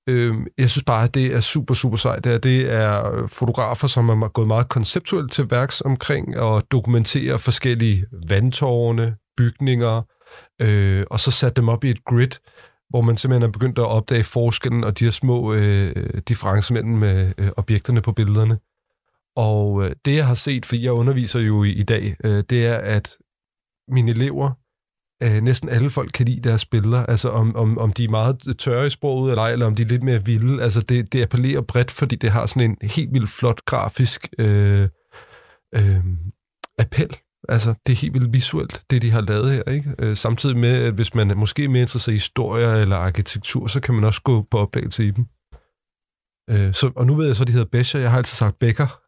Øhm, 0.08 0.46
jeg 0.58 0.70
synes 0.70 0.84
bare, 0.84 1.04
at 1.04 1.14
det 1.14 1.26
er 1.34 1.40
super, 1.40 1.74
super 1.74 1.96
sejt. 1.96 2.24
Det 2.24 2.34
er, 2.34 2.38
det 2.38 2.70
er 2.70 3.26
fotografer, 3.26 3.88
som 3.88 4.08
er 4.08 4.28
gået 4.28 4.48
meget 4.48 4.68
konceptuelt 4.68 5.32
til 5.32 5.50
værks 5.50 5.80
omkring 5.80 6.36
at 6.36 6.62
dokumentere 6.72 7.38
forskellige 7.38 8.06
vandtårne, 8.28 9.16
bygninger, 9.36 10.02
øh, 10.60 11.04
og 11.10 11.20
så 11.20 11.30
sat 11.30 11.56
dem 11.56 11.68
op 11.68 11.84
i 11.84 11.90
et 11.90 12.04
grid, 12.04 12.30
hvor 12.90 13.00
man 13.00 13.16
simpelthen 13.16 13.48
er 13.48 13.52
begyndt 13.52 13.78
at 13.78 13.86
opdage 13.86 14.24
forskellen 14.24 14.84
og 14.84 14.98
de 14.98 15.04
her 15.04 15.12
små 15.12 15.52
øh, 15.52 16.20
differencer 16.28 16.74
mellem 16.74 17.02
øh, 17.02 17.32
øh, 17.38 17.50
objekterne 17.56 18.00
på 18.00 18.12
billederne. 18.12 18.58
Og 19.36 19.84
øh, 19.84 19.96
det, 20.04 20.16
jeg 20.16 20.26
har 20.26 20.34
set, 20.34 20.66
for 20.66 20.76
jeg 20.76 20.92
underviser 20.92 21.40
jo 21.40 21.64
i, 21.64 21.70
i 21.70 21.82
dag, 21.82 22.16
øh, 22.24 22.44
det 22.50 22.66
er, 22.66 22.76
at 22.76 23.18
mine 23.88 24.10
elever, 24.10 24.50
øh, 25.22 25.42
næsten 25.42 25.68
alle 25.68 25.90
folk 25.90 26.10
kan 26.14 26.26
lide 26.26 26.48
deres 26.48 26.66
billeder. 26.66 27.06
Altså 27.06 27.28
om, 27.28 27.56
om, 27.56 27.78
om 27.78 27.92
de 27.92 28.04
er 28.04 28.08
meget 28.08 28.58
tørre 28.58 28.86
i 28.86 28.90
sproget, 28.90 29.30
eller, 29.30 29.42
ej, 29.42 29.52
eller 29.52 29.66
om 29.66 29.74
de 29.74 29.82
er 29.82 29.86
lidt 29.86 30.02
mere 30.02 30.24
vilde. 30.24 30.62
Altså 30.62 30.80
det, 30.80 31.12
det 31.12 31.22
appellerer 31.22 31.60
bredt, 31.60 31.90
fordi 31.90 32.16
det 32.16 32.30
har 32.30 32.46
sådan 32.46 32.70
en 32.70 32.88
helt 32.88 33.14
vildt 33.14 33.30
flot 33.30 33.64
grafisk 33.64 34.28
øh, 34.38 34.88
øh, 35.74 36.04
appel. 36.78 37.16
Altså 37.48 37.74
det 37.86 37.92
er 37.92 37.96
helt 37.96 38.14
vildt 38.14 38.32
visuelt, 38.32 38.84
det 38.90 39.02
de 39.02 39.10
har 39.10 39.20
lavet 39.20 39.52
her. 39.52 39.62
Ikke? 39.62 39.94
Øh, 39.98 40.16
samtidig 40.16 40.56
med, 40.56 40.82
at 40.82 40.94
hvis 40.94 41.14
man 41.14 41.38
måske 41.38 41.68
mere 41.68 41.82
interesseret 41.82 42.14
i 42.14 42.16
historie 42.16 42.80
eller 42.80 42.96
arkitektur, 42.96 43.66
så 43.66 43.80
kan 43.80 43.94
man 43.94 44.04
også 44.04 44.22
gå 44.22 44.46
på 44.50 44.58
opdagelse 44.58 45.06
i 45.06 45.10
dem. 45.10 45.26
Øh, 46.50 46.74
så, 46.74 46.92
og 46.96 47.06
nu 47.06 47.14
ved 47.14 47.26
jeg 47.26 47.36
så, 47.36 47.42
at 47.42 47.46
de 47.46 47.52
hedder 47.52 47.66
Becher. 47.72 48.00
Jeg 48.00 48.10
har 48.10 48.18
altid 48.18 48.34
sagt 48.36 48.58
Becker. 48.58 49.00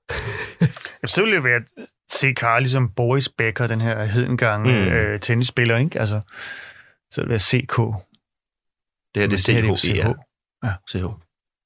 Så 1.07 1.21
ville 1.21 1.35
det 1.37 1.45
være 1.45 1.57
at 1.57 1.87
se 2.11 2.33
Karl 2.33 2.61
ligesom 2.63 2.89
Boris 2.97 3.29
Becker, 3.29 3.67
den 3.67 3.81
her 3.81 4.05
hedengang 4.05 4.63
Mm. 4.63 4.69
øh, 4.71 5.21
tennisspiller, 5.21 5.77
ikke? 5.77 6.01
Altså, 6.01 6.21
så 7.11 7.21
ville 7.21 7.25
det 7.25 7.31
være 7.31 7.39
CK. 7.63 7.77
Det 9.15 9.23
her, 9.23 9.29
det 9.29 9.49
er 9.49 9.77
CH. 9.77 9.87
CH. 9.87 10.07
CH. 10.91 11.05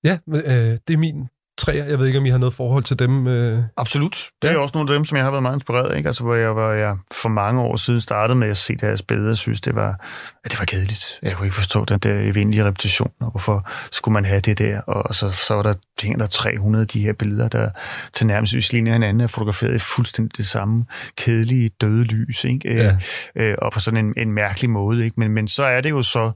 Ja, 0.04 0.18
men, 0.26 0.40
øh, 0.40 0.78
det 0.88 0.94
er 0.94 0.96
min 0.96 1.28
træer. 1.60 1.84
Jeg 1.84 1.98
ved 1.98 2.06
ikke, 2.06 2.18
om 2.18 2.26
I 2.26 2.30
har 2.30 2.38
noget 2.38 2.54
forhold 2.54 2.84
til 2.84 2.98
dem. 2.98 3.26
Øh. 3.26 3.62
Absolut. 3.76 4.28
Det 4.42 4.50
er 4.50 4.52
Ja. 4.54 4.58
også 4.58 4.72
nogle 4.74 4.92
af 4.92 4.96
dem, 4.98 5.04
som 5.04 5.16
jeg 5.16 5.24
har 5.24 5.30
været 5.30 5.42
meget 5.42 5.56
inspireret 5.56 5.88
af, 5.90 5.96
ikke? 5.96 6.06
Altså, 6.08 6.22
hvor 6.22 6.34
jeg, 6.34 6.52
hvor 6.52 6.70
jeg 6.70 6.96
for 7.22 7.28
mange 7.28 7.60
år 7.60 7.76
siden 7.76 8.00
startede 8.00 8.38
med 8.38 8.48
at 8.48 8.56
se 8.56 8.76
deres 8.76 9.02
billeder, 9.02 9.30
og 9.30 9.36
synes, 9.36 9.60
det 9.60 9.74
var, 9.74 10.00
at 10.44 10.50
det 10.50 10.58
var 10.58 10.64
kedeligt. 10.64 11.04
Jeg 11.22 11.32
kunne 11.32 11.46
ikke 11.46 11.56
forstå 11.56 11.84
den 11.84 11.98
der 11.98 12.20
evindelige 12.20 12.64
repetition, 12.64 13.10
og 13.20 13.30
hvorfor 13.30 13.68
skulle 13.92 14.12
man 14.12 14.24
have 14.24 14.40
det 14.40 14.58
der? 14.58 14.80
Og 14.80 15.14
så, 15.14 15.30
så 15.30 15.54
var 15.54 15.62
der, 15.62 15.74
hænger 16.02 16.18
der 16.18 16.26
300 16.26 16.82
af 16.82 16.88
de 16.88 17.00
her 17.00 17.12
billeder, 17.12 17.48
der 17.48 17.70
til 18.14 18.26
nærmest 18.26 18.72
ligner 18.72 18.92
hinanden, 18.92 19.20
er 19.20 19.26
fotograferet 19.26 19.74
i 19.74 19.78
fuldstændig 19.78 20.36
det 20.36 20.46
samme 20.46 20.84
kedelige, 21.16 21.70
døde 21.80 22.04
lys, 22.04 22.44
ikke? 22.44 22.74
Ja. 22.74 22.96
øh, 23.36 23.54
og 23.62 23.72
på 23.72 23.80
sådan 23.80 24.04
en, 24.06 24.14
en 24.16 24.32
mærkelig 24.32 24.70
måde. 24.70 25.04
Ikke? 25.04 25.20
Men, 25.20 25.30
men 25.32 25.48
så 25.48 25.62
er 25.64 25.80
det 25.80 25.90
jo 25.90 26.02
så, 26.02 26.30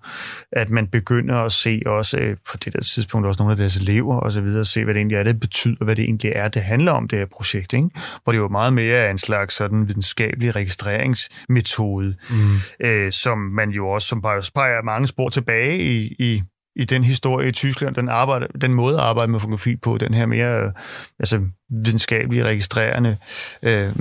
at 0.53 0.71
man 0.71 0.87
begynder 0.87 1.37
at 1.37 1.53
se 1.53 1.83
også 1.87 2.17
øh, 2.19 2.37
på 2.51 2.57
det 2.57 2.73
der 2.73 2.81
tidspunkt 2.81 3.27
også 3.27 3.43
nogle 3.43 3.53
af 3.53 3.57
deres 3.57 3.77
elever 3.77 4.17
og 4.17 4.33
så 4.33 4.41
videre, 4.41 4.65
se, 4.65 4.85
hvad 4.85 4.95
det 4.95 5.01
egentlig 5.01 5.14
er, 5.15 5.23
det 5.23 5.41
betyder, 5.41 5.85
hvad 5.85 5.97
det 5.97 6.03
egentlig 6.05 6.33
er, 6.35 6.49
det 6.49 6.63
handler 6.63 6.93
om, 6.93 7.09
det 7.09 7.19
her 7.19 7.27
projekt. 7.27 7.73
Ikke? 7.73 7.89
Hvor 8.25 8.33
det 8.33 8.39
jo 8.39 8.49
meget 8.49 8.73
mere 8.73 8.97
er 8.97 9.11
en 9.11 9.19
slags 9.19 9.55
sådan 9.55 9.89
videnskabelig 9.89 10.57
registreringsmetode, 10.57 12.17
Mm. 12.31 12.57
øh, 12.81 13.13
som 13.13 13.39
man 13.39 13.71
jo 13.71 13.89
også, 13.89 14.09
som 14.09 14.23
peger, 14.23 14.83
mange 14.83 15.07
spor 15.07 15.29
tilbage 15.29 15.79
i, 15.79 16.17
i, 16.19 16.43
i 16.77 16.85
den 16.85 17.05
historie 17.05 17.49
i 17.49 17.53
Tyskland, 17.53 17.95
den, 17.95 18.09
arbejde, 18.09 18.47
den 18.61 18.75
måde 18.75 18.95
at 18.97 19.03
arbejde 19.03 19.33
med 19.33 19.41
fotografi 19.41 19.77
på, 19.77 19.99
den 19.99 20.15
her 20.15 20.27
mere 20.27 20.63
øh, 20.63 20.73
altså, 21.19 21.41
videnskabelige, 21.85 22.45
registrerende, 22.45 23.17
øh, 23.63 23.93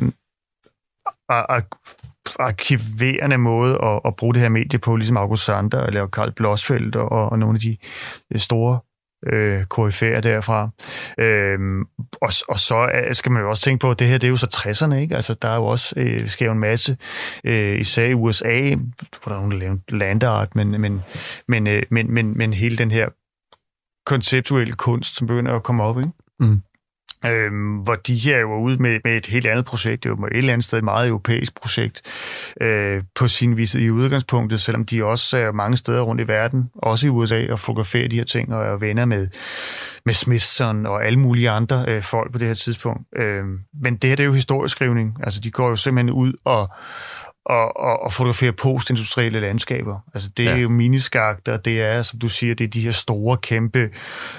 ar- 1.30 1.46
ar- 1.50 1.78
arkiverende 2.40 3.38
måde 3.38 3.74
at, 3.84 4.00
at 4.06 4.16
bruge 4.16 4.34
det 4.34 4.42
her 4.42 4.50
medie 4.50 4.80
på, 4.80 4.96
ligesom 4.96 5.18
August 5.18 5.46
Sander 5.46 5.84
eller 5.86 6.08
Karl 6.08 6.32
Blosfeldt 6.32 6.96
og, 6.96 7.10
og 7.10 7.40
nogle 7.40 7.56
af 7.56 7.60
de 7.60 7.78
øh, 8.34 8.40
store 8.40 8.80
øh, 9.32 9.62
KF'er 9.74 10.22
derfra. 10.22 10.70
Øhm, 11.18 11.82
og, 12.22 12.30
og 12.50 12.60
så 12.60 12.92
øh, 12.94 13.16
skal 13.16 13.32
man 13.32 13.42
jo 13.42 13.50
også 13.50 13.62
tænke 13.62 13.82
på, 13.82 13.92
at 13.92 14.00
det 14.00 14.08
her 14.08 14.18
det 14.18 14.28
er 14.28 14.32
jo 14.32 14.38
så 14.38 14.48
60'erne, 14.56 14.96
ikke? 14.96 15.16
Altså, 15.16 15.34
der 15.42 15.48
er 15.48 15.56
jo 15.56 15.66
også 15.66 15.94
øh, 15.98 16.30
sker 16.30 16.46
jo 16.46 16.52
en 16.52 16.60
masse, 16.60 16.98
øh, 17.44 17.80
især 17.80 18.06
i 18.06 18.14
USA, 18.14 18.76
hvor 18.76 19.30
der 19.30 19.32
er 19.32 19.40
nogen, 19.40 19.52
der 19.52 19.58
laver 19.58 19.78
landart, 19.90 20.56
men, 20.56 20.82
men, 20.82 21.02
men, 21.48 21.68
øh, 21.68 21.84
men, 21.92 22.14
men, 22.14 22.38
men 22.38 22.54
hele 22.54 22.78
den 22.78 22.92
her 22.92 23.10
konceptuelle 24.06 24.74
kunst, 24.74 25.16
som 25.16 25.28
begynder 25.28 25.54
at 25.54 25.64
komme 25.64 25.84
op, 25.84 25.98
ikke? 26.00 26.12
Mm. 26.40 26.62
Øhm, 27.26 27.76
hvor 27.76 27.96
de 27.96 28.16
her 28.16 28.40
jo 28.40 28.54
er 28.54 28.60
ude 28.60 28.78
med, 28.78 29.00
med 29.04 29.18
et 29.18 29.26
helt 29.26 29.46
andet 29.46 29.66
projekt, 29.66 30.04
det 30.04 30.10
er 30.10 30.16
jo 30.20 30.26
et 30.26 30.38
eller 30.38 30.54
andet 30.54 30.66
sted 30.66 30.78
et 30.78 30.84
meget 30.84 31.08
europæisk 31.08 31.56
projekt 31.56 32.02
øh, 32.62 33.04
på 33.16 33.28
sin 33.28 33.58
vis 33.58 33.76
i 33.76 33.90
udgangspunktet, 33.90 34.62
selvom 34.62 34.86
de 34.86 35.04
også 35.04 35.38
er 35.38 35.52
mange 35.52 35.78
steder 35.78 36.02
rundt 36.02 36.22
i 36.22 36.28
verden, 36.28 36.70
også 36.76 37.08
i 37.08 37.10
USA, 37.10 37.52
og 37.52 37.60
fotograferer 37.60 38.08
de 38.08 38.16
her 38.16 38.24
ting, 38.24 38.54
og 38.54 38.66
er 38.66 38.78
venner 38.78 39.06
med, 39.06 39.28
med 40.06 40.14
Smithson 40.14 40.86
og 40.86 41.06
alle 41.06 41.20
mulige 41.20 41.50
andre 41.50 41.86
øh, 41.88 42.04
folk 42.04 42.32
på 42.32 42.38
det 42.38 42.48
her 42.48 42.54
tidspunkt. 42.54 43.02
Øh, 43.16 43.44
men 43.84 43.96
det 43.96 44.10
her 44.10 44.16
det 44.16 44.24
er 44.24 44.28
jo 44.28 44.34
historieskrivning, 44.34 45.18
altså 45.24 45.40
de 45.40 45.52
går 45.52 45.70
jo 45.70 45.76
simpelthen 45.76 46.10
ud 46.10 46.34
og 46.46 46.70
og, 47.46 47.78
og, 47.78 48.04
og 48.04 48.14
fotografere 48.14 48.52
postindustrielle 48.52 49.40
landskaber. 49.40 50.00
Altså 50.14 50.30
det 50.38 50.44
Ja. 50.46 50.52
er 50.52 50.58
jo 50.58 50.70
miniskagter, 50.70 51.58
det 51.58 51.82
er, 51.82 52.02
som 52.02 52.20
du 52.20 52.28
siger, 52.30 52.56
det 52.56 52.64
er 52.64 52.68
de 52.70 52.82
her 52.82 52.92
store, 52.92 53.38
kæmpe 53.38 53.90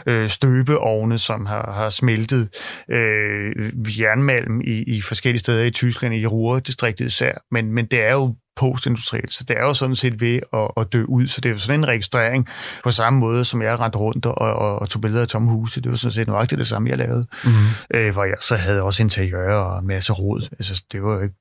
øh, 0.06 0.28
støbeovne, 0.28 1.18
som 1.18 1.46
har, 1.46 1.72
har 1.72 1.90
smeltet 1.90 2.48
øh, 2.90 4.00
jernmalm 4.00 4.60
i, 4.60 4.82
i 4.96 5.00
forskellige 5.00 5.40
steder 5.40 5.64
i 5.64 5.70
Tyskland, 5.70 6.14
i 6.14 6.26
Ruhr-distriktet 6.26 7.04
især. 7.06 7.32
Men, 7.50 7.72
men 7.72 7.86
det 7.86 8.02
er 8.02 8.12
jo 8.12 8.36
postindustrielt, 8.56 9.32
så 9.32 9.44
det 9.48 9.56
er 9.58 9.62
jo 9.62 9.74
sådan 9.74 9.96
set 9.96 10.20
ved 10.20 10.40
at, 10.52 10.70
at 10.76 10.92
dø 10.92 11.04
ud. 11.08 11.26
Så 11.26 11.40
det 11.40 11.48
er 11.48 11.52
jo 11.52 11.58
sådan 11.58 11.80
en 11.80 11.88
registrering 11.88 12.46
på 12.84 12.90
samme 12.90 13.18
måde, 13.18 13.44
som 13.44 13.62
jeg 13.62 13.80
rendte 13.80 13.98
rundt 13.98 14.26
og, 14.26 14.38
og, 14.38 14.78
og 14.78 14.88
tog 14.88 15.02
billeder 15.02 15.22
af 15.22 15.28
tomme 15.28 15.48
huse. 15.50 15.80
Det 15.80 15.90
var 15.90 15.96
sådan 15.96 16.12
set 16.12 16.26
nøjagtigt 16.26 16.58
det 16.58 16.66
samme, 16.66 16.88
jeg 16.90 16.98
lavede. 16.98 17.26
Mm. 17.44 17.50
Øh, 17.94 18.12
hvor 18.12 18.24
jeg 18.24 18.34
så 18.40 18.56
havde 18.56 18.82
også 18.82 19.02
interiør 19.02 19.54
og 19.54 19.78
en 19.80 19.86
masse 19.86 20.12
råd. 20.12 20.48
Altså, 20.52 20.84
det 20.92 21.02
var 21.02 21.14
jo 21.14 21.20
ikke 21.20 21.34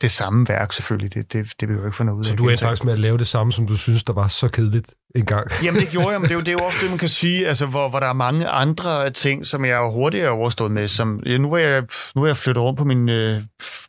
det 0.00 0.10
samme 0.10 0.48
værk 0.48 0.72
selvfølgelig. 0.72 1.14
Det, 1.14 1.32
det, 1.32 1.52
det 1.60 1.68
vil 1.68 1.74
jeg 1.74 1.80
jo 1.80 1.86
ikke 1.86 1.96
få 1.96 2.04
noget 2.04 2.18
ud 2.18 2.24
af. 2.24 2.28
Så 2.28 2.36
du 2.36 2.48
er 2.48 2.56
faktisk 2.56 2.84
med 2.84 2.92
at 2.92 2.98
lave 2.98 3.18
det 3.18 3.26
samme, 3.26 3.52
som 3.52 3.66
du 3.66 3.76
synes, 3.76 4.04
der 4.04 4.12
var 4.12 4.28
så 4.28 4.48
kedeligt? 4.48 4.90
en 5.14 5.24
gang. 5.24 5.46
Jamen 5.64 5.80
det 5.80 5.90
gjorde 5.90 6.08
jeg, 6.08 6.20
men 6.20 6.28
det 6.28 6.34
er 6.34 6.38
jo, 6.38 6.40
det 6.40 6.48
er 6.48 6.52
jo 6.52 6.64
også 6.64 6.78
det, 6.82 6.90
man 6.90 6.98
kan 6.98 7.08
sige, 7.08 7.48
altså, 7.48 7.66
hvor, 7.66 7.88
hvor 7.88 8.00
der 8.00 8.06
er 8.06 8.12
mange 8.12 8.48
andre 8.48 9.10
ting, 9.10 9.46
som 9.46 9.64
jeg 9.64 9.76
jo 9.76 9.90
hurtigere 9.90 10.30
overstået 10.30 10.72
med. 10.72 10.88
Som, 10.88 11.22
ja, 11.26 11.38
nu, 11.38 11.50
var 11.50 11.58
jeg, 11.58 11.82
nu 12.16 12.22
er 12.22 12.26
jeg 12.26 12.36
flyttet 12.36 12.62
rundt 12.62 12.78
på 12.78 12.84
min 12.84 13.08
øh, 13.08 13.42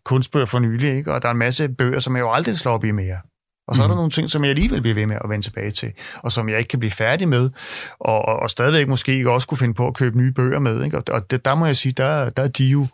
kunstbøger 0.04 0.46
for 0.46 0.60
nylig, 0.60 0.98
ikke? 0.98 1.14
og 1.14 1.22
der 1.22 1.28
er 1.28 1.32
en 1.32 1.38
masse 1.38 1.70
bøger, 1.70 2.00
som 2.00 2.16
jeg 2.16 2.22
jo 2.22 2.32
aldrig 2.32 2.58
slår 2.58 2.72
op 2.72 2.84
i 2.84 2.92
mere. 2.92 3.18
Og 3.68 3.76
så 3.76 3.84
er 3.84 3.88
der 3.88 3.96
nogle 3.96 4.12
ting, 4.12 4.30
som 4.30 4.44
jeg 4.44 4.50
alligevel 4.50 4.82
bliver 4.82 4.96
ved 4.96 5.06
med 5.06 5.16
at 5.24 5.30
vende 5.30 5.46
tilbage 5.46 5.72
til, 5.72 5.92
og 6.16 6.32
som 6.32 6.50
jeg 6.50 6.58
ikke 6.58 6.68
kan 6.68 6.80
blive 6.80 6.92
færdig 6.92 7.28
med, 7.28 7.50
og, 8.00 8.26
og, 8.26 8.40
og 8.40 8.50
stadigvæk 8.50 8.88
måske 8.88 9.14
ikke 9.14 9.32
også 9.32 9.48
kunne 9.48 9.58
finde 9.58 9.74
på 9.74 9.88
at 9.88 9.94
købe 9.94 10.18
nye 10.18 10.32
bøger 10.32 10.60
med. 10.60 10.84
Ikke? 10.84 10.98
Og, 10.98 11.04
og 11.12 11.32
det, 11.32 11.46
der 11.46 11.56
må 11.56 11.66
jeg 11.66 11.76
sige, 11.76 11.92
der, 11.98 12.30
der 12.30 12.44
er 12.44 12.48
de 12.48 12.66
jo 12.66 12.88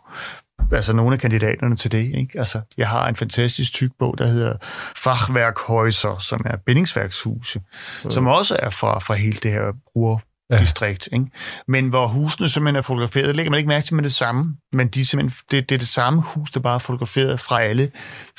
altså 0.72 0.96
nogle 0.96 1.12
af 1.12 1.20
kandidaterne 1.20 1.76
til 1.76 1.92
det. 1.92 2.14
Ikke? 2.14 2.38
Altså, 2.38 2.60
jeg 2.78 2.88
har 2.88 3.08
en 3.08 3.16
fantastisk 3.16 3.72
tyk 3.72 3.90
bog, 3.98 4.18
der 4.18 4.26
hedder 4.26 4.56
Fachværkhøjser, 4.96 6.18
som 6.18 6.42
er 6.46 6.56
bindingsværkshuse, 6.56 7.60
mm. 8.04 8.10
som 8.10 8.26
også 8.26 8.56
er 8.58 8.70
fra, 8.70 8.98
fra 8.98 9.14
hele 9.14 9.36
det 9.42 9.50
her 9.52 9.72
bruger 9.92 10.18
ja. 10.50 10.58
distrikt. 10.58 11.08
Ikke? 11.12 11.26
Men 11.68 11.88
hvor 11.88 12.06
husene 12.06 12.48
simpelthen 12.48 12.76
er 12.76 12.82
fotograferet, 12.82 13.36
lægger 13.36 13.50
man 13.50 13.58
ikke 13.58 13.68
mærke 13.68 13.84
til 13.84 13.94
med 13.94 14.04
det 14.04 14.12
samme, 14.12 14.56
men 14.72 14.88
de 14.88 15.00
er 15.00 15.04
simpelthen, 15.04 15.38
det, 15.50 15.68
det 15.68 15.74
er 15.74 15.78
det 15.78 15.88
samme 15.88 16.22
hus, 16.22 16.50
der 16.50 16.60
bare 16.60 16.74
er 16.74 16.78
fotograferet 16.78 17.40
fra 17.40 17.62
alle 17.62 17.90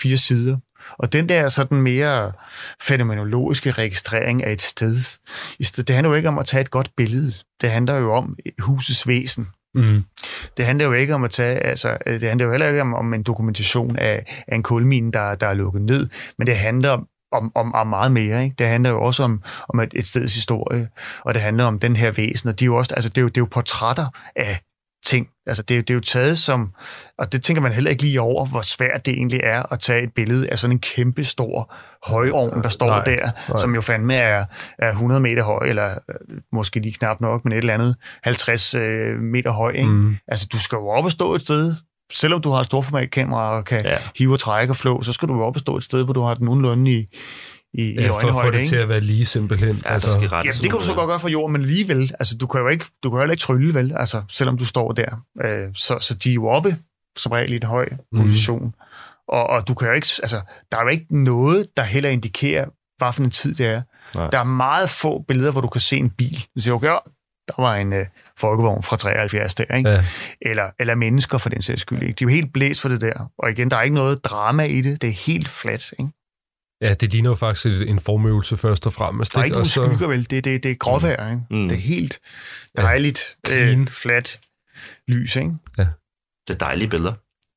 fire 0.01 0.17
sider. 0.17 0.57
Og 0.99 1.13
den 1.13 1.29
der 1.29 1.49
sådan 1.49 1.81
mere 1.81 2.31
fænomenologiske 2.81 3.71
registrering 3.71 4.43
af 4.43 4.51
et 4.51 4.61
sted, 4.61 4.95
det 5.83 5.95
handler 5.95 6.09
jo 6.09 6.15
ikke 6.15 6.29
om 6.29 6.37
at 6.37 6.45
tage 6.45 6.61
et 6.61 6.71
godt 6.71 6.89
billede. 6.97 7.33
Det 7.61 7.71
handler 7.71 7.95
jo 7.95 8.13
om 8.13 8.37
husets 8.59 9.07
væsen. 9.07 9.47
Mm. 9.75 10.03
Det 10.57 10.65
handler 10.65 10.85
jo 10.85 10.93
ikke 10.93 11.15
om 11.15 11.23
at 11.23 11.31
tage, 11.31 11.59
altså, 11.59 11.97
øh, 12.05 12.21
det 12.21 12.29
handler 12.29 12.45
jo 12.45 12.51
heller 12.51 12.67
ikke 12.67 12.81
om, 12.81 12.93
om 12.93 13.13
en 13.13 13.23
dokumentation 13.23 13.95
af, 13.95 14.43
af 14.47 14.55
en 14.55 14.63
kulmine, 14.63 15.11
der, 15.11 15.35
der 15.35 15.47
er 15.47 15.53
lukket 15.53 15.81
ned, 15.81 16.09
men 16.37 16.47
det 16.47 16.57
handler 16.57 16.89
om, 16.89 17.07
om, 17.31 17.51
om, 17.55 17.73
om 17.73 17.87
meget 17.87 18.11
mere. 18.11 18.43
Ikke? 18.43 18.55
Det 18.59 18.67
handler 18.67 18.89
jo 18.89 19.01
også 19.01 19.23
om, 19.23 19.43
om 19.69 19.79
et, 19.79 19.93
et 19.95 20.07
steds 20.07 20.33
historie, 20.33 20.89
og 21.21 21.33
det 21.33 21.41
handler 21.41 21.65
om 21.65 21.79
den 21.79 21.95
her 21.95 22.11
væsen, 22.11 22.49
og 22.49 22.59
de 22.59 22.65
er 22.65 22.67
jo 22.67 22.75
også, 22.75 22.93
altså, 22.93 23.09
det, 23.09 23.17
er 23.17 23.21
jo, 23.21 23.27
det 23.27 23.37
er 23.37 23.41
jo 23.41 23.47
portrætter 23.51 24.05
af 24.35 24.59
ting. 25.05 25.27
Altså, 25.47 25.63
det, 25.63 25.87
det 25.87 25.93
er 25.93 25.95
jo 25.95 26.01
taget 26.01 26.37
som, 26.37 26.73
og 27.17 27.31
det 27.31 27.43
tænker 27.43 27.61
man 27.61 27.71
heller 27.71 27.91
ikke 27.91 28.03
lige 28.03 28.21
over, 28.21 28.45
hvor 28.45 28.61
svært 28.61 29.05
det 29.05 29.13
egentlig 29.13 29.39
er 29.43 29.73
at 29.73 29.79
tage 29.79 30.03
et 30.03 30.13
billede 30.15 30.49
af 30.49 30.59
sådan 30.59 30.75
en 30.75 30.79
kæmpe 30.79 31.23
stor 31.23 31.73
højovn, 32.03 32.63
der 32.63 32.69
står 32.69 32.87
nej, 32.87 33.03
der, 33.03 33.31
nej. 33.49 33.57
som 33.57 33.75
jo 33.75 33.81
fandme 33.81 34.15
er, 34.15 34.45
er 34.79 34.89
100 34.89 35.21
meter 35.21 35.43
høj, 35.43 35.67
eller 35.67 35.89
øh, 35.89 36.37
måske 36.53 36.79
lige 36.79 36.93
knap 36.93 37.21
nok, 37.21 37.45
men 37.45 37.53
et 37.53 37.57
eller 37.57 37.73
andet 37.73 37.95
50 38.23 38.73
øh, 38.73 39.19
meter 39.19 39.51
høj. 39.51 39.71
Ikke? 39.71 39.89
Mm. 39.89 40.15
Altså, 40.27 40.47
du 40.51 40.59
skal 40.59 40.75
jo 40.75 40.87
op 40.87 41.05
og 41.05 41.11
stå 41.11 41.35
et 41.35 41.41
sted, 41.41 41.75
selvom 42.13 42.41
du 42.41 42.49
har 42.49 42.59
et 42.59 42.65
storformatkamera 42.65 43.57
og 43.57 43.65
kan 43.65 43.81
ja. 43.85 43.97
hive 44.17 44.33
og 44.33 44.39
trække 44.39 44.71
og 44.71 44.77
flå, 44.77 45.01
så 45.01 45.13
skal 45.13 45.27
du 45.27 45.35
jo 45.35 45.41
op 45.43 45.55
og 45.55 45.59
stå 45.59 45.77
et 45.77 45.83
sted, 45.83 46.03
hvor 46.03 46.13
du 46.13 46.21
har 46.21 46.33
den 46.33 46.45
nogenlunde 46.45 46.91
i, 46.91 47.05
i, 47.77 47.93
ja, 47.93 48.05
i 48.05 48.07
for 48.07 48.27
at 48.27 48.45
få 48.45 48.51
det 48.51 48.59
ikke? 48.59 48.69
til 48.69 48.75
at 48.75 48.89
være 48.89 48.99
lige 48.99 49.25
simpelthen. 49.25 49.81
Ja, 49.85 49.93
altså, 49.93 50.09
skal 50.09 50.29
ja, 50.45 50.51
det 50.51 50.61
kan 50.61 50.71
du 50.71 50.85
så 50.85 50.93
godt 50.93 51.07
gøre 51.07 51.19
for 51.19 51.29
jorden, 51.29 51.53
men 51.53 51.61
alligevel, 51.61 52.11
altså, 52.19 52.37
du 52.37 52.47
kan 52.47 52.61
jo 52.61 52.67
ikke, 52.67 52.85
du 53.03 53.09
kan 53.09 53.19
jo 53.19 53.31
ikke 53.31 53.41
trylle, 53.41 53.73
vel, 53.73 53.93
altså, 53.95 54.23
selvom 54.29 54.57
du 54.57 54.65
står 54.65 54.91
der. 54.91 55.23
Øh, 55.43 55.69
så, 55.73 55.97
så 56.01 56.13
de 56.13 56.29
er 56.29 56.33
jo 56.33 56.47
oppe, 56.47 56.77
som 57.17 57.31
regel 57.31 57.53
i 57.53 57.55
en 57.55 57.63
høj 57.63 57.89
mm. 58.11 58.21
position. 58.21 58.75
Og, 59.27 59.47
og 59.47 59.67
du 59.67 59.73
kan 59.73 59.87
jo 59.87 59.93
ikke, 59.93 60.07
altså, 60.23 60.41
der 60.71 60.77
er 60.77 60.81
jo 60.81 60.87
ikke 60.87 61.23
noget, 61.23 61.67
der 61.77 61.83
heller 61.83 62.09
indikerer, 62.09 62.65
hvad 62.97 63.13
for 63.13 63.23
en 63.23 63.31
tid 63.31 63.55
det 63.55 63.65
er. 63.65 63.81
Nej. 64.15 64.29
Der 64.29 64.39
er 64.39 64.43
meget 64.43 64.89
få 64.89 65.23
billeder, 65.27 65.51
hvor 65.51 65.61
du 65.61 65.67
kan 65.67 65.81
se 65.81 65.97
en 65.97 66.09
bil. 66.09 66.45
Du 66.55 66.61
siger, 66.61 66.73
okay, 66.73 66.87
der 67.47 67.61
var 67.61 67.75
en 67.75 67.93
øh, 67.93 68.05
folkevogn 68.37 68.83
fra 68.83 68.97
73 68.97 69.55
der, 69.55 69.75
ikke? 69.75 69.89
Ja. 69.89 70.03
Eller, 70.41 70.71
eller 70.79 70.95
mennesker 70.95 71.37
for 71.37 71.49
den 71.49 71.61
sags 71.61 71.81
skyld. 71.81 72.01
Ikke? 72.01 72.13
De 72.13 72.23
er 72.23 72.25
jo 72.25 72.29
helt 72.29 72.53
blæst 72.53 72.81
for 72.81 72.89
det 72.89 73.01
der. 73.01 73.31
Og 73.39 73.51
igen, 73.51 73.71
der 73.71 73.77
er 73.77 73.81
ikke 73.81 73.95
noget 73.95 74.25
drama 74.25 74.63
i 74.63 74.81
det. 74.81 75.01
Det 75.01 75.07
er 75.07 75.13
helt 75.13 75.47
flat. 75.47 75.93
Ikke? 75.99 76.11
Ja, 76.81 76.93
det 76.93 77.11
ligner 77.11 77.29
jo 77.29 77.35
faktisk 77.35 77.81
en 77.87 77.99
formøvelse 77.99 78.57
først 78.57 78.85
og 78.85 78.93
fremmest. 78.93 79.33
Der 79.33 79.39
er 79.39 79.43
ikke 79.43 79.53
nogen 79.53 79.67
så... 79.67 79.85
skygger, 79.85 80.07
vel? 80.07 80.29
Det, 80.29 80.43
det, 80.43 80.63
det 80.63 80.71
er 80.71 80.75
gråvejr, 80.75 81.31
ikke? 81.31 81.43
Mm. 81.49 81.69
Det 81.69 81.75
er 81.75 81.81
helt 81.81 82.19
dejligt, 82.77 83.37
ja. 83.49 83.65
øh, 83.65 83.87
flat 83.87 84.39
lys, 85.07 85.35
ikke? 85.35 85.51
Ja. 85.77 85.87
Det 86.47 86.53
er 86.53 86.57
dejlige 86.57 86.87
billeder. 86.87 87.13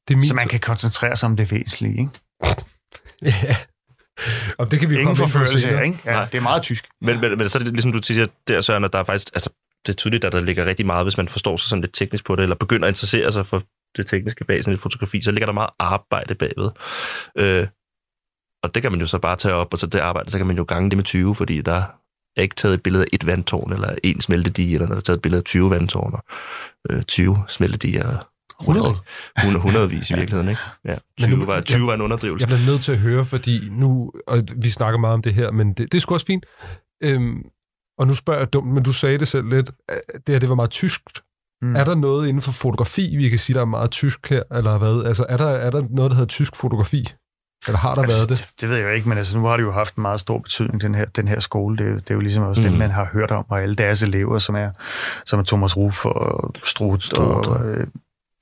Det 0.08 0.14
er 0.14 0.18
min... 0.18 0.28
Så 0.28 0.34
man 0.34 0.48
kan 0.48 0.60
koncentrere 0.60 1.16
sig 1.16 1.26
om 1.26 1.36
det 1.36 1.50
væsentlige, 1.50 1.98
ikke? 1.98 2.10
ja. 3.46 3.56
Og 4.58 4.70
det 4.70 4.80
kan 4.80 4.90
vi 4.90 4.98
Ingen 4.98 5.16
forførelse 5.16 5.68
her, 5.68 5.80
ikke? 5.80 5.98
Ja, 6.04 6.12
Nej. 6.12 6.24
det 6.24 6.38
er 6.38 6.42
meget 6.42 6.62
tysk. 6.62 6.88
Men, 7.00 7.20
men, 7.20 7.38
men 7.38 7.48
så 7.48 7.58
er 7.58 7.62
det 7.62 7.72
ligesom 7.72 7.92
du 7.92 8.02
siger 8.02 8.26
der, 8.48 8.60
Søren, 8.60 8.84
at 8.84 8.92
der 8.92 8.98
er 8.98 9.04
faktisk, 9.04 9.30
altså, 9.34 9.50
det 9.86 9.92
er 9.92 9.96
tydeligt, 9.96 10.24
at 10.24 10.32
der 10.32 10.40
ligger 10.40 10.64
rigtig 10.66 10.86
meget, 10.86 11.04
hvis 11.04 11.16
man 11.16 11.28
forstår 11.28 11.56
sig 11.56 11.68
sådan 11.68 11.80
lidt 11.80 11.94
teknisk 11.94 12.24
på 12.24 12.36
det, 12.36 12.42
eller 12.42 12.56
begynder 12.56 12.88
at 12.88 12.90
interessere 12.90 13.32
sig 13.32 13.46
for 13.46 13.62
det 13.96 14.06
tekniske 14.06 14.44
bag 14.44 14.64
sådan 14.64 14.74
et 14.74 14.80
fotografi, 14.80 15.22
så 15.22 15.30
ligger 15.30 15.46
der 15.46 15.52
meget 15.52 15.70
arbejde 15.78 16.34
bagved. 16.34 16.70
Øh, 17.38 17.66
og 18.62 18.74
det 18.74 18.82
kan 18.82 18.92
man 18.92 19.00
jo 19.00 19.06
så 19.06 19.18
bare 19.18 19.36
tage 19.36 19.54
op, 19.54 19.72
og 19.72 19.78
så 19.78 19.86
det 19.86 19.98
arbejde, 19.98 20.30
så 20.30 20.38
kan 20.38 20.46
man 20.46 20.56
jo 20.56 20.64
gange 20.68 20.90
det 20.90 20.96
med 20.98 21.04
20, 21.04 21.34
fordi 21.34 21.60
der 21.62 21.82
er 22.36 22.42
ikke 22.42 22.54
taget 22.54 22.74
et 22.74 22.82
billede 22.82 23.04
af 23.04 23.08
et 23.12 23.26
vandtårn, 23.26 23.72
eller 23.72 23.94
en 24.04 24.20
smeltedige, 24.20 24.74
eller 24.74 24.86
der 24.86 24.96
er 24.96 25.00
taget 25.00 25.16
et 25.16 25.22
billede 25.22 25.40
af 25.40 25.44
20 25.44 25.70
vandtårn, 25.70 26.12
og 26.12 26.24
øh, 26.90 27.02
20 27.02 27.44
smeltediger, 27.48 28.18
100? 28.60 28.96
100 29.36 29.90
vis 29.90 30.10
i 30.10 30.14
virkeligheden, 30.14 30.48
ikke? 30.48 30.60
Ja, 30.84 30.96
20, 31.20 31.36
nu, 31.36 31.44
var, 31.44 31.60
20 31.60 31.86
var 31.86 31.94
en 31.94 32.00
underdrivelse. 32.00 32.42
Jeg 32.42 32.48
bliver 32.48 32.72
nødt 32.72 32.82
til 32.82 32.92
at 32.92 32.98
høre, 32.98 33.24
fordi 33.24 33.68
nu, 33.70 34.12
og 34.26 34.42
vi 34.56 34.70
snakker 34.70 34.98
meget 34.98 35.14
om 35.14 35.22
det 35.22 35.34
her, 35.34 35.50
men 35.50 35.68
det, 35.68 35.92
det 35.92 35.94
er 35.94 36.00
sgu 36.00 36.14
også 36.14 36.26
fint. 36.26 36.46
Øhm, 37.02 37.42
og 37.98 38.06
nu 38.06 38.14
spørger 38.14 38.40
jeg 38.40 38.52
dumt, 38.52 38.74
men 38.74 38.82
du 38.82 38.92
sagde 38.92 39.18
det 39.18 39.28
selv 39.28 39.48
lidt, 39.48 39.70
det 40.26 40.34
her, 40.34 40.38
det 40.38 40.48
var 40.48 40.54
meget 40.54 40.70
tyskt. 40.70 41.22
Mm. 41.62 41.76
Er 41.76 41.84
der 41.84 41.94
noget 41.94 42.28
inden 42.28 42.42
for 42.42 42.52
fotografi, 42.52 43.16
vi 43.16 43.28
kan 43.28 43.38
sige, 43.38 43.54
der 43.54 43.60
er 43.60 43.64
meget 43.64 43.90
tysk 43.90 44.30
her, 44.30 44.42
eller 44.52 44.78
hvad? 44.78 45.04
Altså, 45.06 45.26
er 45.28 45.36
der, 45.36 45.48
er 45.48 45.70
der 45.70 45.84
noget, 45.90 46.10
der 46.10 46.16
hedder 46.16 46.28
tysk 46.28 46.56
fotografi? 46.56 47.04
Eller 47.66 47.78
har 47.78 47.94
der 47.94 48.02
altså, 48.02 48.16
været 48.16 48.28
det? 48.28 48.38
det? 48.38 48.60
Det 48.60 48.68
ved 48.68 48.76
jeg 48.76 48.94
ikke, 48.94 49.08
men 49.08 49.18
altså, 49.18 49.38
nu 49.38 49.44
har 49.44 49.56
det 49.56 49.62
jo 49.62 49.72
haft 49.72 49.96
en 49.96 50.02
meget 50.02 50.20
stor 50.20 50.38
betydning, 50.38 50.82
den 50.82 50.94
her, 50.94 51.04
den 51.04 51.28
her 51.28 51.40
skole. 51.40 51.76
Det, 51.76 51.86
er, 51.86 51.94
det 51.94 52.10
er 52.10 52.14
jo 52.14 52.20
ligesom 52.20 52.42
også 52.42 52.62
mm. 52.62 52.68
dem, 52.68 52.78
man 52.78 52.90
har 52.90 53.04
hørt 53.12 53.30
om, 53.30 53.44
og 53.48 53.62
alle 53.62 53.74
deres 53.74 54.02
elever, 54.02 54.38
som 54.38 54.54
er, 54.54 54.70
som 55.26 55.40
er 55.40 55.44
Thomas 55.44 55.76
Ruff 55.76 56.06
og 56.06 56.54
Struth 56.64 57.08
og, 57.20 57.46
og 57.46 57.66
øh, 57.66 57.86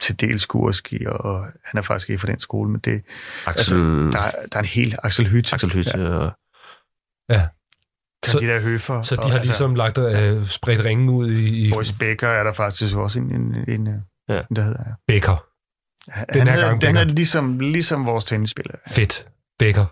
til 0.01 0.21
dels 0.21 0.47
Kurski, 0.47 1.07
og 1.07 1.45
han 1.65 1.79
er 1.79 1.83
faktisk 1.83 2.11
ikke 2.11 2.21
fra 2.21 2.29
den 2.29 2.41
skole, 2.41 2.71
men 2.71 2.81
det, 2.81 3.03
Axel... 3.47 3.61
altså, 3.61 3.77
der, 3.77 4.47
der 4.53 4.59
er 4.59 4.59
en 4.59 4.65
hel 4.65 4.97
Axel 5.03 5.29
Hyt. 5.29 5.53
Axel 5.53 5.71
Hyt, 5.71 5.87
ja. 5.95 6.09
Og... 6.09 6.33
ja. 7.31 7.49
Så, 8.27 8.39
de 8.39 8.47
der 8.47 8.61
høfer. 8.61 9.03
Så 9.03 9.17
de 9.17 9.21
og, 9.21 9.31
har 9.31 9.39
ligesom 9.39 9.81
altså, 9.81 10.03
lagt 10.05 10.39
uh, 10.39 10.47
spredt 10.47 10.85
ringen 10.85 11.09
ud 11.09 11.31
i... 11.31 11.67
i... 11.67 11.73
Boris 11.73 11.93
Becker 11.93 12.29
er 12.29 12.45
der 12.45 12.53
faktisk 12.53 12.97
også 12.97 13.19
en, 13.19 13.35
en, 13.35 13.55
en, 13.69 13.87
en 13.87 14.03
ja. 14.29 14.43
der 14.57 14.63
hedder. 14.63 14.83
Ja. 14.87 14.93
Becker. 15.07 15.48
Den 16.35 16.49
her 16.49 16.61
gang, 16.61 16.81
den 16.81 16.97
er 16.97 17.05
ligesom, 17.05 17.59
ligesom 17.59 18.07
vores 18.07 18.25
tennisspiller. 18.25 18.75
Fedt. 18.89 19.27
Becker. 19.59 19.87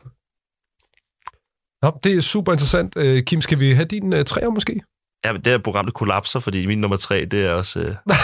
Nå, 1.84 1.98
det 2.04 2.16
er 2.16 2.20
super 2.20 2.52
interessant. 2.52 2.96
Uh, 2.96 3.18
Kim, 3.20 3.40
skal 3.40 3.60
vi 3.60 3.72
have 3.72 3.84
din 3.84 4.12
uh, 4.12 4.22
træer 4.22 4.50
måske? 4.50 4.80
Ja, 5.24 5.32
men 5.32 5.42
det 5.42 5.52
er 5.52 5.58
programmet 5.58 5.94
kollapser, 5.94 6.40
fordi 6.40 6.66
min 6.66 6.78
nummer 6.78 6.96
tre, 6.96 7.24
det 7.24 7.46
er 7.46 7.52
også... 7.52 7.80
Uh, 7.80 8.16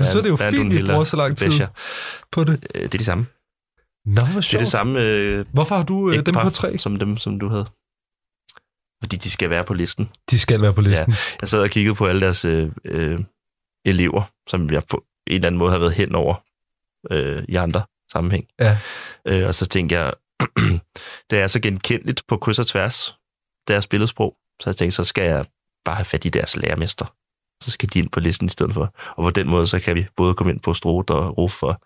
så 0.06 0.18
er 0.18 0.22
det 0.22 0.28
jo 0.28 0.36
fint, 0.36 0.74
vi 0.74 0.82
bruger 0.82 1.04
så 1.04 1.16
lang 1.16 1.36
tid 1.36 1.46
Bescher. 1.46 1.68
på 2.32 2.44
det. 2.44 2.48
Uh, 2.48 2.80
det 2.80 2.84
er 2.84 2.88
det 2.88 3.04
samme. 3.04 3.26
Nå, 4.06 4.24
hvor 4.26 4.40
sjovt. 4.40 4.50
Det 4.50 4.54
er 4.54 4.58
det 4.58 4.68
samme... 4.68 5.38
Uh, 5.40 5.46
Hvorfor 5.52 5.74
har 5.74 5.84
du 5.84 5.94
uh, 5.94 6.14
dem 6.14 6.34
på 6.42 6.50
tre? 6.50 6.78
Som 6.78 6.96
dem, 6.96 7.16
som 7.16 7.38
du 7.38 7.48
havde. 7.48 7.66
Fordi 9.02 9.16
de 9.16 9.30
skal 9.30 9.50
være 9.50 9.64
på 9.64 9.74
listen. 9.74 10.10
De 10.30 10.38
skal 10.38 10.62
være 10.62 10.74
på 10.74 10.80
listen. 10.80 11.10
Ja, 11.10 11.16
jeg 11.40 11.48
sad 11.48 11.62
og 11.62 11.70
kiggede 11.70 11.94
på 11.94 12.06
alle 12.06 12.20
deres 12.20 12.44
øh, 12.44 12.70
øh, 12.84 13.20
elever, 13.86 14.22
som 14.48 14.70
jeg 14.70 14.82
på 14.84 15.04
en 15.26 15.34
eller 15.34 15.46
anden 15.46 15.58
måde 15.58 15.70
har 15.70 15.78
været 15.78 15.92
hen 15.92 16.14
over 16.14 16.34
øh, 17.10 17.44
i 17.48 17.54
andre 17.54 17.82
sammenhæng. 18.12 18.46
Ja. 18.60 18.78
Øh, 19.24 19.46
og 19.46 19.54
så 19.54 19.66
tænkte 19.66 19.94
jeg, 19.94 20.12
det 21.30 21.38
er 21.38 21.46
så 21.46 21.60
genkendeligt 21.60 22.22
på 22.28 22.36
kryds 22.36 22.58
og 22.58 22.66
tværs, 22.66 23.16
deres 23.68 23.86
billedsprog, 23.86 24.36
så 24.62 24.70
jeg 24.70 24.76
tænkte, 24.76 24.96
så 24.96 25.04
skal 25.04 25.24
jeg 25.24 25.46
bare 25.84 25.96
have 25.96 26.04
fat 26.04 26.24
i 26.24 26.28
deres 26.28 26.56
lærermester. 26.56 27.06
Så 27.62 27.70
skal 27.70 27.88
de 27.94 27.98
ind 27.98 28.10
på 28.10 28.20
listen 28.20 28.46
i 28.46 28.48
stedet 28.48 28.74
for. 28.74 28.94
Og 29.16 29.24
på 29.24 29.30
den 29.30 29.48
måde, 29.48 29.66
så 29.66 29.80
kan 29.80 29.96
vi 29.96 30.06
både 30.16 30.34
komme 30.34 30.52
ind 30.52 30.60
på 30.60 30.74
Strot 30.74 31.10
og 31.10 31.38
Ruf 31.38 31.62
og 31.62 31.80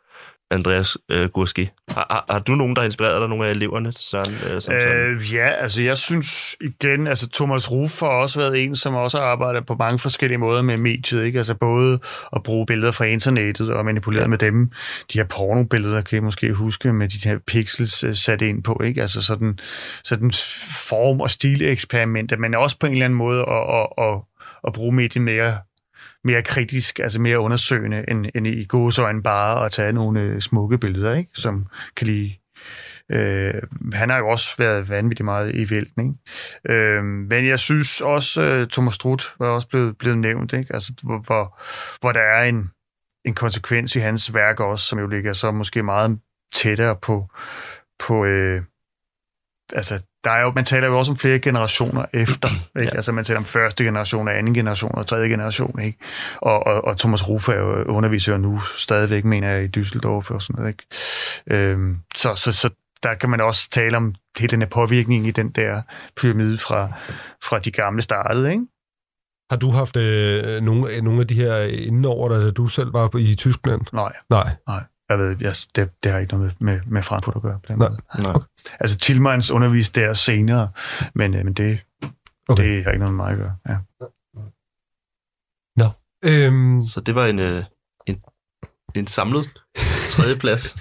Andreas 0.51 0.97
øh, 1.09 1.29
Gurski. 1.29 1.71
Har, 1.89 2.07
har, 2.11 2.25
har 2.31 2.39
du 2.39 2.53
nogen, 2.53 2.77
der 2.77 2.83
har 2.83 2.87
inspireret 2.87 3.21
dig, 3.21 3.29
nogle 3.29 3.47
af 3.47 3.51
eleverne? 3.51 3.93
Søren, 3.93 4.35
øh, 4.55 4.61
som, 4.61 4.75
øh, 4.75 5.35
ja, 5.35 5.49
altså 5.49 5.83
jeg 5.83 5.97
synes 5.97 6.57
igen, 6.61 7.07
altså 7.07 7.29
Thomas 7.35 7.71
Ruff 7.71 8.01
har 8.01 8.09
også 8.09 8.41
været 8.41 8.65
en, 8.65 8.77
som 8.77 8.95
også 8.95 9.19
har 9.19 9.25
arbejdet 9.25 9.67
på 9.67 9.75
mange 9.75 9.99
forskellige 9.99 10.39
måder 10.39 10.63
med 10.63 10.77
mediet, 10.77 11.25
ikke? 11.25 11.39
Altså 11.39 11.55
både 11.55 11.99
at 12.37 12.43
bruge 12.43 12.67
billeder 12.67 12.93
fra 12.93 13.05
internettet 13.05 13.71
og 13.71 13.85
manipulere 13.85 14.23
ja. 14.23 14.29
med 14.29 14.39
dem. 14.39 14.71
De 15.13 15.19
her 15.19 15.25
pornobilleder, 15.25 16.03
kan 16.03 16.19
I 16.19 16.21
måske 16.21 16.53
huske, 16.53 16.93
med 16.93 17.09
de 17.09 17.29
her 17.29 17.39
pixels 17.47 18.05
uh, 18.05 18.15
sat 18.15 18.43
ind 18.43 18.63
på, 18.63 18.81
ikke? 18.85 19.03
Altså 19.03 19.23
sådan, 19.23 19.59
sådan 20.05 20.33
form- 20.89 21.21
og 21.21 21.31
stileksperimenter, 21.31 22.37
men 22.37 22.55
også 22.55 22.79
på 22.79 22.87
en 22.87 22.93
eller 22.93 23.05
anden 23.05 23.17
måde 23.19 23.41
at, 23.41 23.75
at, 23.75 23.87
at, 23.99 24.21
at 24.67 24.73
bruge 24.73 24.93
mediet 24.93 25.23
mere 25.23 25.59
mere 26.29 26.43
kritisk, 26.43 26.99
altså 26.99 27.21
mere 27.21 27.41
undersøgende, 27.41 28.05
end, 28.11 28.27
end 28.35 28.47
i 28.47 28.65
gåsøjne 28.65 29.23
bare 29.23 29.65
at 29.65 29.73
tage 29.73 29.93
nogle 29.93 30.21
øh, 30.21 30.41
smukke 30.41 30.79
billeder, 30.79 31.15
ikke? 31.15 31.31
som 31.35 31.67
kan 31.97 32.07
lige... 32.07 32.41
Øh, 33.13 33.63
han 33.93 34.11
har 34.11 34.19
jo 34.19 34.29
også 34.29 34.49
været 34.59 34.89
vanvittigt 34.89 35.25
meget 35.25 35.55
i 35.55 35.71
vælten. 35.71 36.19
Ikke? 36.67 36.79
Øh, 36.81 37.05
men 37.05 37.47
jeg 37.47 37.59
synes 37.59 38.01
også, 38.01 38.43
øh, 38.43 38.67
Thomas 38.67 38.95
Strut 38.95 39.35
var 39.39 39.49
også 39.49 39.69
blevet, 39.69 39.99
blevet 39.99 40.19
nævnt, 40.19 40.53
ikke? 40.53 40.75
Altså, 40.75 40.93
hvor, 41.03 41.19
hvor, 41.19 41.61
hvor 42.01 42.13
der 42.13 42.21
er 42.21 42.45
en, 42.45 42.71
en 43.25 43.35
konsekvens 43.35 43.97
i 43.97 43.99
hans 43.99 44.35
værk 44.35 44.61
også, 44.61 44.85
som 44.85 44.99
jo 44.99 45.07
ligger 45.07 45.33
så 45.33 45.53
måske 45.53 45.83
meget 45.83 46.19
tættere 46.55 46.97
på, 47.03 47.31
på, 47.99 48.25
øh, 48.25 48.63
altså, 49.73 50.01
der 50.25 50.31
er 50.31 50.43
jo, 50.43 50.53
man 50.55 50.65
taler 50.65 50.87
jo 50.87 50.99
også 50.99 51.13
om 51.13 51.19
flere 51.19 51.39
generationer 51.39 52.05
efter. 52.13 52.49
Ikke? 52.81 52.89
Ja. 52.89 52.97
Altså, 52.97 53.13
man 53.13 53.25
taler 53.25 53.39
om 53.39 53.45
første 53.45 53.85
generation, 53.85 54.29
anden 54.29 54.55
generation 54.55 54.95
og 54.95 55.07
tredje 55.07 55.29
generation. 55.29 55.81
Ikke? 55.81 55.99
Og, 56.37 56.67
og, 56.67 56.85
og 56.85 56.99
Thomas 56.99 57.29
Ruff 57.29 57.49
er 57.49 57.55
jo 57.55 57.85
underviser 57.85 58.37
nu 58.37 58.61
stadigvæk, 58.61 59.25
mener 59.25 59.51
jeg, 59.51 59.65
i 59.65 59.81
Düsseldorf 59.81 60.35
og 60.35 60.43
sådan 60.43 60.57
noget. 60.57 60.69
Ikke? 60.69 61.71
Øhm, 61.71 61.97
så, 62.17 62.35
så, 62.35 62.53
så 62.53 62.71
der 63.03 63.15
kan 63.15 63.31
man 63.31 63.41
også 63.41 63.71
tale 63.71 63.97
om 63.97 64.15
hele 64.39 64.51
den 64.51 64.63
her 64.63 64.69
påvirkning 64.69 65.27
i 65.27 65.31
den 65.31 65.51
der 65.51 65.83
pyramide 66.17 66.59
fra, 66.59 66.89
fra 67.45 67.59
de 67.59 67.71
gamle 67.71 68.03
startede. 68.03 68.53
Ikke? 68.53 68.67
Har 69.51 69.57
du 69.57 69.71
haft 69.71 69.97
øh, 69.97 70.63
nogle, 70.63 71.01
nogle 71.01 71.21
af 71.21 71.29
de 71.29 71.35
her 71.35 71.59
inden 71.59 72.05
over 72.05 72.29
dig, 72.29 72.43
da 72.43 72.51
du 72.51 72.67
selv 72.67 72.93
var 72.93 73.17
i 73.17 73.35
Tyskland? 73.35 73.81
Nej. 73.93 74.13
Nej. 74.31 74.51
Nej. 74.69 74.83
Jeg 75.09 75.19
ved, 75.19 75.37
jeg, 75.41 75.55
det, 75.77 75.91
det 76.03 76.13
har 76.13 76.19
ikke 76.19 76.35
noget 76.35 76.55
med, 76.61 76.73
med, 76.75 76.81
med 76.87 77.03
Frankfurt 77.03 77.37
at 77.37 77.43
gøre. 77.43 77.61
På 77.67 77.73
den 77.73 77.79
Nej. 77.79 77.89
Nej. 78.19 78.33
Okay. 78.35 78.47
Altså, 78.81 78.99
Tillmans 78.99 79.51
underviste 79.51 80.01
der 80.01 80.13
senere, 80.13 80.69
men, 81.15 81.35
øh, 81.35 81.45
men 81.45 81.55
det, 81.55 81.79
Okay. 82.49 82.65
det 82.77 82.85
har 82.85 82.91
ikke 82.91 82.99
noget 83.05 83.15
med 83.15 83.25
mig 83.25 83.33
at 83.33 83.39
gøre. 83.39 83.57
Ja. 83.69 83.77
Øhm, 86.25 86.83
Så 86.87 87.01
det 87.01 87.15
var 87.15 87.27
en, 87.27 87.39
øh, 87.39 87.65
en, 88.07 88.21
en 88.95 89.07
samlet 89.07 89.63
tredjeplads, 90.11 90.77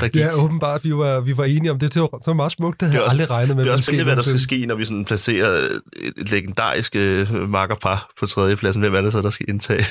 der 0.00 0.08
gik. 0.08 0.16
ja, 0.20 0.34
åbenbart, 0.34 0.84
vi 0.84 0.94
var, 0.96 1.20
vi 1.20 1.36
var 1.36 1.44
enige 1.44 1.70
om 1.70 1.78
det. 1.78 1.94
Det 1.94 2.02
var, 2.02 2.08
det 2.08 2.26
var 2.26 2.32
meget 2.32 2.52
smukt. 2.52 2.80
Det 2.80 2.88
havde 2.88 2.92
Det 2.92 2.98
jeg 2.98 3.04
også- 3.04 3.14
aldrig 3.14 3.30
regnet 3.30 3.56
med. 3.56 3.64
Det 3.64 3.70
er 3.70 3.74
også 3.74 3.84
spændende, 3.84 4.04
hvad 4.04 4.16
der 4.16 4.22
skal 4.22 4.40
ske, 4.40 4.66
når 4.66 4.74
vi 4.74 4.84
sådan 4.84 5.04
placerer 5.04 5.48
et, 5.48 5.80
et 6.16 6.30
legendarisk 6.30 6.96
øh, 6.96 7.32
makkerpar 7.48 8.10
på 8.20 8.26
tredjepladsen. 8.26 8.80
Hvem 8.82 8.94
er 8.94 9.00
det 9.02 9.12
så, 9.12 9.22
der 9.22 9.30
skal 9.30 9.46
indtage 9.48 9.84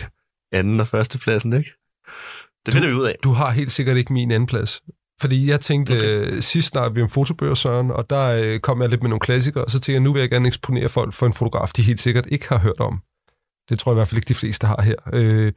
anden 0.51 0.80
og 0.80 0.88
førstepladsen, 0.88 1.53
ikke? 1.53 1.72
Det 2.66 2.74
finder 2.74 2.88
vi 2.89 2.93
ud 2.93 3.05
af. 3.05 3.16
Du 3.24 3.32
har 3.32 3.51
helt 3.51 3.72
sikkert 3.72 3.97
ikke 3.97 4.14
min 4.14 4.32
anden 4.32 4.47
plads. 4.47 4.82
Fordi 5.22 5.49
jeg 5.49 5.59
tænkte, 5.59 5.91
okay. 5.91 6.34
øh, 6.36 6.41
sidst 6.41 6.68
snakkede 6.68 6.95
vi 6.95 7.01
om 7.01 7.09
fotobøger, 7.09 7.53
Søren, 7.53 7.91
og 7.91 8.09
der 8.09 8.28
øh, 8.28 8.59
kom 8.59 8.82
jeg 8.82 8.89
lidt 8.89 9.03
med 9.03 9.09
nogle 9.09 9.20
klassikere, 9.20 9.64
og 9.64 9.72
så 9.72 9.80
tænkte 9.80 9.91
jeg, 9.93 9.99
nu 9.99 10.14
vil 10.14 10.20
jeg 10.20 10.30
gerne 10.30 10.47
eksponere 10.47 10.89
folk 10.89 11.14
for 11.14 11.26
en 11.26 11.34
fotograf, 11.34 11.70
de 11.78 11.82
helt 11.82 11.99
sikkert 11.99 12.26
ikke 12.32 12.49
har 12.49 12.57
hørt 12.57 12.80
om. 12.80 13.01
Det 13.70 13.80
tror 13.80 13.91
jeg 13.91 13.95
i 13.95 13.97
hvert 13.97 14.07
fald 14.07 14.18
ikke, 14.18 14.28
de 14.28 14.36
fleste 14.36 14.68
har 14.68 14.82
her. 14.82 14.95
Øh, 15.14 15.53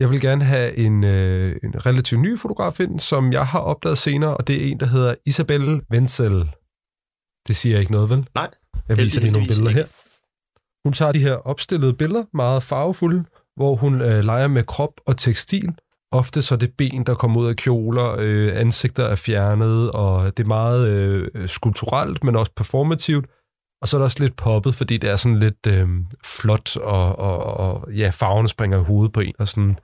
jeg 0.00 0.10
vil 0.10 0.20
gerne 0.20 0.44
have 0.44 0.76
en, 0.76 1.04
øh, 1.04 1.56
en 1.62 1.86
relativt 1.86 2.20
ny 2.20 2.38
fotograf 2.38 2.80
ind, 2.80 3.00
som 3.00 3.32
jeg 3.32 3.46
har 3.46 3.58
opdaget 3.58 3.98
senere, 3.98 4.36
og 4.36 4.46
det 4.46 4.56
er 4.56 4.70
en, 4.70 4.80
der 4.80 4.86
hedder 4.86 5.14
Isabelle 5.26 5.80
Wenzel. 5.92 6.50
Det 7.48 7.56
siger 7.56 7.74
jeg 7.74 7.80
ikke 7.80 7.92
noget, 7.92 8.10
vel? 8.10 8.28
Nej. 8.34 8.50
Jeg 8.88 8.96
viser 8.98 9.20
lige 9.20 9.32
nogle 9.32 9.46
billeder 9.46 9.68
ikke. 9.68 9.80
her. 9.80 9.86
Hun 10.84 10.92
tager 10.92 11.12
de 11.12 11.18
her 11.18 11.34
opstillede 11.34 11.94
billeder, 11.94 12.24
meget 12.34 12.62
farvefulde, 12.62 13.24
hvor 13.56 13.76
hun 13.76 14.00
øh, 14.00 14.24
leger 14.24 14.48
med 14.48 14.64
krop 14.64 15.00
og 15.06 15.16
tekstil. 15.16 15.74
Ofte 16.14 16.42
så 16.42 16.54
er 16.54 16.58
det 16.58 16.72
ben, 16.72 17.06
der 17.06 17.14
kommer 17.14 17.40
ud 17.40 17.46
af 17.46 17.56
kjoler, 17.56 18.16
øh, 18.18 18.60
ansigter 18.60 19.04
er 19.04 19.16
fjernet, 19.16 19.90
og 19.90 20.36
det 20.36 20.42
er 20.42 20.48
meget 20.48 20.88
øh, 20.88 21.48
skulpturelt, 21.48 22.24
men 22.24 22.36
også 22.36 22.52
performativt. 22.56 23.26
Og 23.82 23.88
så 23.88 23.96
er 23.96 23.98
der 23.98 24.04
også 24.04 24.22
lidt 24.22 24.36
poppet, 24.36 24.74
fordi 24.74 24.96
det 24.96 25.10
er 25.10 25.16
sådan 25.16 25.38
lidt 25.38 25.66
øh, 25.68 25.88
flot, 26.24 26.76
og, 26.76 27.18
og, 27.18 27.38
og 27.44 27.92
ja, 27.92 28.10
farverne 28.10 28.48
springer 28.48 28.80
i 28.80 28.84
hovedet 28.84 29.12
på 29.12 29.20
en, 29.20 29.34
og 29.38 29.48
sådan. 29.48 29.78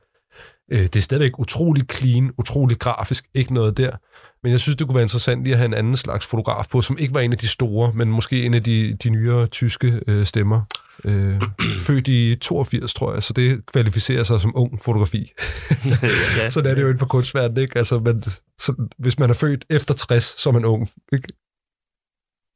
Øh, 0.72 0.82
det 0.82 0.96
er 0.96 1.00
stadigvæk 1.00 1.38
utrolig 1.38 1.84
clean, 1.92 2.30
utrolig 2.38 2.78
grafisk, 2.78 3.24
ikke 3.34 3.54
noget 3.54 3.76
der. 3.76 3.96
Men 4.42 4.52
jeg 4.52 4.60
synes, 4.60 4.76
det 4.76 4.86
kunne 4.86 4.94
være 4.94 5.04
interessant 5.04 5.44
lige 5.44 5.54
at 5.54 5.58
have 5.58 5.66
en 5.66 5.74
anden 5.74 5.96
slags 5.96 6.26
fotograf 6.26 6.66
på, 6.72 6.80
som 6.80 6.98
ikke 6.98 7.14
var 7.14 7.20
en 7.20 7.32
af 7.32 7.38
de 7.38 7.48
store, 7.48 7.92
men 7.94 8.08
måske 8.08 8.46
en 8.46 8.54
af 8.54 8.62
de, 8.62 8.96
de 9.02 9.10
nyere 9.10 9.46
tyske 9.46 10.00
øh, 10.06 10.26
stemmer. 10.26 10.60
Øh, 11.04 11.40
født 11.86 12.08
i 12.08 12.36
82, 12.36 12.94
tror 12.94 13.12
jeg, 13.14 13.22
så 13.22 13.32
det 13.32 13.66
kvalificerer 13.66 14.22
sig 14.22 14.40
som 14.40 14.52
ung 14.56 14.80
fotografi. 14.82 15.32
ja, 16.38 16.50
Sådan 16.54 16.70
er 16.70 16.74
det 16.74 16.82
jo 16.82 16.86
inden 16.86 16.98
for 16.98 17.06
kunstverdenen, 17.06 17.62
ikke? 17.62 17.78
Altså, 17.78 17.98
man, 17.98 18.22
så, 18.58 18.88
hvis 18.98 19.18
man 19.18 19.30
er 19.30 19.34
født 19.34 19.64
efter 19.70 19.94
60, 19.94 20.24
så 20.24 20.48
er 20.48 20.52
man 20.52 20.64
ung, 20.64 20.90
ikke? 21.12 21.28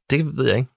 det 0.09 0.37
ved 0.37 0.47
jeg 0.47 0.57
ikke. 0.57 0.69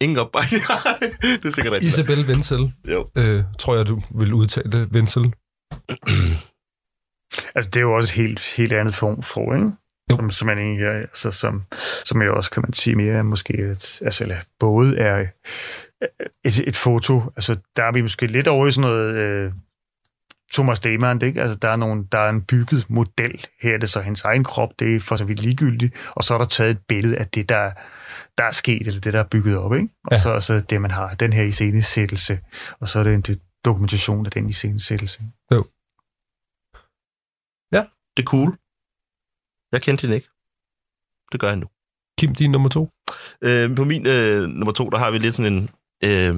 Ingen 0.00 0.18
opbakning. 0.18 0.62
det 1.42 1.44
er 1.44 1.50
sikkert 1.50 1.72
rigtigt. 1.72 1.92
Isabel 1.92 2.26
Wenzel, 2.26 2.72
Jo. 2.84 3.10
øh, 3.18 3.42
tror 3.58 3.76
jeg, 3.76 3.86
du 3.86 4.02
vil 4.14 4.32
udtale 4.34 4.72
det. 4.72 4.88
Wenzel. 4.92 5.32
Altså, 7.54 7.70
det 7.70 7.76
er 7.76 7.80
jo 7.80 7.94
også 7.96 8.14
et 8.14 8.26
helt, 8.26 8.40
helt 8.56 8.72
andet 8.72 8.94
form 8.94 9.22
for, 9.22 9.54
ikke? 9.54 9.66
Jo. 10.10 10.16
Som, 10.16 10.30
som 10.30 10.46
man 10.46 10.58
egentlig 10.58 10.84
er, 10.84 10.92
altså, 10.92 11.30
som, 11.30 11.62
som 12.04 12.22
jeg 12.22 12.30
også, 12.30 12.50
kan 12.50 12.62
man 12.62 12.72
sige, 12.72 12.96
mere 12.96 13.14
er 13.14 13.22
måske, 13.22 13.52
et, 13.52 14.02
altså, 14.02 14.24
eller 14.24 14.36
både 14.60 14.98
er 14.98 15.26
et, 16.44 16.68
et 16.68 16.76
foto, 16.76 17.20
altså, 17.36 17.56
der 17.76 17.82
er 17.84 17.92
vi 17.92 18.02
måske 18.02 18.26
lidt 18.26 18.48
over 18.48 18.66
i 18.66 18.72
sådan 18.72 18.90
noget, 18.90 19.14
øh, 19.14 19.52
Thomas 20.52 20.80
Demand, 20.80 21.22
ikke? 21.22 21.42
Altså, 21.42 21.56
der 21.58 21.68
er, 21.68 21.76
nogle, 21.76 22.06
der 22.12 22.18
er 22.18 22.30
en 22.30 22.42
bygget 22.42 22.90
model. 22.90 23.46
Her 23.60 23.74
er 23.74 23.78
det 23.78 23.90
så 23.90 24.00
hans 24.00 24.22
egen 24.22 24.44
krop, 24.44 24.70
det 24.78 24.96
er 24.96 25.00
for 25.00 25.16
så 25.16 25.24
vidt 25.24 25.40
ligegyldigt. 25.40 25.94
Og 26.10 26.24
så 26.24 26.34
er 26.34 26.38
der 26.38 26.44
taget 26.44 26.70
et 26.70 26.78
billede 26.88 27.18
af 27.18 27.28
det, 27.28 27.48
der, 27.48 27.72
der 28.38 28.44
er 28.44 28.50
sket, 28.50 28.86
eller 28.86 29.00
det, 29.00 29.12
der 29.12 29.20
er 29.20 29.28
bygget 29.28 29.56
op, 29.56 29.74
ikke? 29.74 29.88
Og 30.04 30.12
Ja. 30.12 30.20
så, 30.20 30.40
så 30.40 30.54
er 30.54 30.60
det, 30.60 30.80
man 30.80 30.90
har, 30.90 31.14
den 31.14 31.32
her 31.32 31.42
iscenesættelse, 31.42 32.40
og 32.80 32.88
så 32.88 32.98
er 32.98 33.04
det 33.04 33.14
en 33.14 33.40
dokumentation 33.64 34.26
af 34.26 34.32
den 34.32 34.48
iscenesættelse. 34.48 35.22
Det 38.16 38.22
er 38.22 38.26
cool. 38.26 38.50
Jeg 39.72 39.82
kendte 39.82 40.02
hende 40.02 40.16
ikke. 40.16 40.28
Det 41.32 41.40
gør 41.40 41.48
jeg 41.48 41.56
nu. 41.56 41.66
Kim, 42.18 42.34
din 42.34 42.50
nummer 42.50 42.68
to? 42.68 42.90
Øh, 43.42 43.76
på 43.76 43.84
min 43.84 44.06
øh, 44.06 44.42
nummer 44.48 44.72
to, 44.72 44.90
der 44.90 44.98
har 44.98 45.10
vi 45.10 45.18
lidt 45.18 45.34
sådan 45.34 45.52
en... 45.52 45.70
Øh, 46.04 46.34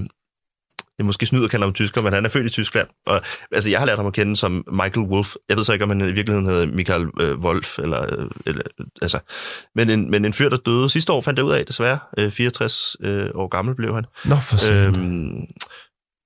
det 0.98 1.04
er 1.04 1.06
måske 1.06 1.26
snyd 1.26 1.44
at 1.44 1.50
kalde 1.50 1.64
ham 1.64 1.74
tysker, 1.74 2.02
men 2.02 2.12
han 2.12 2.24
er 2.24 2.28
født 2.28 2.46
i 2.46 2.50
Tyskland. 2.50 2.88
Og, 3.06 3.20
altså, 3.52 3.70
jeg 3.70 3.78
har 3.78 3.86
lært 3.86 3.98
ham 3.98 4.06
at 4.06 4.12
kende 4.12 4.36
som 4.36 4.64
Michael 4.72 5.06
Wolf. 5.06 5.34
Jeg 5.48 5.56
ved 5.56 5.64
så 5.64 5.72
ikke, 5.72 5.82
om 5.82 5.88
han 5.88 6.00
i 6.00 6.12
virkeligheden 6.12 6.46
hedder 6.46 6.66
Michael 6.66 7.06
øh, 7.20 7.38
Wolf, 7.38 7.78
eller, 7.78 8.02
øh, 8.02 8.30
eller, 8.46 8.62
altså, 9.02 9.18
men, 9.74 9.90
en, 9.90 10.10
men 10.10 10.24
en 10.24 10.32
fyr, 10.32 10.48
der 10.48 10.56
døde 10.56 10.90
sidste 10.90 11.12
år, 11.12 11.20
fandt 11.20 11.38
jeg 11.38 11.46
ud 11.46 11.52
af, 11.52 11.66
desværre. 11.66 11.98
Øh, 12.18 12.30
64 12.30 12.96
øh, 13.00 13.30
år 13.34 13.48
gammel 13.48 13.74
blev 13.74 13.94
han. 13.94 14.04
Nå, 14.24 14.36
for 14.36 14.72
øhm, 14.72 15.46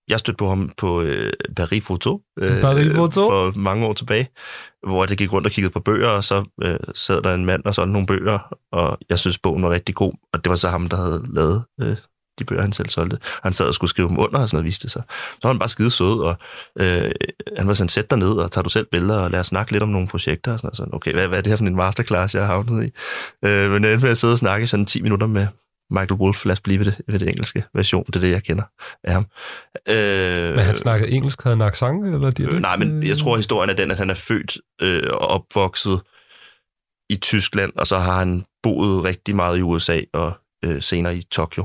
jeg 0.09 0.19
stødte 0.19 0.37
på 0.37 0.49
ham 0.49 0.73
på 0.77 1.03
øh, 1.03 1.33
Paris 1.57 1.85
Photo, 1.85 2.21
øh, 2.39 2.61
Paris 2.61 2.95
Photo? 2.95 3.29
for 3.29 3.59
mange 3.59 3.87
år 3.87 3.93
tilbage, 3.93 4.29
hvor 4.87 5.07
jeg 5.09 5.17
gik 5.17 5.33
rundt 5.33 5.47
og 5.47 5.53
kiggede 5.53 5.73
på 5.73 5.81
bøger, 5.81 6.09
og 6.09 6.25
så 6.25 6.45
øh, 6.63 6.79
sad 6.95 7.23
der 7.23 7.35
en 7.35 7.45
mand 7.45 7.65
og 7.65 7.75
solgte 7.75 7.93
nogle 7.93 8.07
bøger, 8.07 8.57
og 8.73 8.99
jeg 9.11 9.19
synes, 9.19 9.39
bogen 9.39 9.63
var 9.63 9.71
rigtig 9.71 9.95
god, 9.95 10.13
og 10.33 10.45
det 10.45 10.51
var 10.51 10.57
så 10.57 10.69
ham, 10.69 10.89
der 10.89 10.97
havde 10.97 11.25
lavet 11.35 11.65
øh, 11.83 11.97
de 12.39 12.45
bøger, 12.45 12.63
han 12.63 12.73
selv 12.73 12.89
solgte. 12.89 13.19
Han 13.43 13.53
sad 13.53 13.67
og 13.67 13.75
skulle 13.75 13.91
skrive 13.91 14.09
dem 14.09 14.19
under, 14.19 14.39
og 14.41 14.49
sådan 14.49 14.57
noget, 14.57 14.65
viste 14.65 14.89
sig. 14.89 15.03
Så 15.09 15.39
var 15.43 15.49
han 15.49 15.59
bare 15.59 15.69
skide 15.69 15.91
sød, 15.91 16.21
og 16.21 16.37
øh, 16.81 17.13
han 17.57 17.67
var 17.67 17.73
sådan, 17.73 17.89
sæt 17.89 18.11
dig 18.11 18.19
ned, 18.19 18.33
og 18.33 18.51
tager 18.51 18.63
du 18.63 18.71
selv 18.71 18.87
billeder, 18.93 19.19
og 19.19 19.31
lad 19.31 19.41
os 19.41 19.47
snakke 19.47 19.73
lidt 19.73 19.83
om 19.83 19.89
nogle 19.89 20.09
projekter, 20.09 20.53
og 20.53 20.59
sådan, 20.59 20.71
og 20.71 20.77
sådan 20.77 20.95
okay, 20.95 21.13
hvad, 21.13 21.29
hvad 21.29 21.39
er 21.39 21.43
det 21.43 21.51
her 21.51 21.57
for 21.57 21.65
en 21.65 21.77
masterclass, 21.77 22.35
jeg 22.35 22.47
har 22.47 22.53
havnet 22.53 22.85
i? 22.85 22.91
Øh, 23.45 23.71
men 23.71 23.85
jeg 23.85 23.93
endte 23.93 24.05
med 24.05 24.11
at 24.11 24.19
sidde 24.19 24.35
og 24.35 24.39
snakke 24.39 24.67
sådan 24.67 24.87
10 24.87 25.03
minutter 25.03 25.27
med 25.27 25.47
Michael 25.93 26.21
Wolf, 26.21 26.45
lad 26.45 26.53
os 26.53 26.61
blive 26.61 26.79
ved 26.79 26.87
det, 26.87 27.01
ved 27.09 27.19
det 27.19 27.29
engelske 27.29 27.65
version, 27.75 28.05
det 28.07 28.17
er 28.17 28.21
det, 28.21 28.31
jeg 28.31 28.43
kender 28.43 28.65
af 29.05 29.13
ham. 29.13 29.27
Øh, 29.89 30.55
men 30.55 30.65
han 30.65 30.75
snakkede 30.75 31.11
engelsk, 31.11 31.43
havde 31.43 31.57
han 31.57 31.67
accent, 31.67 32.07
eller 32.07 32.31
dialekt? 32.31 32.57
Øh, 32.57 32.63
nej, 32.63 32.77
men 32.77 33.07
jeg 33.07 33.17
tror, 33.17 33.37
historien 33.37 33.71
er 33.71 33.75
den, 33.75 33.91
at 33.91 33.99
han 33.99 34.11
er 34.11 34.15
født 34.15 34.59
øh, 34.83 35.03
og 35.13 35.29
opvokset 35.29 36.01
i 37.11 37.17
Tyskland, 37.17 37.73
og 37.77 37.87
så 37.87 37.99
har 37.99 38.19
han 38.19 38.45
boet 38.63 39.05
rigtig 39.05 39.37
meget 39.37 39.59
i 39.59 39.63
USA 39.63 40.01
og 40.13 40.33
øh, 40.65 40.83
senere 40.83 41.17
i 41.17 41.23
Tokyo. 41.23 41.65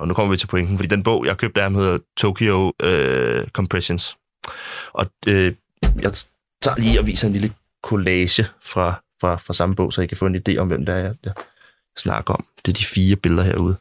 Og 0.00 0.08
nu 0.08 0.14
kommer 0.14 0.30
vi 0.30 0.36
til 0.36 0.46
pointen, 0.46 0.78
fordi 0.78 0.88
den 0.88 1.02
bog, 1.02 1.26
jeg 1.26 1.36
købte 1.36 1.60
af 1.60 1.64
ham, 1.64 1.74
hedder 1.74 1.98
Tokyo 2.16 2.72
øh, 2.82 3.46
Compressions. 3.46 4.18
Og 4.92 5.06
øh, 5.26 5.54
jeg 5.82 6.12
tager 6.62 6.76
lige 6.78 7.00
og 7.00 7.06
viser 7.06 7.26
en 7.26 7.32
lille 7.32 7.52
collage 7.84 8.46
fra, 8.64 9.02
fra, 9.20 9.36
fra 9.36 9.54
samme 9.54 9.74
bog, 9.74 9.92
så 9.92 10.02
I 10.02 10.06
kan 10.06 10.16
få 10.16 10.26
en 10.26 10.42
idé 10.48 10.56
om, 10.56 10.68
hvem 10.68 10.86
der 10.86 10.94
er, 10.94 10.98
jeg, 10.98 11.14
jeg 11.24 11.32
snakker 11.98 12.34
om. 12.34 12.44
Det 12.66 12.72
er 12.72 12.76
de 12.76 12.84
fire 12.84 13.16
billeder 13.16 13.42
herude. 13.42 13.76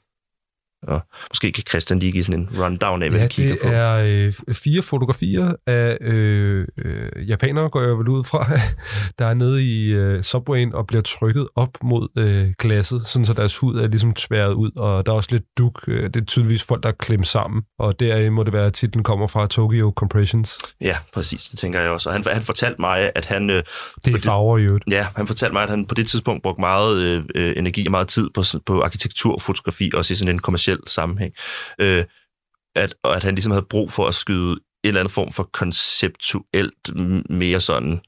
Og 0.83 1.01
måske 1.31 1.51
kan 1.51 1.63
Christian 1.69 1.99
lige 1.99 2.11
give 2.11 2.23
sådan 2.23 2.39
en 2.39 2.49
rundown 2.63 3.03
af, 3.03 3.09
hvad 3.09 3.19
Ja, 3.19 3.25
vi 3.25 3.29
kigger 3.29 3.53
det 3.53 3.61
på. 3.61 3.67
er 3.67 3.93
øh, 4.47 4.53
fire 4.53 4.81
fotografier 4.81 5.53
af 5.67 5.97
øh, 6.01 6.67
øh, 6.77 7.29
japanere, 7.29 7.69
går 7.69 7.81
jeg 7.81 7.97
vel 7.97 8.07
ud 8.07 8.23
fra, 8.23 8.47
der 9.19 9.25
er 9.25 9.33
nede 9.33 9.63
i 9.63 9.85
øh, 9.85 10.23
subwayen 10.23 10.73
og 10.73 10.87
bliver 10.87 11.01
trykket 11.01 11.47
op 11.55 11.69
mod 11.83 12.07
øh, 12.17 12.53
glasset, 12.59 13.07
sådan 13.07 13.25
så 13.25 13.33
deres 13.33 13.57
hud 13.57 13.75
er 13.75 13.87
ligesom 13.87 14.13
tværet 14.13 14.53
ud, 14.53 14.71
og 14.75 15.05
der 15.05 15.11
er 15.11 15.15
også 15.15 15.29
lidt 15.31 15.43
duk. 15.57 15.83
Øh, 15.87 16.03
det 16.03 16.15
er 16.15 16.25
tydeligvis 16.25 16.63
folk, 16.63 16.83
der 16.83 16.89
er 16.89 16.93
klemt 16.99 17.27
sammen, 17.27 17.61
og 17.79 17.99
der 17.99 18.29
må 18.29 18.43
det 18.43 18.53
være, 18.53 18.65
at 18.65 18.73
titlen 18.73 19.03
kommer 19.03 19.27
fra 19.27 19.47
Tokyo 19.47 19.93
Compressions. 19.95 20.57
Ja, 20.81 20.97
præcis, 21.13 21.43
det 21.43 21.59
tænker 21.59 21.79
jeg 21.81 21.89
også. 21.89 22.09
Og 22.09 22.15
han, 22.15 22.23
han 22.33 22.41
fortalte 22.43 22.75
mig, 22.81 23.11
at 23.15 23.25
han... 23.25 23.49
Øh, 23.49 23.63
Det 24.05 24.15
er 24.15 24.19
farver 24.19 24.57
i 24.57 24.63
øvrigt. 24.63 24.83
Ja, 24.91 25.07
han 25.15 25.27
fortalte 25.27 25.53
mig, 25.53 25.63
at 25.63 25.69
han 25.69 25.85
på 25.85 25.95
det 25.95 26.07
tidspunkt 26.07 26.43
brugte 26.43 26.61
meget 26.61 27.01
øh, 27.01 27.23
øh, 27.35 27.53
energi 27.57 27.85
og 27.85 27.91
meget 27.91 28.07
tid 28.07 28.29
på, 28.33 28.43
på 28.65 28.81
arkitektur 28.81 29.33
og 29.33 29.41
fotografi, 29.41 29.91
også 29.93 30.13
i 30.13 30.15
sådan 30.15 30.35
en 30.35 30.39
kommersiel 30.39 30.68
sammenhæng. 30.87 31.33
Øh, 31.81 32.05
at, 32.75 32.95
og 33.03 33.15
at 33.15 33.23
han 33.23 33.35
ligesom 33.35 33.51
havde 33.51 33.65
brug 33.69 33.91
for 33.91 34.05
at 34.05 34.15
skyde 34.15 34.51
en 34.51 34.87
eller 34.87 34.99
anden 34.99 35.11
form 35.11 35.31
for 35.31 35.43
konceptuelt 35.43 36.89
mere 37.29 37.61
sådan 37.61 37.99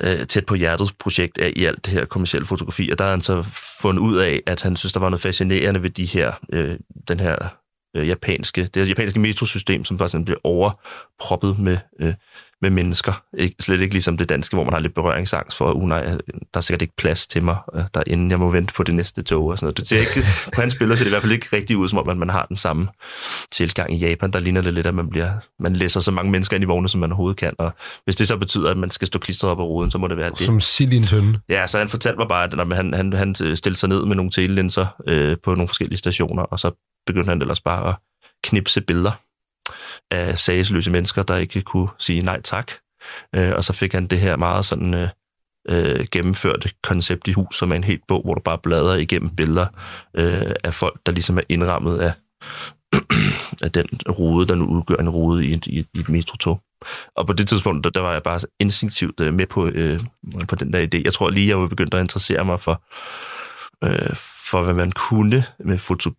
øh, 0.00 0.26
tæt 0.26 0.46
på 0.46 0.54
hjertets 0.54 0.92
projekt 0.92 1.38
af 1.38 1.52
i 1.56 1.64
alt 1.64 1.86
det 1.86 1.92
her 1.94 2.04
kommersielle 2.04 2.46
fotografi. 2.46 2.90
Og 2.92 2.98
der 2.98 3.04
har 3.04 3.10
han 3.10 3.20
så 3.20 3.42
fundet 3.80 4.02
ud 4.02 4.16
af, 4.16 4.42
at 4.46 4.62
han 4.62 4.76
synes, 4.76 4.92
der 4.92 5.00
var 5.00 5.08
noget 5.08 5.22
fascinerende 5.22 5.82
ved 5.82 5.90
de 5.90 6.04
her, 6.04 6.32
øh, 6.52 6.78
den 7.08 7.20
her 7.20 7.48
øh, 7.96 8.08
japanske, 8.08 8.62
det 8.62 8.76
her 8.76 8.84
japanske 8.84 9.20
metrosystem, 9.20 9.84
som 9.84 9.98
faktisk 9.98 10.12
sådan 10.12 10.24
bliver 10.24 10.40
overproppet 10.44 11.58
med 11.58 11.78
øh, 12.00 12.14
med 12.62 12.70
mennesker. 12.70 13.22
Ikke, 13.38 13.56
slet 13.60 13.80
ikke 13.80 13.94
ligesom 13.94 14.16
det 14.16 14.28
danske, 14.28 14.56
hvor 14.56 14.64
man 14.64 14.72
har 14.72 14.80
lidt 14.80 14.94
berøringsangst 14.94 15.56
for, 15.56 15.72
uh, 15.72 15.88
nej, 15.88 16.04
der 16.04 16.18
er 16.54 16.60
sikkert 16.60 16.82
ikke 16.82 16.96
plads 16.96 17.26
til 17.26 17.42
mig, 17.42 17.56
øh, 17.74 17.82
der 17.94 18.02
inden 18.06 18.30
jeg 18.30 18.38
må 18.38 18.50
vente 18.50 18.74
på 18.74 18.82
det 18.82 18.94
næste 18.94 19.22
tog 19.22 19.46
og 19.46 19.58
sådan 19.58 19.64
noget. 19.64 19.76
Det 19.76 19.88
ser 19.88 20.00
ikke, 20.00 20.26
på 20.54 20.60
hans 20.60 20.74
billeder 20.74 20.96
ser 20.96 21.04
det 21.04 21.10
i 21.10 21.12
hvert 21.12 21.22
fald 21.22 21.32
ikke 21.32 21.46
rigtig 21.52 21.76
ud, 21.76 21.88
som 21.88 21.98
om 21.98 22.08
at 22.08 22.16
man 22.16 22.30
har 22.30 22.46
den 22.46 22.56
samme 22.56 22.88
tilgang 23.52 23.94
i 23.94 23.96
Japan. 23.96 24.30
Der 24.30 24.38
ligner 24.38 24.60
det 24.60 24.74
lidt, 24.74 24.86
at 24.86 24.94
man, 24.94 25.10
bliver, 25.10 25.32
man 25.58 25.76
læser 25.76 26.00
så 26.00 26.10
mange 26.10 26.30
mennesker 26.30 26.56
ind 26.56 26.62
i 26.62 26.66
vogne, 26.66 26.88
som 26.88 27.00
man 27.00 27.12
overhovedet 27.12 27.38
kan. 27.38 27.52
Og 27.58 27.72
hvis 28.04 28.16
det 28.16 28.28
så 28.28 28.36
betyder, 28.36 28.70
at 28.70 28.76
man 28.76 28.90
skal 28.90 29.06
stå 29.06 29.18
klistret 29.18 29.50
op 29.50 29.60
ad 29.60 29.64
ruden, 29.64 29.90
så 29.90 29.98
må 29.98 30.08
det 30.08 30.16
være 30.16 30.30
det. 30.30 30.38
Som 30.38 30.60
sild 30.60 30.92
i 30.92 30.96
en 30.96 31.02
tønde. 31.02 31.40
Ja, 31.48 31.66
så 31.66 31.78
han 31.78 31.88
fortalte 31.88 32.18
mig 32.18 32.28
bare, 32.28 32.44
at 32.44 32.52
når 32.52 32.74
han, 32.74 32.94
han, 32.94 33.12
han 33.12 33.34
stillede 33.34 33.78
sig 33.78 33.88
ned 33.88 34.04
med 34.04 34.16
nogle 34.16 34.30
telelinser 34.30 34.86
øh, 35.06 35.36
på 35.44 35.54
nogle 35.54 35.68
forskellige 35.68 35.98
stationer, 35.98 36.42
og 36.42 36.58
så 36.58 36.70
begyndte 37.06 37.28
han 37.28 37.42
ellers 37.42 37.60
bare 37.60 37.88
at 37.88 37.96
knipse 38.44 38.80
billeder 38.80 39.12
af 40.10 40.38
sagesløse 40.38 40.90
mennesker, 40.90 41.22
der 41.22 41.36
ikke 41.36 41.62
kunne 41.62 41.88
sige 41.98 42.22
nej 42.22 42.40
tak. 42.42 42.72
Øh, 43.34 43.52
og 43.54 43.64
så 43.64 43.72
fik 43.72 43.92
han 43.92 44.06
det 44.06 44.20
her 44.20 44.36
meget 44.36 44.64
sådan 44.64 44.94
øh, 44.94 45.08
øh, 45.68 46.06
koncept 46.82 47.28
i 47.28 47.32
hus, 47.32 47.58
som 47.58 47.72
er 47.72 47.76
en 47.76 47.84
helt 47.84 48.02
bog, 48.08 48.22
hvor 48.22 48.34
du 48.34 48.40
bare 48.40 48.58
bladrer 48.58 48.94
igennem 48.94 49.30
billeder 49.30 49.66
øh, 50.14 50.52
af 50.64 50.74
folk, 50.74 51.00
der 51.06 51.12
ligesom 51.12 51.38
er 51.38 51.42
indrammet 51.48 51.98
af, 51.98 52.12
af 53.64 53.72
den 53.72 53.86
rode, 54.08 54.46
der 54.46 54.54
nu 54.54 54.64
udgør 54.64 54.96
en 54.96 55.08
rode 55.08 55.46
i 55.46 55.52
et, 55.52 55.66
i 55.66 55.78
et, 55.78 55.86
i 55.94 55.98
et 55.98 56.08
metrotog. 56.08 56.60
Og 57.16 57.26
på 57.26 57.32
det 57.32 57.48
tidspunkt, 57.48 57.84
der, 57.84 57.90
der 57.90 58.00
var 58.00 58.12
jeg 58.12 58.22
bare 58.22 58.40
instinktivt 58.60 59.20
øh, 59.20 59.34
med 59.34 59.46
på, 59.46 59.66
øh, 59.66 60.00
på 60.48 60.56
den 60.56 60.72
der 60.72 60.86
idé. 60.86 61.02
Jeg 61.04 61.12
tror 61.12 61.30
lige, 61.30 61.48
jeg 61.48 61.60
var 61.60 61.68
begyndt 61.68 61.94
at 61.94 62.00
interessere 62.00 62.44
mig 62.44 62.60
for, 62.60 62.82
øh, 63.84 64.16
for 64.50 64.62
hvad 64.62 64.74
man 64.74 64.92
kunne 64.92 65.44
med 65.64 65.78
foto, 65.78 66.10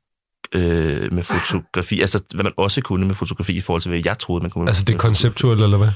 øh, 0.55 1.13
med 1.13 1.23
fotografi. 1.23 2.01
Altså, 2.01 2.23
hvad 2.33 2.43
man 2.43 2.53
også 2.57 2.81
kunne 2.81 3.07
med 3.07 3.15
fotografi 3.15 3.53
i 3.57 3.61
forhold 3.61 3.81
til, 3.81 3.89
hvad 3.89 4.01
jeg 4.05 4.19
troede, 4.19 4.41
man 4.41 4.51
kunne 4.51 4.69
Altså, 4.69 4.85
det 4.85 4.93
er 4.93 4.97
konceptuelt, 4.97 5.61
eller 5.61 5.77
hvad? 5.77 5.87
Åh 5.87 5.93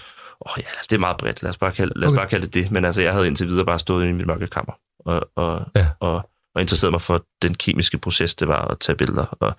oh, 0.51 0.57
ja, 0.57 0.67
altså, 0.67 0.87
det 0.89 0.95
er 0.95 0.99
meget 0.99 1.17
bredt. 1.17 1.43
Lad 1.43 1.49
os 1.49 1.57
bare 1.57 1.71
kalde, 1.71 1.93
lad 1.95 2.07
os 2.07 2.11
Okay. 2.11 2.19
bare 2.19 2.29
kalde 2.29 2.45
det 2.45 2.53
det. 2.53 2.71
Men 2.71 2.85
altså, 2.85 3.01
jeg 3.01 3.13
havde 3.13 3.27
indtil 3.27 3.47
videre 3.47 3.65
bare 3.65 3.79
stået 3.79 4.07
i 4.07 4.11
mit 4.11 4.27
mørke 4.27 4.47
kammer 4.47 4.73
og, 4.99 5.29
og, 5.35 5.65
Ja. 5.75 5.87
og, 5.99 6.29
og 6.55 6.61
interesseret 6.61 6.91
mig 6.91 7.01
for 7.01 7.25
den 7.41 7.55
kemiske 7.55 7.97
proces, 7.97 8.33
det 8.35 8.47
var 8.47 8.67
at 8.67 8.79
tage 8.79 8.95
billeder. 8.95 9.25
Og 9.25 9.53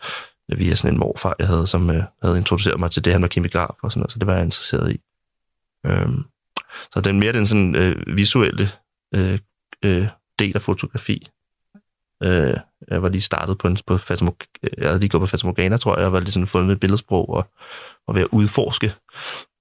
via 0.59 0.75
sådan 0.75 0.95
en 0.95 0.99
morfar, 1.01 1.37
jeg 1.39 1.47
havde, 1.47 1.67
som 1.67 1.91
øh, 1.91 2.03
havde 2.23 2.39
introduceret 2.39 2.81
mig 2.81 2.91
til 2.91 3.05
det, 3.05 3.13
han 3.13 3.23
var 3.23 3.29
kemograf 3.29 3.75
og 3.83 3.93
sådan 3.93 4.01
noget, 4.01 4.13
så 4.13 4.19
det 4.19 4.27
var 4.27 4.35
jeg 4.35 4.45
interesseret 4.45 4.93
i. 4.93 5.01
Øhm, 5.87 6.25
så 6.93 7.01
den 7.01 7.19
mere 7.21 7.33
den 7.33 7.47
sådan 7.47 7.77
øh, 7.77 8.17
visuelle 8.17 8.71
øh, 9.15 9.39
øh, 9.85 10.09
del 10.39 10.53
af 10.55 10.63
fotografi. 10.63 11.27
Øh, 12.23 12.57
jeg 12.89 13.03
var 13.03 13.09
lige 13.09 13.21
startet 13.21 13.59
på 13.59 13.69
en, 13.69 13.79
på 13.87 13.97
Fatamorg- 13.97 14.69
jeg 14.79 14.89
havde 14.89 15.01
lige 15.01 15.09
gået 15.09 15.21
på 15.21 15.27
Fatamorgana, 15.27 15.77
tror 15.77 15.97
jeg, 15.97 16.07
og 16.07 16.13
var 16.13 16.21
lige 16.21 16.31
sådan 16.31 16.47
fundet 16.47 16.73
et 16.73 16.81
billedsprog 16.81 17.29
og, 17.31 17.47
og 18.09 18.15
ved 18.15 18.23
at 18.23 18.29
udforske, 18.33 18.93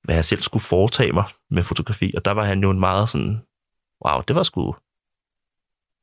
hvad 0.04 0.16
jeg 0.16 0.26
selv 0.26 0.42
skulle 0.42 0.64
foretage 0.64 1.12
mig 1.12 1.24
med 1.52 1.64
fotografi. 1.64 2.14
Og 2.18 2.26
der 2.26 2.32
var 2.32 2.44
han 2.44 2.62
jo 2.62 2.70
en 2.70 2.80
meget 2.80 3.10
sådan, 3.10 3.42
wow, 4.06 4.22
det 4.28 4.36
var 4.36 4.44
sgu, 4.44 4.76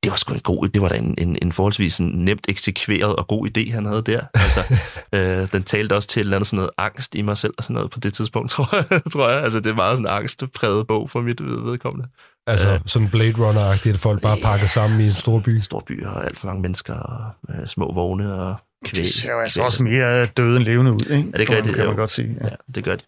det 0.02 0.11
var 0.11 0.16
sgu 0.16 0.34
en 0.34 0.40
god, 0.40 0.68
det 0.68 0.82
var 0.82 0.88
da 0.88 0.96
en, 0.96 1.14
en, 1.18 1.38
en 1.42 1.52
forholdsvis 1.52 1.94
sådan 1.94 2.12
nemt 2.12 2.46
eksekveret 2.48 3.16
og 3.16 3.26
god 3.26 3.48
idé, 3.48 3.72
han 3.72 3.84
havde 3.86 4.02
der. 4.02 4.20
Altså, 4.34 4.61
øh, 5.16 5.52
den 5.52 5.62
talte 5.62 5.94
også 5.96 6.09
til 6.09 6.20
eller 6.20 6.44
sådan 6.44 6.56
noget 6.56 6.70
angst 6.78 7.14
i 7.14 7.22
mig 7.22 7.36
selv 7.36 7.54
og 7.59 7.64
sådan 7.64 7.74
noget 7.74 7.90
på 7.90 8.00
det 8.00 8.14
tidspunkt, 8.14 8.50
tror 8.54 8.76
jeg. 8.76 9.02
tror 9.12 9.28
jeg. 9.28 9.42
Altså, 9.42 9.61
det 9.61 9.70
er 9.70 9.74
meget 9.74 9.98
sådan 9.98 10.11
en 10.12 10.16
angstpræget 10.16 10.86
bog 10.86 11.11
for 11.11 11.20
mit 11.20 11.44
ved- 11.44 11.61
vedkommende. 11.62 12.09
Altså, 12.49 12.70
Øh. 12.72 12.80
sådan 12.86 13.09
Blade 13.11 13.32
Runner-agtigt, 13.32 13.88
at 13.94 13.99
folk 13.99 14.22
bare 14.22 14.36
pakker 14.44 14.66
sammen 14.66 15.01
i 15.01 15.05
en 15.05 15.11
stor 15.12 15.40
by. 15.40 15.59
Store 15.59 15.82
byer 15.86 16.09
og 16.09 16.24
alt 16.26 16.38
for 16.38 16.46
mange 16.46 16.62
mennesker 16.62 16.94
og 16.94 17.30
øh, 17.55 17.66
små 17.66 17.92
vogne 17.94 18.34
og 18.34 18.57
kvæg. 18.84 19.05
Det 19.05 19.12
ser 19.12 19.32
jo 19.32 19.40
altså 19.40 19.59
kvæg. 19.61 19.66
også 19.66 19.84
mere 19.84 20.26
død 20.26 20.57
end 20.57 20.64
levende 20.64 20.92
ud, 20.92 21.01
ikke? 21.01 21.28
Er 21.28 21.32
det 21.32 21.40
ikke 21.40 21.57
rigtigt? 21.57 21.76
Kan 21.76 21.84
man 21.84 21.94
Jo. 21.94 22.01
godt 22.01 22.11
sige. 22.11 22.36
Ja. 22.44 22.49
Ja, 22.49 22.55
det 22.74 22.84
gør 22.84 22.96
det. 22.96 23.05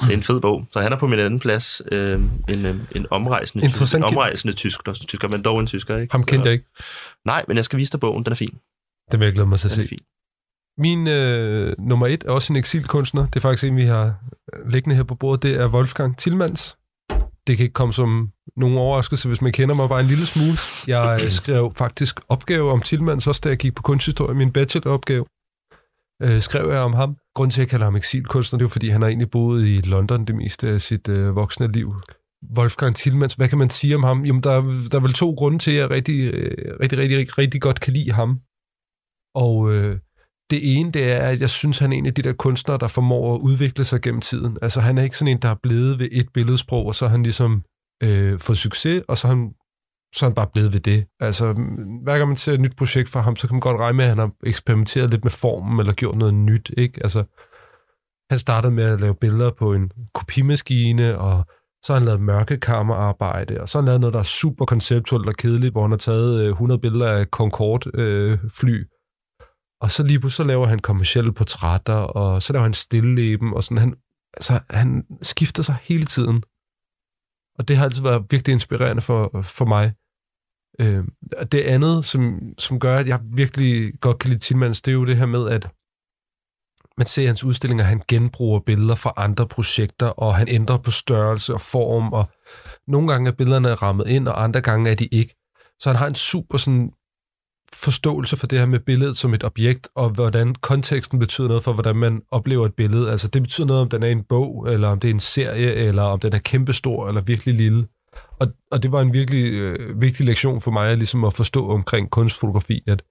Det 0.00 0.10
er 0.10 0.16
en 0.16 0.22
fed 0.22 0.40
bog. 0.40 0.64
Så 0.72 0.80
han 0.80 0.92
er 0.92 0.96
på 0.96 1.06
min 1.06 1.18
anden 1.18 1.40
plads. 1.40 1.82
Øh, 1.92 2.20
en, 2.48 2.66
øh, 2.66 2.74
en 2.96 3.06
omrejsende, 3.10 3.64
tysk, 3.64 3.74
Interessant. 3.74 4.04
en 4.04 4.08
omrejsende 4.08 4.54
tysk, 4.54 4.88
også 4.88 5.02
en 5.02 5.06
tysker, 5.06 5.28
men 5.28 5.42
dog 5.42 5.60
en 5.60 5.66
tysker, 5.66 5.96
ikke? 5.96 6.12
Ham 6.12 6.24
kendte 6.24 6.46
jeg 6.46 6.52
ikke. 6.52 6.64
Nej, 7.26 7.44
men 7.48 7.56
jeg 7.56 7.64
skal 7.64 7.78
vise 7.78 7.92
dig 7.92 8.00
bogen. 8.00 8.24
Den 8.24 8.32
er 8.32 8.36
fin. 8.36 8.58
Det 9.12 9.20
vil 9.20 9.26
jeg 9.26 9.34
glæde 9.34 9.48
mig 9.48 9.58
til 9.58 9.68
at 9.68 9.72
Den 9.74 9.80
er 9.80 9.84
se. 9.84 9.88
fin. 9.88 9.98
Min 10.78 11.08
øh, 11.08 11.74
nummer 11.78 12.06
et 12.06 12.24
er 12.24 12.30
også 12.30 12.52
en 12.52 12.56
eksilkunstner. 12.56 13.26
Det 13.26 13.36
er 13.36 13.40
faktisk 13.40 13.64
en, 13.64 13.76
vi 13.76 13.84
har 13.86 14.14
øh, 14.54 14.68
liggende 14.70 14.96
her 14.96 15.02
på 15.02 15.14
bordet. 15.14 15.42
Det 15.42 15.54
er 15.60 15.68
Wolfgang 15.68 16.18
Tillmans. 16.18 16.76
Det 17.46 17.56
kan 17.56 17.64
ikke 17.64 17.72
komme 17.72 17.94
som 17.94 18.30
nogen 18.56 18.78
overraskelse, 18.78 19.28
hvis 19.28 19.42
man 19.42 19.52
kender 19.52 19.74
mig 19.74 19.88
bare 19.88 20.00
en 20.00 20.06
lille 20.06 20.26
smule. 20.26 20.58
Jeg 20.86 21.20
øh, 21.24 21.30
skrev 21.40 21.72
faktisk 21.76 22.20
opgave 22.28 22.70
om 22.72 22.82
Tillmans, 22.82 23.26
også 23.26 23.40
da 23.44 23.48
jeg 23.48 23.58
gik 23.58 23.74
på 23.74 23.82
kunsthistorie. 23.82 24.34
Min 24.34 24.52
bacheloropgave 24.52 25.24
øh, 26.22 26.40
skrev 26.40 26.70
jeg 26.70 26.78
om 26.80 26.92
ham. 26.94 27.16
Grunden 27.34 27.50
til, 27.50 27.60
at 27.60 27.64
jeg 27.64 27.70
kalder 27.70 27.86
ham 27.86 27.96
eksilkunstner, 27.96 28.58
det 28.58 28.62
er 28.64 28.68
jo, 28.68 28.68
fordi 28.68 28.88
han 28.88 29.02
har 29.02 29.08
egentlig 29.08 29.30
boet 29.30 29.66
i 29.66 29.80
London 29.80 30.24
det 30.24 30.34
meste 30.34 30.68
af 30.68 30.80
sit 30.80 31.08
øh, 31.08 31.36
voksne 31.36 31.72
liv. 31.72 31.94
Wolfgang 32.58 32.96
Tillmans, 32.96 33.34
hvad 33.34 33.48
kan 33.48 33.58
man 33.58 33.70
sige 33.70 33.94
om 33.96 34.02
ham? 34.02 34.24
Jamen, 34.24 34.42
der, 34.42 34.50
er- 34.50 34.88
der 34.90 34.98
er 34.98 35.02
vel 35.02 35.12
to 35.12 35.30
grunde 35.30 35.58
til, 35.58 35.70
at 35.70 35.76
jeg 35.76 35.90
rigtig, 35.90 36.20
øh, 36.34 36.74
rigtig, 36.80 36.98
rigtig, 36.98 37.18
rigtig, 37.18 37.38
rigtig 37.38 37.60
godt 37.62 37.80
kan 37.80 37.92
lide 37.92 38.12
ham. 38.12 38.38
Og 39.34 39.72
øh, 39.74 39.98
det 40.50 40.78
ene, 40.78 40.92
det 40.92 41.12
er, 41.12 41.18
at 41.18 41.40
jeg 41.40 41.50
synes, 41.50 41.78
han 41.78 41.92
er 41.92 41.96
en 41.96 42.06
af 42.06 42.14
de 42.14 42.22
der 42.22 42.32
kunstnere, 42.32 42.78
der 42.78 42.88
formår 42.88 43.34
at 43.34 43.40
udvikle 43.40 43.84
sig 43.84 44.00
gennem 44.00 44.20
tiden. 44.20 44.58
Altså, 44.62 44.80
han 44.80 44.98
er 44.98 45.02
ikke 45.02 45.18
sådan 45.18 45.32
en, 45.32 45.42
der 45.42 45.48
er 45.48 45.56
blevet 45.62 45.98
ved 45.98 46.08
et 46.12 46.28
billedsprog, 46.34 46.86
og 46.86 46.94
så 46.94 47.04
har 47.04 47.10
han 47.10 47.22
ligesom 47.22 47.62
øh, 48.02 48.38
fået 48.38 48.58
succes, 48.58 49.02
og 49.08 49.18
så 49.18 49.28
er 49.28 49.32
han, 49.32 49.50
så 50.14 50.26
er 50.26 50.30
han 50.30 50.34
bare 50.34 50.50
blevet 50.52 50.72
ved 50.72 50.80
det. 50.80 51.06
Altså, 51.20 51.52
hver 52.02 52.16
gang 52.16 52.28
man 52.28 52.36
ser 52.36 52.52
et 52.52 52.60
nyt 52.60 52.76
projekt 52.76 53.08
fra 53.08 53.20
ham, 53.20 53.36
så 53.36 53.46
kan 53.48 53.54
man 53.54 53.60
godt 53.60 53.80
regne 53.80 53.96
med, 53.96 54.04
at 54.04 54.08
han 54.08 54.18
har 54.18 54.30
eksperimenteret 54.46 55.10
lidt 55.10 55.24
med 55.24 55.30
formen, 55.30 55.80
eller 55.80 55.92
gjort 55.92 56.18
noget 56.18 56.34
nyt, 56.34 56.70
ikke? 56.76 57.02
Altså, 57.02 57.24
han 58.30 58.38
startede 58.38 58.72
med 58.72 58.84
at 58.84 59.00
lave 59.00 59.14
billeder 59.14 59.50
på 59.58 59.74
en 59.74 59.90
kopimaskine, 60.14 61.18
og 61.18 61.44
så 61.84 61.92
har 61.92 62.00
han 62.00 62.06
lavet 62.06 62.20
mørkekammerarbejde, 62.20 63.60
og 63.60 63.68
så 63.68 63.78
har 63.78 63.82
han 63.82 63.86
lavet 63.86 64.00
noget, 64.00 64.14
der 64.14 64.20
er 64.20 64.24
super 64.24 64.64
konceptuelt 64.64 65.28
og 65.28 65.34
kedeligt, 65.34 65.72
hvor 65.72 65.82
han 65.82 65.90
har 65.90 65.98
taget 65.98 66.40
øh, 66.40 66.48
100 66.48 66.80
billeder 66.80 67.10
af 67.10 67.26
Concorde-fly, 67.26 68.80
øh, 68.80 68.86
og 69.80 69.90
så 69.90 70.02
lige 70.02 70.20
pludselig 70.20 70.36
så 70.36 70.48
laver 70.48 70.66
han 70.66 70.78
kommersielle 70.78 71.32
portrætter, 71.32 71.94
og 71.94 72.42
så 72.42 72.52
laver 72.52 72.62
han 72.62 72.74
stilleben, 72.74 73.54
og 73.54 73.64
sådan. 73.64 73.78
Han, 73.78 73.94
altså, 74.34 74.60
han 74.70 75.06
skifter 75.22 75.62
sig 75.62 75.76
hele 75.82 76.04
tiden. 76.04 76.42
Og 77.58 77.68
det 77.68 77.76
har 77.76 77.84
altid 77.84 78.02
været 78.02 78.26
virkelig 78.30 78.52
inspirerende 78.52 79.02
for, 79.02 79.42
for 79.42 79.64
mig. 79.64 79.92
Øh, 80.80 81.04
og 81.36 81.52
det 81.52 81.62
andet, 81.62 82.04
som, 82.04 82.40
som 82.58 82.80
gør, 82.80 82.96
at 82.96 83.06
jeg 83.06 83.20
virkelig 83.22 83.92
godt 84.00 84.18
kan 84.18 84.30
lide 84.30 84.40
Tillmans, 84.40 84.82
det 84.82 84.90
er 84.90 84.94
jo 84.94 85.06
det 85.06 85.16
her 85.16 85.26
med, 85.26 85.48
at 85.48 85.68
man 86.98 87.06
ser 87.06 87.26
hans 87.26 87.44
udstillinger, 87.44 87.84
han 87.84 88.02
genbruger 88.08 88.60
billeder 88.60 88.94
fra 88.94 89.12
andre 89.16 89.48
projekter, 89.48 90.06
og 90.06 90.36
han 90.36 90.48
ændrer 90.48 90.78
på 90.78 90.90
størrelse 90.90 91.54
og 91.54 91.60
form, 91.60 92.12
og 92.12 92.24
nogle 92.86 93.12
gange 93.12 93.30
er 93.30 93.34
billederne 93.34 93.74
rammet 93.74 94.08
ind, 94.08 94.28
og 94.28 94.42
andre 94.42 94.60
gange 94.60 94.90
er 94.90 94.94
de 94.94 95.06
ikke. 95.06 95.34
Så 95.78 95.88
han 95.88 95.96
har 95.96 96.06
en 96.06 96.14
super 96.14 96.58
sådan, 96.58 96.92
forståelse 97.74 98.36
for 98.36 98.46
det 98.46 98.58
her 98.58 98.66
med 98.66 98.80
billedet 98.80 99.16
som 99.16 99.34
et 99.34 99.44
objekt, 99.44 99.88
og 99.94 100.10
hvordan 100.10 100.54
konteksten 100.54 101.18
betyder 101.18 101.48
noget 101.48 101.62
for, 101.62 101.72
hvordan 101.72 101.96
man 101.96 102.22
oplever 102.30 102.66
et 102.66 102.74
billede. 102.74 103.10
Altså 103.10 103.28
det 103.28 103.42
betyder 103.42 103.66
noget, 103.66 103.82
om 103.82 103.88
den 103.88 104.02
er 104.02 104.08
en 104.08 104.24
bog, 104.24 104.72
eller 104.72 104.88
om 104.88 105.00
det 105.00 105.10
er 105.10 105.14
en 105.14 105.20
serie, 105.20 105.74
eller 105.74 106.02
om 106.02 106.20
den 106.20 106.32
er 106.32 106.38
kæmpestor, 106.38 107.08
eller 107.08 107.20
virkelig 107.20 107.54
lille. 107.54 107.86
Og, 108.40 108.46
og 108.70 108.82
det 108.82 108.92
var 108.92 109.00
en 109.00 109.12
virkelig 109.12 109.52
øh, 109.52 110.00
vigtig 110.00 110.26
lektion 110.26 110.60
for 110.60 110.70
mig, 110.70 110.96
ligesom 110.96 111.24
at 111.24 111.34
forstå 111.34 111.68
omkring 111.68 112.10
kunstfotografi, 112.10 112.82
at 112.86 113.02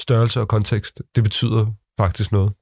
størrelse 0.00 0.40
og 0.40 0.48
kontekst, 0.48 1.02
det 1.16 1.24
betyder 1.24 1.66
faktisk 1.98 2.32
noget. 2.32 2.52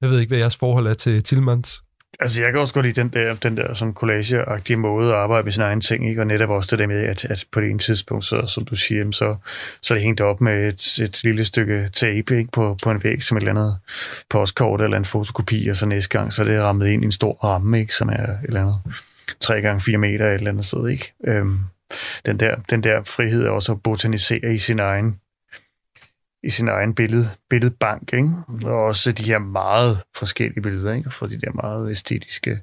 Jeg 0.00 0.10
ved 0.10 0.20
ikke, 0.20 0.30
hvad 0.30 0.38
jeres 0.38 0.56
forhold 0.56 0.86
er 0.86 0.94
til 0.94 1.22
Tillmans. 1.22 1.85
Altså, 2.20 2.42
jeg 2.42 2.52
kan 2.52 2.60
også 2.60 2.74
godt 2.74 2.86
lide 2.86 3.00
den 3.00 3.08
der, 3.08 3.34
den 3.34 3.56
der 3.56 3.74
sådan 3.74 3.94
collage 3.94 4.76
måde 4.76 5.12
at 5.12 5.18
arbejde 5.18 5.44
med 5.44 5.52
sin 5.52 5.62
egen 5.62 5.80
ting, 5.80 6.08
ikke? 6.08 6.22
og 6.22 6.26
netop 6.26 6.50
også 6.50 6.68
det 6.70 6.78
der 6.78 6.86
med, 6.86 7.04
at, 7.04 7.24
at 7.24 7.44
på 7.52 7.60
det 7.60 7.70
ene 7.70 7.78
tidspunkt, 7.78 8.24
så, 8.24 8.46
som 8.46 8.64
du 8.64 8.76
siger, 8.76 9.10
så, 9.10 9.36
så 9.82 9.94
er 9.94 9.98
det 9.98 10.04
hængt 10.04 10.20
op 10.20 10.40
med 10.40 10.68
et, 10.68 10.98
et 10.98 11.24
lille 11.24 11.44
stykke 11.44 11.88
tape 11.92 12.38
ikke? 12.38 12.50
På, 12.52 12.76
på 12.82 12.90
en 12.90 13.04
væg, 13.04 13.22
som 13.22 13.36
et 13.36 13.40
eller 13.40 13.50
andet 13.50 13.78
postkort 14.30 14.80
eller 14.80 14.96
en 14.96 15.04
fotokopi, 15.04 15.68
og 15.68 15.76
så 15.76 15.86
næste 15.86 16.18
gang, 16.18 16.32
så 16.32 16.42
er 16.42 16.46
det 16.46 16.62
rammet 16.62 16.86
ind 16.86 17.02
i 17.02 17.06
en 17.06 17.12
stor 17.12 17.32
ramme, 17.44 17.80
ikke? 17.80 17.94
som 17.94 18.08
er 18.08 18.22
et 18.22 18.38
eller 18.42 18.60
andet 18.60 18.80
3 19.40 19.60
gange 19.60 19.80
4 19.80 19.98
meter 19.98 20.26
et 20.26 20.34
eller 20.34 20.50
andet 20.50 20.64
sted. 20.64 20.88
Ikke? 20.88 21.12
Øhm, 21.26 21.58
den, 22.26 22.40
der, 22.40 22.56
den 22.70 22.82
der 22.82 23.04
frihed 23.04 23.44
er 23.44 23.50
også 23.50 23.72
at 23.72 23.82
botanisere 23.82 24.54
i 24.54 24.58
sin 24.58 24.78
egen 24.78 25.16
i 26.46 26.50
sin 26.50 26.68
egen 26.68 26.94
billede, 26.94 27.30
billedbank, 27.50 28.12
ikke? 28.12 28.30
og 28.64 28.84
også 28.84 29.12
de 29.12 29.24
her 29.24 29.38
meget 29.38 29.98
forskellige 30.16 30.62
billeder, 30.62 30.94
ikke? 30.94 31.10
fra 31.10 31.28
de 31.28 31.40
der 31.40 31.52
meget 31.52 31.90
æstetiske 31.90 32.60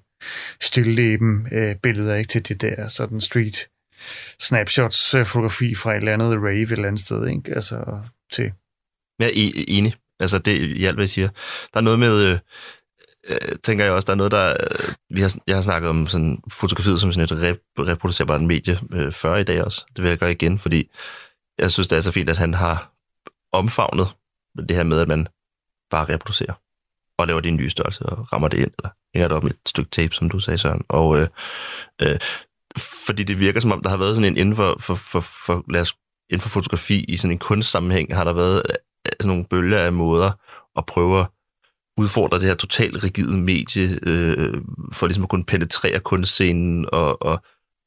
stilleben 0.62 1.48
øh, 1.52 1.76
billeder 1.76 2.16
ikke? 2.16 2.28
til 2.28 2.50
det 2.50 2.62
der 2.62 2.88
sådan 2.88 3.22
street 3.22 3.68
snapshots 4.40 5.14
øh, 5.14 5.26
fotografi 5.26 5.76
fra 5.76 5.92
et 5.92 5.98
eller 5.98 6.14
andet 6.14 6.38
rave 6.38 6.62
et 6.62 6.72
eller 6.72 6.88
andet 6.88 7.02
sted, 7.02 7.28
ikke? 7.28 7.56
altså 7.56 8.00
til 8.32 8.52
Jeg 9.20 9.28
er 9.28 9.64
enig. 9.68 9.96
Altså, 10.20 10.40
det 10.40 10.52
i 10.58 10.86
alt, 10.86 10.96
hvad 10.96 11.04
jeg 11.04 11.10
siger. 11.10 11.30
Der 11.74 11.80
er 11.80 11.82
noget 11.82 12.00
med... 12.00 12.26
Øh, 12.26 12.40
øh, 13.30 13.56
tænker 13.64 13.84
jeg 13.84 13.94
også, 13.94 14.06
der 14.06 14.12
er 14.12 14.18
noget, 14.18 14.32
der... 14.32 14.50
Øh, 14.50 14.94
vi 15.10 15.22
har, 15.22 15.36
jeg 15.48 15.56
har 15.56 15.62
snakket 15.62 15.90
om 15.90 16.08
sådan, 16.08 16.38
fotografiet 16.52 17.02
som 17.02 17.12
sådan 17.12 17.38
et 17.38 17.44
rep, 17.44 17.60
reproducerbart 17.80 18.42
medie 18.42 18.80
øh, 18.94 19.12
før 19.12 19.36
i 19.36 19.44
dag 19.44 19.64
også. 19.64 19.86
Det 19.96 20.04
vil 20.04 20.10
jeg 20.10 20.18
gøre 20.18 20.32
igen, 20.32 20.60
fordi 20.60 20.92
jeg 21.60 21.72
synes, 21.72 21.88
det 21.88 21.98
er 21.98 22.02
så 22.02 22.12
fint, 22.12 22.30
at 22.30 22.38
han 22.38 22.54
har 22.54 22.93
omfavnet 23.54 24.08
det 24.70 24.76
her 24.76 24.84
med, 24.84 25.02
at 25.02 25.08
man 25.08 25.28
bare 25.92 26.14
reproducerer. 26.14 26.54
og 27.18 27.28
laver 27.28 27.40
det 27.40 27.50
i 27.50 27.52
en 27.52 27.58
ny 27.58 27.68
størrelse 27.68 28.06
og 28.06 28.34
rammer 28.34 28.48
det 28.48 28.58
ind, 28.58 28.72
eller 28.80 28.90
hænger 29.14 29.28
det 29.28 29.38
op 29.38 29.44
med 29.44 29.52
et 29.52 29.58
stykke 29.68 29.92
tape, 29.92 30.16
som 30.16 30.30
du 30.30 30.40
sagde, 30.40 30.58
Søren. 30.58 30.82
Og 30.90 31.20
øh, 31.20 31.28
øh, 32.02 32.20
fordi 33.06 33.24
det 33.24 33.40
virker 33.40 33.60
som 33.60 33.72
om, 33.72 33.82
der 33.82 33.90
har 33.90 33.98
været 33.98 34.16
sådan 34.16 34.32
en 34.32 34.38
inden 34.38 34.56
for, 34.56 34.76
for, 34.80 34.96
for, 34.96 35.20
for, 35.20 35.64
lad 35.70 35.82
os, 35.82 35.94
inden 36.30 36.42
for 36.42 36.50
fotografi 36.50 37.04
i 37.04 37.18
sådan 37.18 37.32
en 37.32 37.38
kunstsammenhæng, 37.38 38.16
har 38.16 38.24
der 38.24 38.34
været 38.34 38.62
øh, 38.70 39.12
sådan 39.20 39.28
nogle 39.28 39.46
bølger 39.50 39.80
af 39.80 39.94
måder 39.94 40.32
at 40.78 40.86
prøve 40.86 41.20
at 41.20 41.28
udfordre 41.98 42.40
det 42.40 42.48
her 42.48 42.56
totalt 42.56 43.04
rigide 43.04 43.38
medie, 43.38 44.00
øh, 44.04 44.62
for 44.94 45.08
ligesom 45.08 45.24
at 45.24 45.30
kunne 45.30 45.46
penetrere 45.46 46.00
kunstscenen 46.00 46.86
og, 46.92 47.22
og, 47.22 47.44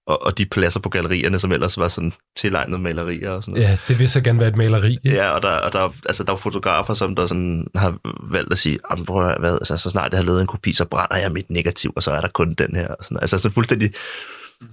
og, 0.07 0.23
og 0.23 0.39
de 0.39 0.47
pladser 0.47 0.81
på 0.81 0.89
gallerierne, 0.89 1.39
som 1.39 1.53
ellers 1.53 1.79
var 1.79 1.89
sådan 1.89 2.13
tilegnet 2.37 2.81
malerier 2.81 3.31
og 3.31 3.43
sådan 3.43 3.55
noget. 3.55 3.69
Ja, 3.69 3.79
det 3.89 3.99
vil 3.99 4.09
så 4.09 4.21
gerne 4.21 4.39
være 4.41 4.49
et 4.49 4.57
maleri. 4.57 4.93
ikke? 5.05 5.17
Ja, 5.17 5.29
og 5.31 5.43
der, 5.43 5.49
og 5.49 5.73
der, 5.73 5.95
altså, 6.07 6.25
der 6.25 6.33
er 6.33 6.37
fotografer, 6.37 6.95
som 6.95 7.17
der 7.17 7.27
sådan 7.27 7.67
har 7.75 7.99
valgt 8.31 8.53
at 8.53 8.59
sige, 8.59 8.79
"Jamen, 8.91 9.07
prøv 9.07 9.39
hvad, 9.39 9.53
altså, 9.53 9.77
så 9.77 9.91
snart 9.91 10.13
jeg 10.13 10.19
har 10.19 10.25
lavet 10.25 10.41
en 10.41 10.47
kopi, 10.47 10.73
så 10.73 10.85
brænder 10.85 11.17
jeg 11.17 11.33
mit 11.33 11.51
negativ, 11.51 11.93
og 11.97 12.03
så 12.03 12.11
er 12.11 12.21
der 12.21 12.29
kun 12.29 12.53
den 12.53 12.77
her. 12.77 12.89
Og 12.89 13.05
sådan, 13.05 13.19
altså 13.21 13.39
sådan 13.39 13.55
fuldstændig 13.55 13.91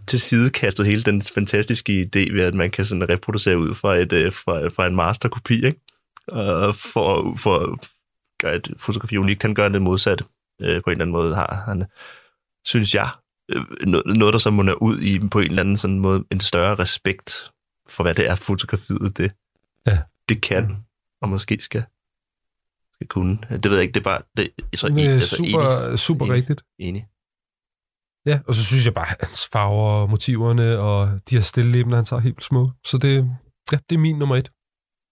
til 0.08 0.20
side 0.20 0.50
kastet 0.50 0.86
hele 0.86 1.04
den 1.04 1.22
fantastiske 1.36 2.02
idé 2.16 2.34
ved, 2.34 2.44
at 2.44 2.54
man 2.54 2.72
kan 2.72 2.86
sådan 2.86 3.10
reproducere 3.10 3.58
ud 3.58 3.76
fra, 3.76 3.96
et, 3.96 4.14
øh, 4.14 4.32
fra, 4.34 4.68
fra 4.68 4.88
en 4.88 4.96
masterkopi, 4.96 5.66
ikke? 5.66 5.80
Og 6.28 6.76
for, 6.76 7.36
for 7.38 7.56
at 7.56 7.70
gøre 8.42 8.56
et 8.56 8.68
fotografi 8.80 9.18
unikt, 9.18 9.40
kan 9.40 9.56
gøre 9.56 9.70
det 9.70 9.82
modsatte 9.82 10.24
øh, 10.62 10.68
på 10.84 10.90
en 10.90 10.92
eller 10.92 11.04
anden 11.06 11.12
måde, 11.12 11.36
har 11.36 11.64
han, 11.68 11.86
synes 12.66 12.96
jeg, 12.96 13.08
noget, 13.88 14.18
noget, 14.18 14.34
der 14.34 14.38
så 14.39 14.52
munder 14.52 14.74
ud 14.74 15.00
i 15.00 15.28
på 15.28 15.39
en 15.39 15.46
eller 15.46 15.62
anden 15.62 15.78
sådan 15.78 16.00
måde, 16.00 16.24
en 16.32 16.39
større 16.39 16.76
respekt 16.76 17.52
for, 17.89 18.04
hvad 18.04 18.16
det 18.16 18.30
er, 18.30 18.36
fotografiet 18.36 19.18
det, 19.18 19.32
Ja. 19.88 20.00
det 20.30 20.41
kan, 20.41 20.78
og 21.22 21.30
måske 21.30 21.58
skal, 21.62 21.84
skal 22.94 23.08
kunne. 23.08 23.38
Det 23.50 23.66
ved 23.66 23.74
jeg 23.74 23.82
ikke, 23.82 23.94
det 23.94 24.00
er 24.00 24.04
bare... 24.04 24.22
Det, 24.38 24.50
så 24.76 24.88
en, 24.88 24.98
altså, 25.00 25.36
super, 25.36 25.86
enig, 25.88 26.00
super 26.00 26.26
Enig. 26.26 26.36
rigtigt. 26.36 26.64
enig. 26.80 27.06
Ja, 28.26 28.39
og 28.48 28.54
så 28.54 28.64
synes 28.66 28.86
jeg 28.86 28.94
bare, 28.94 29.06
at 29.12 29.18
hans 29.22 29.50
farver 29.52 29.89
og 29.89 30.10
motiverne 30.10 30.80
og 30.80 31.20
de 31.30 31.36
her 31.36 31.41
stillelæbner, 31.41 31.96
han 31.96 32.06
tager 32.06 32.20
helt 32.20 32.44
små. 32.44 32.72
Så 32.86 32.98
det, 32.98 33.30
ja, 33.72 33.78
det 33.89 33.96
er 33.96 34.00
min 34.00 34.16
nummer 34.20 34.36
et. 34.36 34.52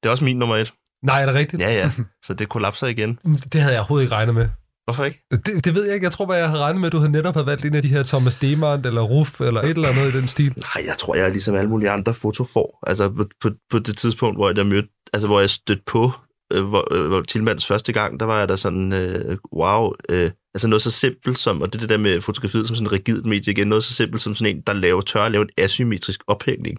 Det 0.03 0.09
er 0.09 0.11
også 0.11 0.23
min 0.23 0.37
nummer 0.37 0.55
et. 0.55 0.73
Nej, 1.03 1.21
er 1.21 1.25
det 1.25 1.35
rigtigt? 1.35 1.61
Ja, 1.61 1.69
ja. 1.73 1.91
Så 2.25 2.33
det 2.33 2.49
kollapser 2.49 2.87
igen. 2.87 3.15
Det 3.25 3.61
havde 3.61 3.73
jeg 3.73 3.79
overhovedet 3.79 4.05
ikke 4.05 4.15
regnet 4.15 4.35
med. 4.35 4.49
Hvorfor 4.91 5.05
ikke? 5.05 5.23
Det, 5.31 5.65
det 5.65 5.75
ved 5.75 5.85
jeg 5.85 5.93
ikke. 5.93 6.03
Jeg 6.03 6.11
tror 6.11 6.25
bare, 6.25 6.37
jeg 6.37 6.49
havde 6.49 6.61
regnet 6.61 6.79
med, 6.81 6.87
at 6.87 6.93
du 6.93 6.97
havde 6.97 7.11
netop 7.11 7.33
havde 7.33 7.47
valgt 7.47 7.65
en 7.65 7.75
af 7.75 7.81
de 7.81 7.87
her 7.87 8.03
Thomas 8.03 8.35
Demand 8.35 8.85
eller 8.85 9.01
Ruff 9.01 9.41
eller 9.41 9.61
et 9.61 9.69
eller 9.69 9.89
andet 9.89 10.13
i 10.13 10.17
den 10.17 10.27
stil. 10.27 10.53
Nej, 10.57 10.85
jeg 10.87 10.97
tror, 10.97 11.15
jeg 11.15 11.25
er 11.25 11.29
ligesom 11.29 11.55
alle 11.55 11.69
mulige 11.69 11.89
andre 11.89 12.13
fotofor. 12.13 12.79
Altså 12.87 13.09
på, 13.09 13.25
på, 13.41 13.49
på 13.71 13.79
det 13.79 13.97
tidspunkt, 13.97 14.37
hvor 14.37 14.53
jeg 14.55 14.65
mødte, 14.65 14.89
altså 15.13 15.27
hvor 15.27 15.39
jeg 15.39 15.49
stødte 15.49 15.83
på 15.85 16.11
øh, 16.53 16.63
hvor, 16.63 16.93
øh, 16.93 17.07
hvor 17.07 17.21
Tilmans 17.21 17.67
første 17.67 17.93
gang, 17.93 18.19
der 18.19 18.25
var 18.25 18.39
jeg 18.39 18.47
der 18.47 18.55
sådan, 18.55 18.93
øh, 18.93 19.37
wow, 19.53 19.91
øh, 20.09 20.31
altså 20.53 20.67
noget 20.67 20.81
så 20.81 20.91
simpelt 20.91 21.37
som, 21.37 21.61
og 21.61 21.73
det 21.73 21.81
det 21.81 21.89
der 21.89 21.97
med 21.97 22.21
fotografiet 22.21 22.67
som 22.67 22.75
sådan 22.75 22.87
en 22.87 22.91
rigidt 22.91 23.25
medie 23.25 23.53
igen, 23.53 23.67
noget 23.67 23.83
så 23.83 23.93
simpelt 23.93 24.21
som 24.21 24.35
sådan 24.35 24.55
en, 24.55 24.63
der 24.67 24.73
laver, 24.73 25.01
tør 25.01 25.21
at 25.21 25.31
lave 25.31 25.41
en 25.41 25.49
asymmetrisk 25.57 26.21
ophængning. 26.27 26.77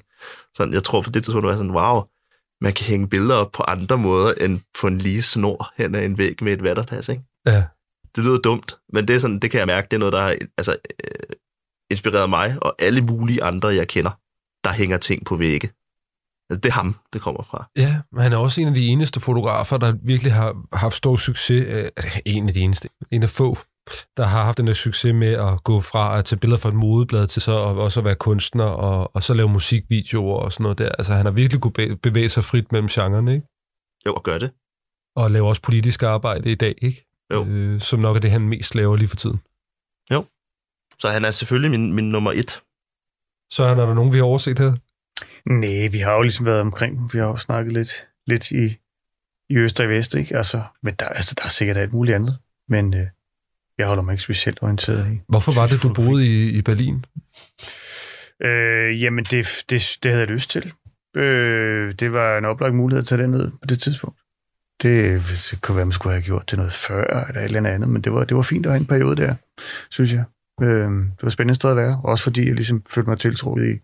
Sådan, 0.57 0.75
jeg 0.75 0.85
tror 0.85 1.03
på 1.03 1.11
det 1.11 1.25
tidspunkt, 1.25 1.45
var 1.45 1.51
jeg 1.51 1.59
sådan, 1.59 1.77
wow, 1.77 2.03
man 2.61 2.73
kan 2.73 2.87
hænge 2.87 3.09
billeder 3.09 3.35
op 3.35 3.53
på 3.53 3.63
andre 3.63 3.99
måder, 3.99 4.33
end 4.41 4.61
på 4.81 4.87
en 4.87 4.99
lige 4.99 5.23
snor 5.23 5.73
hen 5.77 5.95
ad 5.95 6.05
en 6.05 6.19
væg 6.19 6.43
med 6.43 6.53
et 6.53 6.63
vatterpas, 6.63 7.09
ikke? 7.09 7.23
Ja. 7.47 7.65
Det 8.17 8.25
lyder 8.25 8.39
dumt, 8.39 8.79
men 8.93 9.09
det, 9.09 9.17
er 9.17 9.21
sådan, 9.21 9.39
det 9.39 9.51
kan 9.51 9.59
jeg 9.59 9.67
mærke, 9.67 9.89
det 9.91 9.97
er 9.97 9.99
noget, 9.99 10.13
der 10.13 10.21
har 10.21 10.37
altså, 10.59 10.77
øh, 11.05 11.37
inspireret 11.91 12.31
mig 12.31 12.59
og 12.63 12.75
alle 12.79 13.03
mulige 13.03 13.43
andre, 13.43 13.69
jeg 13.69 13.89
kender, 13.89 14.11
der 14.65 14.73
hænger 14.73 14.99
ting 14.99 15.27
på 15.27 15.37
vægge. 15.37 15.71
Altså, 16.51 16.61
det 16.61 16.67
er 16.67 16.73
ham, 16.73 16.95
det 17.13 17.21
kommer 17.21 17.43
fra. 17.43 17.71
Ja, 17.77 18.01
men 18.13 18.23
han 18.23 18.33
er 18.33 18.37
også 18.37 18.61
en 18.61 18.69
af 18.69 18.75
de 18.75 18.87
eneste 18.87 19.21
fotografer, 19.21 19.77
der 19.79 19.95
virkelig 20.03 20.33
har 20.33 20.77
haft 20.77 20.95
stor 20.95 21.17
succes. 21.17 21.65
Øh, 21.69 21.91
en 22.27 22.49
af 22.49 22.55
de 22.55 22.61
eneste. 22.61 22.89
En 23.11 23.23
af 23.23 23.29
få, 23.29 23.59
der 24.17 24.25
har 24.25 24.45
haft 24.45 24.59
den 24.59 24.67
der 24.67 24.73
succes 24.73 25.15
med 25.15 25.33
at 25.33 25.65
gå 25.65 25.81
fra 25.81 26.19
at 26.19 26.25
tage 26.25 26.39
billeder 26.39 26.61
fra 26.61 26.69
et 26.69 26.75
modeblad 26.75 27.27
til 27.27 27.43
så 27.43 27.53
at 27.53 27.77
også 27.77 28.01
at 28.01 28.05
være 28.05 28.15
kunstner 28.15 28.65
og, 28.65 29.17
og 29.17 29.23
så 29.23 29.35
lave 29.35 29.49
musikvideoer 29.49 30.39
og 30.39 30.53
sådan 30.53 30.63
noget 30.63 30.79
der. 30.79 30.89
Altså 30.89 31.15
han 31.15 31.27
har 31.27 31.33
virkelig 31.33 31.61
kunne 31.61 31.73
be- 31.73 31.97
bevæge 31.97 32.29
sig 32.29 32.45
frit 32.45 32.73
mellem 32.73 32.89
genrerne, 32.89 33.35
ikke? 33.35 33.47
Jo, 34.07 34.15
og 34.15 34.23
gør 34.23 34.39
det. 34.39 34.51
Og 35.17 35.31
lave 35.31 35.49
også 35.49 35.63
politisk 35.63 36.03
arbejde 36.03 36.51
i 36.51 36.55
dag, 36.55 36.75
ikke? 36.83 37.12
Jo. 37.33 37.47
Øh, 37.47 37.81
som 37.81 38.01
nok 38.01 38.17
er 38.17 38.21
det, 38.21 38.31
han 38.31 38.49
mest 38.49 38.75
laver 38.75 38.97
lige 38.97 39.09
for 39.09 39.17
tiden. 39.17 39.41
Så 41.03 41.09
han 41.09 41.25
er 41.25 41.31
selvfølgelig 41.31 41.71
min, 41.71 41.93
min 41.93 42.11
nummer 42.11 42.33
et. 42.33 42.61
Så 43.51 43.65
er 43.65 43.75
der 43.75 43.95
nogen, 43.95 44.13
vi 44.13 44.19
har 44.19 44.25
overset 44.25 44.59
her? 44.59 44.75
Nej, 45.47 45.89
vi 45.89 45.99
har 45.99 46.13
jo 46.13 46.23
ligesom 46.23 46.47
været 46.47 46.61
omkring. 46.61 47.11
Vi 47.13 47.19
har 47.19 47.27
jo 47.27 47.37
snakket 47.37 47.73
lidt, 47.73 48.07
lidt 48.27 48.51
i, 48.51 48.77
i 49.49 49.57
øst 49.57 49.81
og 49.81 49.87
i 49.87 49.89
vest, 49.89 50.15
ikke? 50.15 50.37
Altså, 50.37 50.63
men 50.83 50.95
der, 50.95 51.07
altså, 51.07 51.35
der 51.39 51.45
er 51.45 51.49
sikkert 51.49 51.77
alt 51.77 51.93
muligt 51.93 52.15
andet. 52.15 52.39
Men 52.69 52.95
øh, 52.95 53.07
jeg 53.79 53.87
holder 53.87 54.03
mig 54.03 54.13
ikke 54.13 54.23
specielt 54.23 54.59
orienteret 54.63 55.13
i. 55.13 55.21
Hvorfor 55.29 55.53
var 55.53 55.67
det, 55.67 55.83
du 55.83 55.93
boede 55.93 56.27
i, 56.27 56.49
i 56.59 56.63
Berlin? 56.63 57.05
Øh, 58.45 59.03
jamen, 59.03 59.25
det, 59.25 59.47
det, 59.71 59.99
det 60.03 60.11
havde 60.11 60.25
jeg 60.25 60.35
lyst 60.35 60.51
til. 60.51 60.73
Øh, 61.17 61.93
det 61.93 62.13
var 62.13 62.39
en 62.39 62.45
oplagt 62.45 62.75
mulighed 62.75 63.01
at 63.03 63.07
tage 63.07 63.23
det 63.23 63.31
ned 63.31 63.51
på 63.51 63.67
det 63.69 63.81
tidspunkt. 63.81 64.22
Det, 64.83 65.23
det 65.51 65.59
kunne 65.61 65.77
være, 65.77 65.87
man 65.87 65.93
skulle 65.93 66.13
have 66.13 66.23
gjort 66.23 66.51
det 66.51 66.59
noget 66.59 66.73
før, 66.73 67.25
eller 67.29 67.41
et 67.41 67.45
eller 67.45 67.71
andet, 67.71 67.89
men 67.89 68.03
det 68.03 68.13
var, 68.13 68.25
det 68.25 68.37
var 68.37 68.43
fint 68.43 68.67
at 68.67 68.73
have 68.73 68.81
en 68.81 68.87
periode 68.87 69.17
der, 69.17 69.35
synes 69.91 70.13
jeg. 70.13 70.25
Øh, 70.63 70.69
det 70.91 71.23
var 71.23 71.27
et 71.27 71.33
spændende 71.33 71.55
sted 71.55 71.71
at 71.71 71.77
være, 71.77 72.01
også 72.05 72.25
fordi 72.25 72.47
jeg 72.47 72.55
ligesom 72.55 72.83
følte 72.91 73.11
mig 73.11 73.19
tiltrukket 73.19 73.75
i 73.75 73.79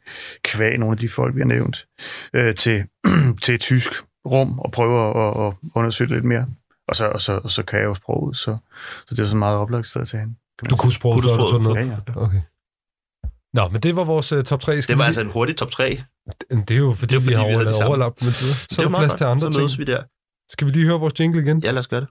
kvæg 0.44 0.78
nogle 0.78 0.92
af 0.92 0.98
de 0.98 1.08
folk, 1.08 1.34
vi 1.34 1.40
har 1.40 1.46
nævnt, 1.46 1.86
øh, 2.34 2.54
til, 2.54 2.84
til 3.42 3.54
et 3.54 3.60
tysk 3.60 3.92
rum 4.26 4.58
og 4.58 4.72
prøve 4.72 5.26
at, 5.26 5.46
at 5.46 5.54
undersøge 5.74 6.08
det 6.08 6.16
lidt 6.16 6.24
mere. 6.24 6.46
Og 6.88 6.94
så, 6.96 7.08
og 7.08 7.20
så, 7.20 7.40
og 7.44 7.50
så 7.50 7.62
kan 7.62 7.78
jeg 7.78 7.86
jo 7.86 7.94
sproget, 7.94 8.36
så, 8.36 8.56
så 9.06 9.14
det 9.14 9.18
er 9.18 9.24
sådan 9.24 9.30
et 9.30 9.38
meget 9.38 9.56
oplagt 9.56 9.86
sted 9.86 10.06
til 10.06 10.18
hen. 10.18 10.36
Du 10.70 10.76
kunne 10.76 10.92
sproget 10.92 11.22
Kunne 11.22 11.30
du 11.30 11.36
sproget? 11.36 11.50
sådan 11.50 11.64
noget? 11.64 11.86
Ja, 11.86 12.12
ja. 12.16 12.22
Okay. 12.26 12.40
Nå, 13.54 13.68
men 13.68 13.80
det 13.82 13.96
var 13.96 14.04
vores 14.04 14.32
uh, 14.32 14.42
top 14.42 14.60
3. 14.60 14.82
Skal 14.82 14.92
Det 14.92 14.98
var 14.98 15.04
vi 15.04 15.06
altså 15.06 15.20
en 15.20 15.30
hurtig 15.30 15.56
top 15.56 15.70
3. 15.70 15.88
lige... 15.90 16.04
Det 16.50 16.70
er 16.70 16.76
jo 16.78 16.92
fordi, 16.92 17.14
Det 17.14 17.16
er 17.16 17.20
vi 17.20 17.24
fordi, 17.24 17.34
har 17.36 17.44
vi 17.44 17.50
havde 17.50 17.58
de 17.60 17.64
lavet 17.64 17.76
samme. 17.76 17.88
overlap 17.88 18.12
med 18.22 18.32
tider. 18.32 18.52
Så 18.54 18.66
det 18.70 18.78
er 18.78 18.82
der 18.82 18.88
meget 18.88 19.08
plads 19.08 19.18
til 19.18 19.24
andre 19.24 19.46
Så 19.46 19.50
ting. 19.50 19.60
mødes 19.62 19.78
vi 19.78 19.84
der. 19.84 20.02
Skal 20.48 20.66
vi 20.66 20.72
lige 20.72 20.86
høre 20.86 21.00
vores 21.00 21.20
jingle 21.20 21.42
igen? 21.42 21.58
Ja, 21.58 21.70
lad 21.70 21.78
os 21.78 21.88
gøre 21.88 22.00
det. 22.00 22.08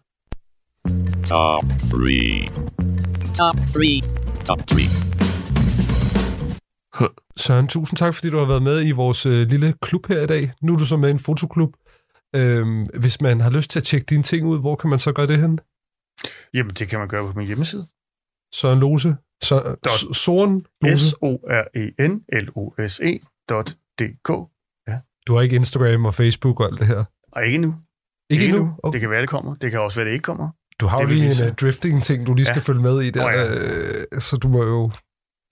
Top 1.28 1.64
3. 1.92 2.50
Top 3.36 3.56
3. 3.74 4.02
Top 4.46 4.68
3. 4.68 4.78
Søren, 7.38 7.68
tusind 7.68 7.98
tak, 7.98 8.14
fordi 8.14 8.30
du 8.30 8.38
har 8.38 8.46
været 8.46 8.64
med 8.64 8.86
i 8.86 8.92
vores 8.92 9.26
øh, 9.26 9.48
lille 9.48 9.74
klub 9.82 10.08
her 10.08 10.22
i 10.22 10.28
dag. 10.28 10.52
Nu 10.62 10.74
er 10.74 10.78
du 10.78 10.86
så 10.86 10.98
med 10.98 11.10
i 11.10 11.12
en 11.12 11.20
fotoklub. 11.20 11.74
Øhm, 12.36 12.86
hvis 13.00 13.22
man 13.22 13.42
har 13.42 13.50
lyst 13.50 13.70
til 13.70 13.80
at 13.80 13.84
tjekke 13.84 14.06
dine 14.06 14.24
ting 14.24 14.48
ud, 14.48 14.60
hvor 14.60 14.76
kan 14.76 14.90
man 14.90 15.00
så 15.00 15.12
gøre 15.12 15.28
det 15.28 15.40
hen? 15.40 15.60
Jamen, 16.54 16.74
det 16.76 16.90
kan 16.90 17.00
man 17.00 17.08
gøre 17.08 17.32
på 17.34 17.40
min 17.40 17.48
hjemmeside. 17.48 17.88
Søren 18.54 18.80
Lose. 18.80 19.16
Så, 19.44 19.76
Soren 20.14 20.66
Lose. 20.82 21.10
S-O-R-E-N-L-O-S-E 21.10 21.60
dot 23.50 23.76
D-K. 24.00 24.30
Du 25.28 25.36
har 25.36 25.42
ikke 25.42 25.56
Instagram 25.56 26.06
og 26.06 26.16
Facebook 26.16 26.60
og 26.60 26.66
alt 26.66 26.80
det 26.80 26.88
her? 26.88 27.04
Og 27.32 27.46
ikke 27.46 27.58
nu. 27.58 27.76
Ikke 28.30 28.46
endnu? 28.46 28.76
Okay. 28.84 28.94
Det 28.94 29.02
kan 29.02 29.10
være, 29.10 29.22
det 29.22 29.30
kommer. 29.30 29.56
Det 29.56 29.72
kan 29.72 29.80
også 29.80 29.96
være, 29.98 30.06
det 30.08 30.14
ikke 30.14 30.24
kommer. 30.24 30.50
Du 30.82 30.88
har 30.88 30.98
jo 30.98 31.02
det 31.02 31.10
vil 31.10 31.18
lige 31.18 31.44
en 31.46 31.50
uh, 31.50 31.56
drifting-ting, 31.56 32.28
du 32.28 32.34
lige 32.34 32.46
skal 32.46 32.56
Ja. 32.56 32.62
følge 32.62 32.82
med 32.82 33.02
i 33.02 33.10
der. 33.10 33.26
Åh, 33.26 33.32
ja. 33.34 33.56
øh, 33.56 34.22
så 34.22 34.38
du 34.38 34.48
må 34.48 34.64
jo... 34.64 34.92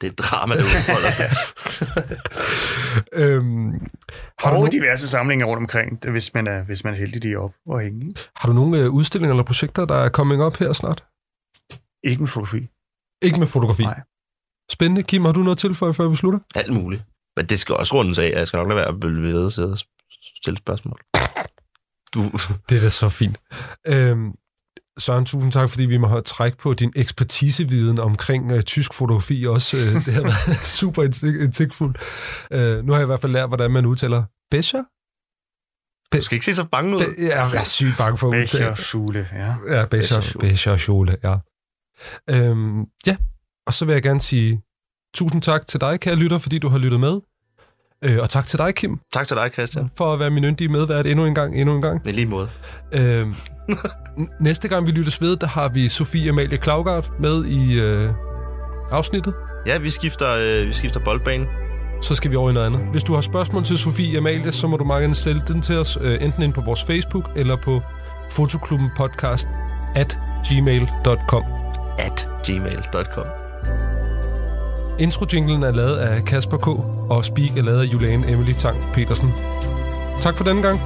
Det 0.01 0.07
er 0.09 0.13
drama, 0.13 0.55
der 0.55 0.63
udfolder 0.63 1.09
sig. 1.09 1.29
øhm, 3.23 3.71
har, 4.39 4.51
du 4.51 4.57
og 4.57 4.63
no- 4.67 4.69
diverse 4.69 5.07
samlinger 5.09 5.45
rundt 5.45 5.59
omkring, 5.59 6.03
det, 6.03 6.11
hvis 6.11 6.33
man 6.33 6.47
er, 6.47 6.63
hvis 6.63 6.83
man 6.83 6.93
er 6.93 6.97
heldig, 6.97 7.23
de 7.23 7.31
er 7.33 7.37
op 7.37 7.53
og 7.67 7.81
hænge. 7.81 8.05
Ikke? 8.07 8.19
har 8.35 8.47
du 8.49 8.53
nogle 8.53 8.79
øh, 8.79 8.89
udstillinger 8.89 9.33
eller 9.33 9.43
projekter, 9.43 9.85
der 9.85 9.95
er 9.95 10.09
coming 10.09 10.43
up 10.43 10.57
her 10.57 10.73
snart? 10.73 11.03
Ikke 12.03 12.21
med 12.21 12.27
fotografi. 12.27 12.67
Ikke 13.21 13.39
med 13.39 13.47
fotografi? 13.47 13.83
Nej. 13.83 14.01
Spændende. 14.71 15.03
Kim, 15.03 15.25
har 15.25 15.31
du 15.31 15.39
noget 15.39 15.57
til 15.57 15.75
for, 15.75 15.91
før 15.91 16.07
vi 16.07 16.15
slutter? 16.15 16.39
Alt 16.55 16.73
muligt. 16.73 17.03
Men 17.37 17.45
det 17.45 17.59
skal 17.59 17.75
også 17.75 17.95
rundes 17.95 18.19
af. 18.19 18.31
Jeg 18.35 18.47
skal 18.47 18.57
nok 18.57 18.67
lade 18.67 18.77
være 18.77 18.87
at 18.87 18.99
blive 18.99 19.21
ved 19.33 19.45
at 19.45 19.53
sidde 19.53 19.71
og 19.71 19.77
stille 20.41 20.57
spørgsmål. 20.57 20.99
Du, 22.15 22.31
Det 22.69 22.77
er 22.77 22.81
da 22.81 22.89
så 22.89 23.09
fint. 23.09 23.37
Øhm, 23.87 24.31
Søren, 24.99 25.25
tusind 25.25 25.51
tak, 25.51 25.69
fordi 25.69 25.85
vi 25.85 25.97
må 25.97 26.07
have 26.07 26.21
træk 26.21 26.57
på 26.57 26.73
din 26.73 26.93
ekspertiseviden 26.95 27.99
omkring 27.99 28.51
øh, 28.51 28.63
tysk 28.63 28.93
fotografi 28.93 29.45
også. 29.49 29.77
Øh, 29.77 30.05
det 30.05 30.13
har 30.13 30.21
været 30.21 30.57
super 30.81 31.03
indsigt- 31.03 31.43
indsigtfuldt. 31.43 31.97
Øh, 32.51 32.85
nu 32.85 32.91
har 32.91 32.99
jeg 32.99 33.05
i 33.05 33.11
hvert 33.11 33.21
fald 33.21 33.31
lært, 33.31 33.47
hvordan 33.49 33.71
man 33.71 33.85
udtaler 33.85 34.23
Becher. 34.51 34.83
du 36.17 36.23
skal 36.23 36.35
ikke 36.35 36.45
se 36.45 36.55
så 36.55 36.63
bange 36.71 36.95
ud. 36.95 36.99
Det, 37.01 37.07
jeg 37.17 37.53
er 37.55 37.63
sygt 37.63 37.97
bange 37.97 38.17
for 38.17 38.27
at 38.31 38.41
udtale. 38.41 38.63
Becher, 38.63 38.75
Schule, 38.75 39.27
ja. 39.33 39.55
Ja, 39.77 39.85
Becher. 39.85 40.37
Becher 40.39 40.77
Schule, 40.77 41.17
ja. 41.23 41.37
Øhm, 42.29 42.79
ja, 43.07 43.17
og 43.67 43.73
så 43.73 43.85
vil 43.85 43.93
jeg 43.93 44.03
gerne 44.03 44.21
sige 44.21 44.61
tusind 45.13 45.41
tak 45.41 45.67
til 45.67 45.81
dig, 45.81 45.99
kære 45.99 46.15
lytter, 46.15 46.37
fordi 46.37 46.59
du 46.59 46.69
har 46.69 46.77
lyttet 46.77 46.99
med. 46.99 47.19
Øh, 48.03 48.17
og 48.21 48.29
tak 48.29 48.47
til 48.47 48.59
dig, 48.59 48.75
Kim, 48.75 48.99
Tak 49.13 49.27
til 49.27 49.37
dig, 49.37 49.49
Christian. 49.53 49.89
for 49.97 50.13
at 50.13 50.19
være 50.19 50.29
min 50.29 50.43
yndige 50.43 50.67
medvært 50.67 51.05
endnu 51.07 51.25
en 51.25 51.35
gang, 51.35 51.55
endnu 51.55 51.75
en 51.75 51.81
gang. 51.81 52.07
I 52.07 52.11
lige 52.11 52.25
måde. 52.25 52.49
Øh, 52.91 53.27
næste 54.39 54.67
gang 54.67 54.85
vi 54.87 54.91
lyttes 54.91 55.21
ved, 55.21 55.35
der 55.37 55.47
har 55.47 55.69
vi 55.69 55.89
Sofie 55.89 56.29
Amalie 56.29 56.57
Klaugard 56.57 57.09
med 57.19 57.45
i 57.45 57.79
øh, 57.81 58.09
afsnittet. 58.91 59.33
Ja, 59.65 59.77
vi 59.77 59.89
skifter, 59.89 60.27
øh, 60.35 60.67
vi 60.67 60.73
skifter 60.73 60.99
boldbane. 60.99 61.45
Så 62.01 62.15
skal 62.15 62.31
vi 62.31 62.35
over 62.35 62.49
i 62.49 62.53
noget 62.53 62.65
andet. 62.65 62.81
Hvis 62.91 63.03
du 63.03 63.13
har 63.13 63.21
spørgsmål 63.21 63.63
til 63.63 63.77
Sofie 63.77 64.17
Amalie, 64.17 64.51
så 64.51 64.67
må 64.67 64.77
du 64.77 64.83
meget 64.83 65.01
gerne 65.01 65.15
sende 65.15 65.43
den 65.47 65.61
til 65.61 65.77
os, 65.77 65.97
øh, 66.01 66.17
enten 66.21 66.43
ind 66.43 66.53
på 66.53 66.61
vores 66.61 66.83
Facebook 66.83 67.29
eller 67.35 67.55
på 67.55 67.81
Fotoklubben 68.31 68.89
Podcast 68.97 69.47
at 69.95 70.17
gmail.com. 70.49 71.43
At 71.99 72.27
gmail.com. 72.45 73.44
Intro-jinglen 74.99 75.63
er 75.63 75.71
lavet 75.71 75.97
af 75.97 76.25
Kasper 76.25 76.57
K. 76.57 76.67
og 77.11 77.25
Speak 77.25 77.57
er 77.57 77.61
lavet 77.61 77.81
af 77.81 77.93
Juliane 77.93 78.31
Emily 78.31 78.51
Tang 78.51 78.77
Petersen. 78.93 79.29
Tak 80.21 80.35
for 80.37 80.43
denne 80.43 80.61
gang. 80.61 80.79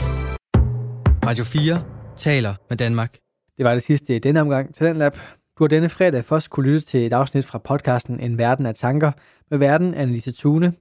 Radio 1.28 1.44
4 1.44 1.82
taler 2.16 2.54
med 2.68 2.76
Danmark. 2.76 3.16
Det 3.56 3.64
var 3.64 3.74
det 3.74 3.82
sidste 3.82 4.16
i 4.16 4.18
denne 4.18 4.40
omgang 4.40 4.74
Talentlab. 4.74 5.14
Du 5.58 5.64
har 5.64 5.68
denne 5.68 5.88
fredag 5.88 6.24
først 6.24 6.50
kunne 6.50 6.66
lytte 6.66 6.86
til 6.86 7.06
et 7.06 7.12
afsnit 7.12 7.46
fra 7.46 7.58
podcasten 7.58 8.20
En 8.20 8.38
Verden 8.38 8.66
af 8.66 8.74
Tanker 8.74 9.12
med 9.50 9.58
verden 9.58 9.94
Annelise 9.94 10.32
Thune. 10.32 10.72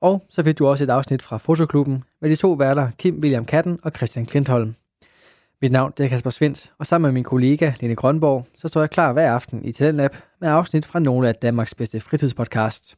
Og 0.00 0.22
så 0.30 0.42
fik 0.42 0.58
du 0.58 0.66
også 0.66 0.84
et 0.84 0.90
afsnit 0.90 1.22
fra 1.22 1.38
Fotoklubben 1.38 2.04
med 2.20 2.30
de 2.30 2.36
to 2.36 2.52
værter 2.52 2.90
Kim 2.98 3.18
William 3.22 3.44
Katten 3.44 3.78
og 3.82 3.92
Christian 3.96 4.26
Klintholm. 4.26 4.74
Mit 5.62 5.72
navn 5.72 5.92
er 6.00 6.08
Kasper 6.08 6.30
Svendt, 6.30 6.72
og 6.78 6.86
sammen 6.86 7.08
med 7.08 7.12
min 7.12 7.24
kollega 7.24 7.72
Lene 7.80 7.94
Grønborg, 7.94 8.46
så 8.56 8.68
står 8.68 8.80
jeg 8.80 8.90
klar 8.90 9.12
hver 9.12 9.32
aften 9.32 9.64
i 9.64 9.72
Talentlab 9.72 10.16
med 10.40 10.48
afsnit 10.48 10.86
fra 10.86 10.98
nogle 10.98 11.28
af 11.28 11.34
Danmarks 11.34 11.74
bedste 11.74 12.00
fritidspodcasts. 12.00 12.96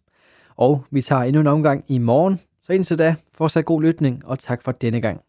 Og 0.57 0.85
vi 0.91 1.03
tager 1.03 1.23
endnu 1.23 1.41
en 1.41 1.47
omgang 1.47 1.85
i 1.89 1.99
morgen, 1.99 2.41
så 2.63 2.73
indtil 2.73 2.99
da, 2.99 3.15
fortsat 3.35 3.65
god 3.65 3.83
lytning, 3.83 4.27
og 4.27 4.39
tak 4.39 4.63
for 4.63 4.73
denne 4.73 5.01
gang. 5.01 5.21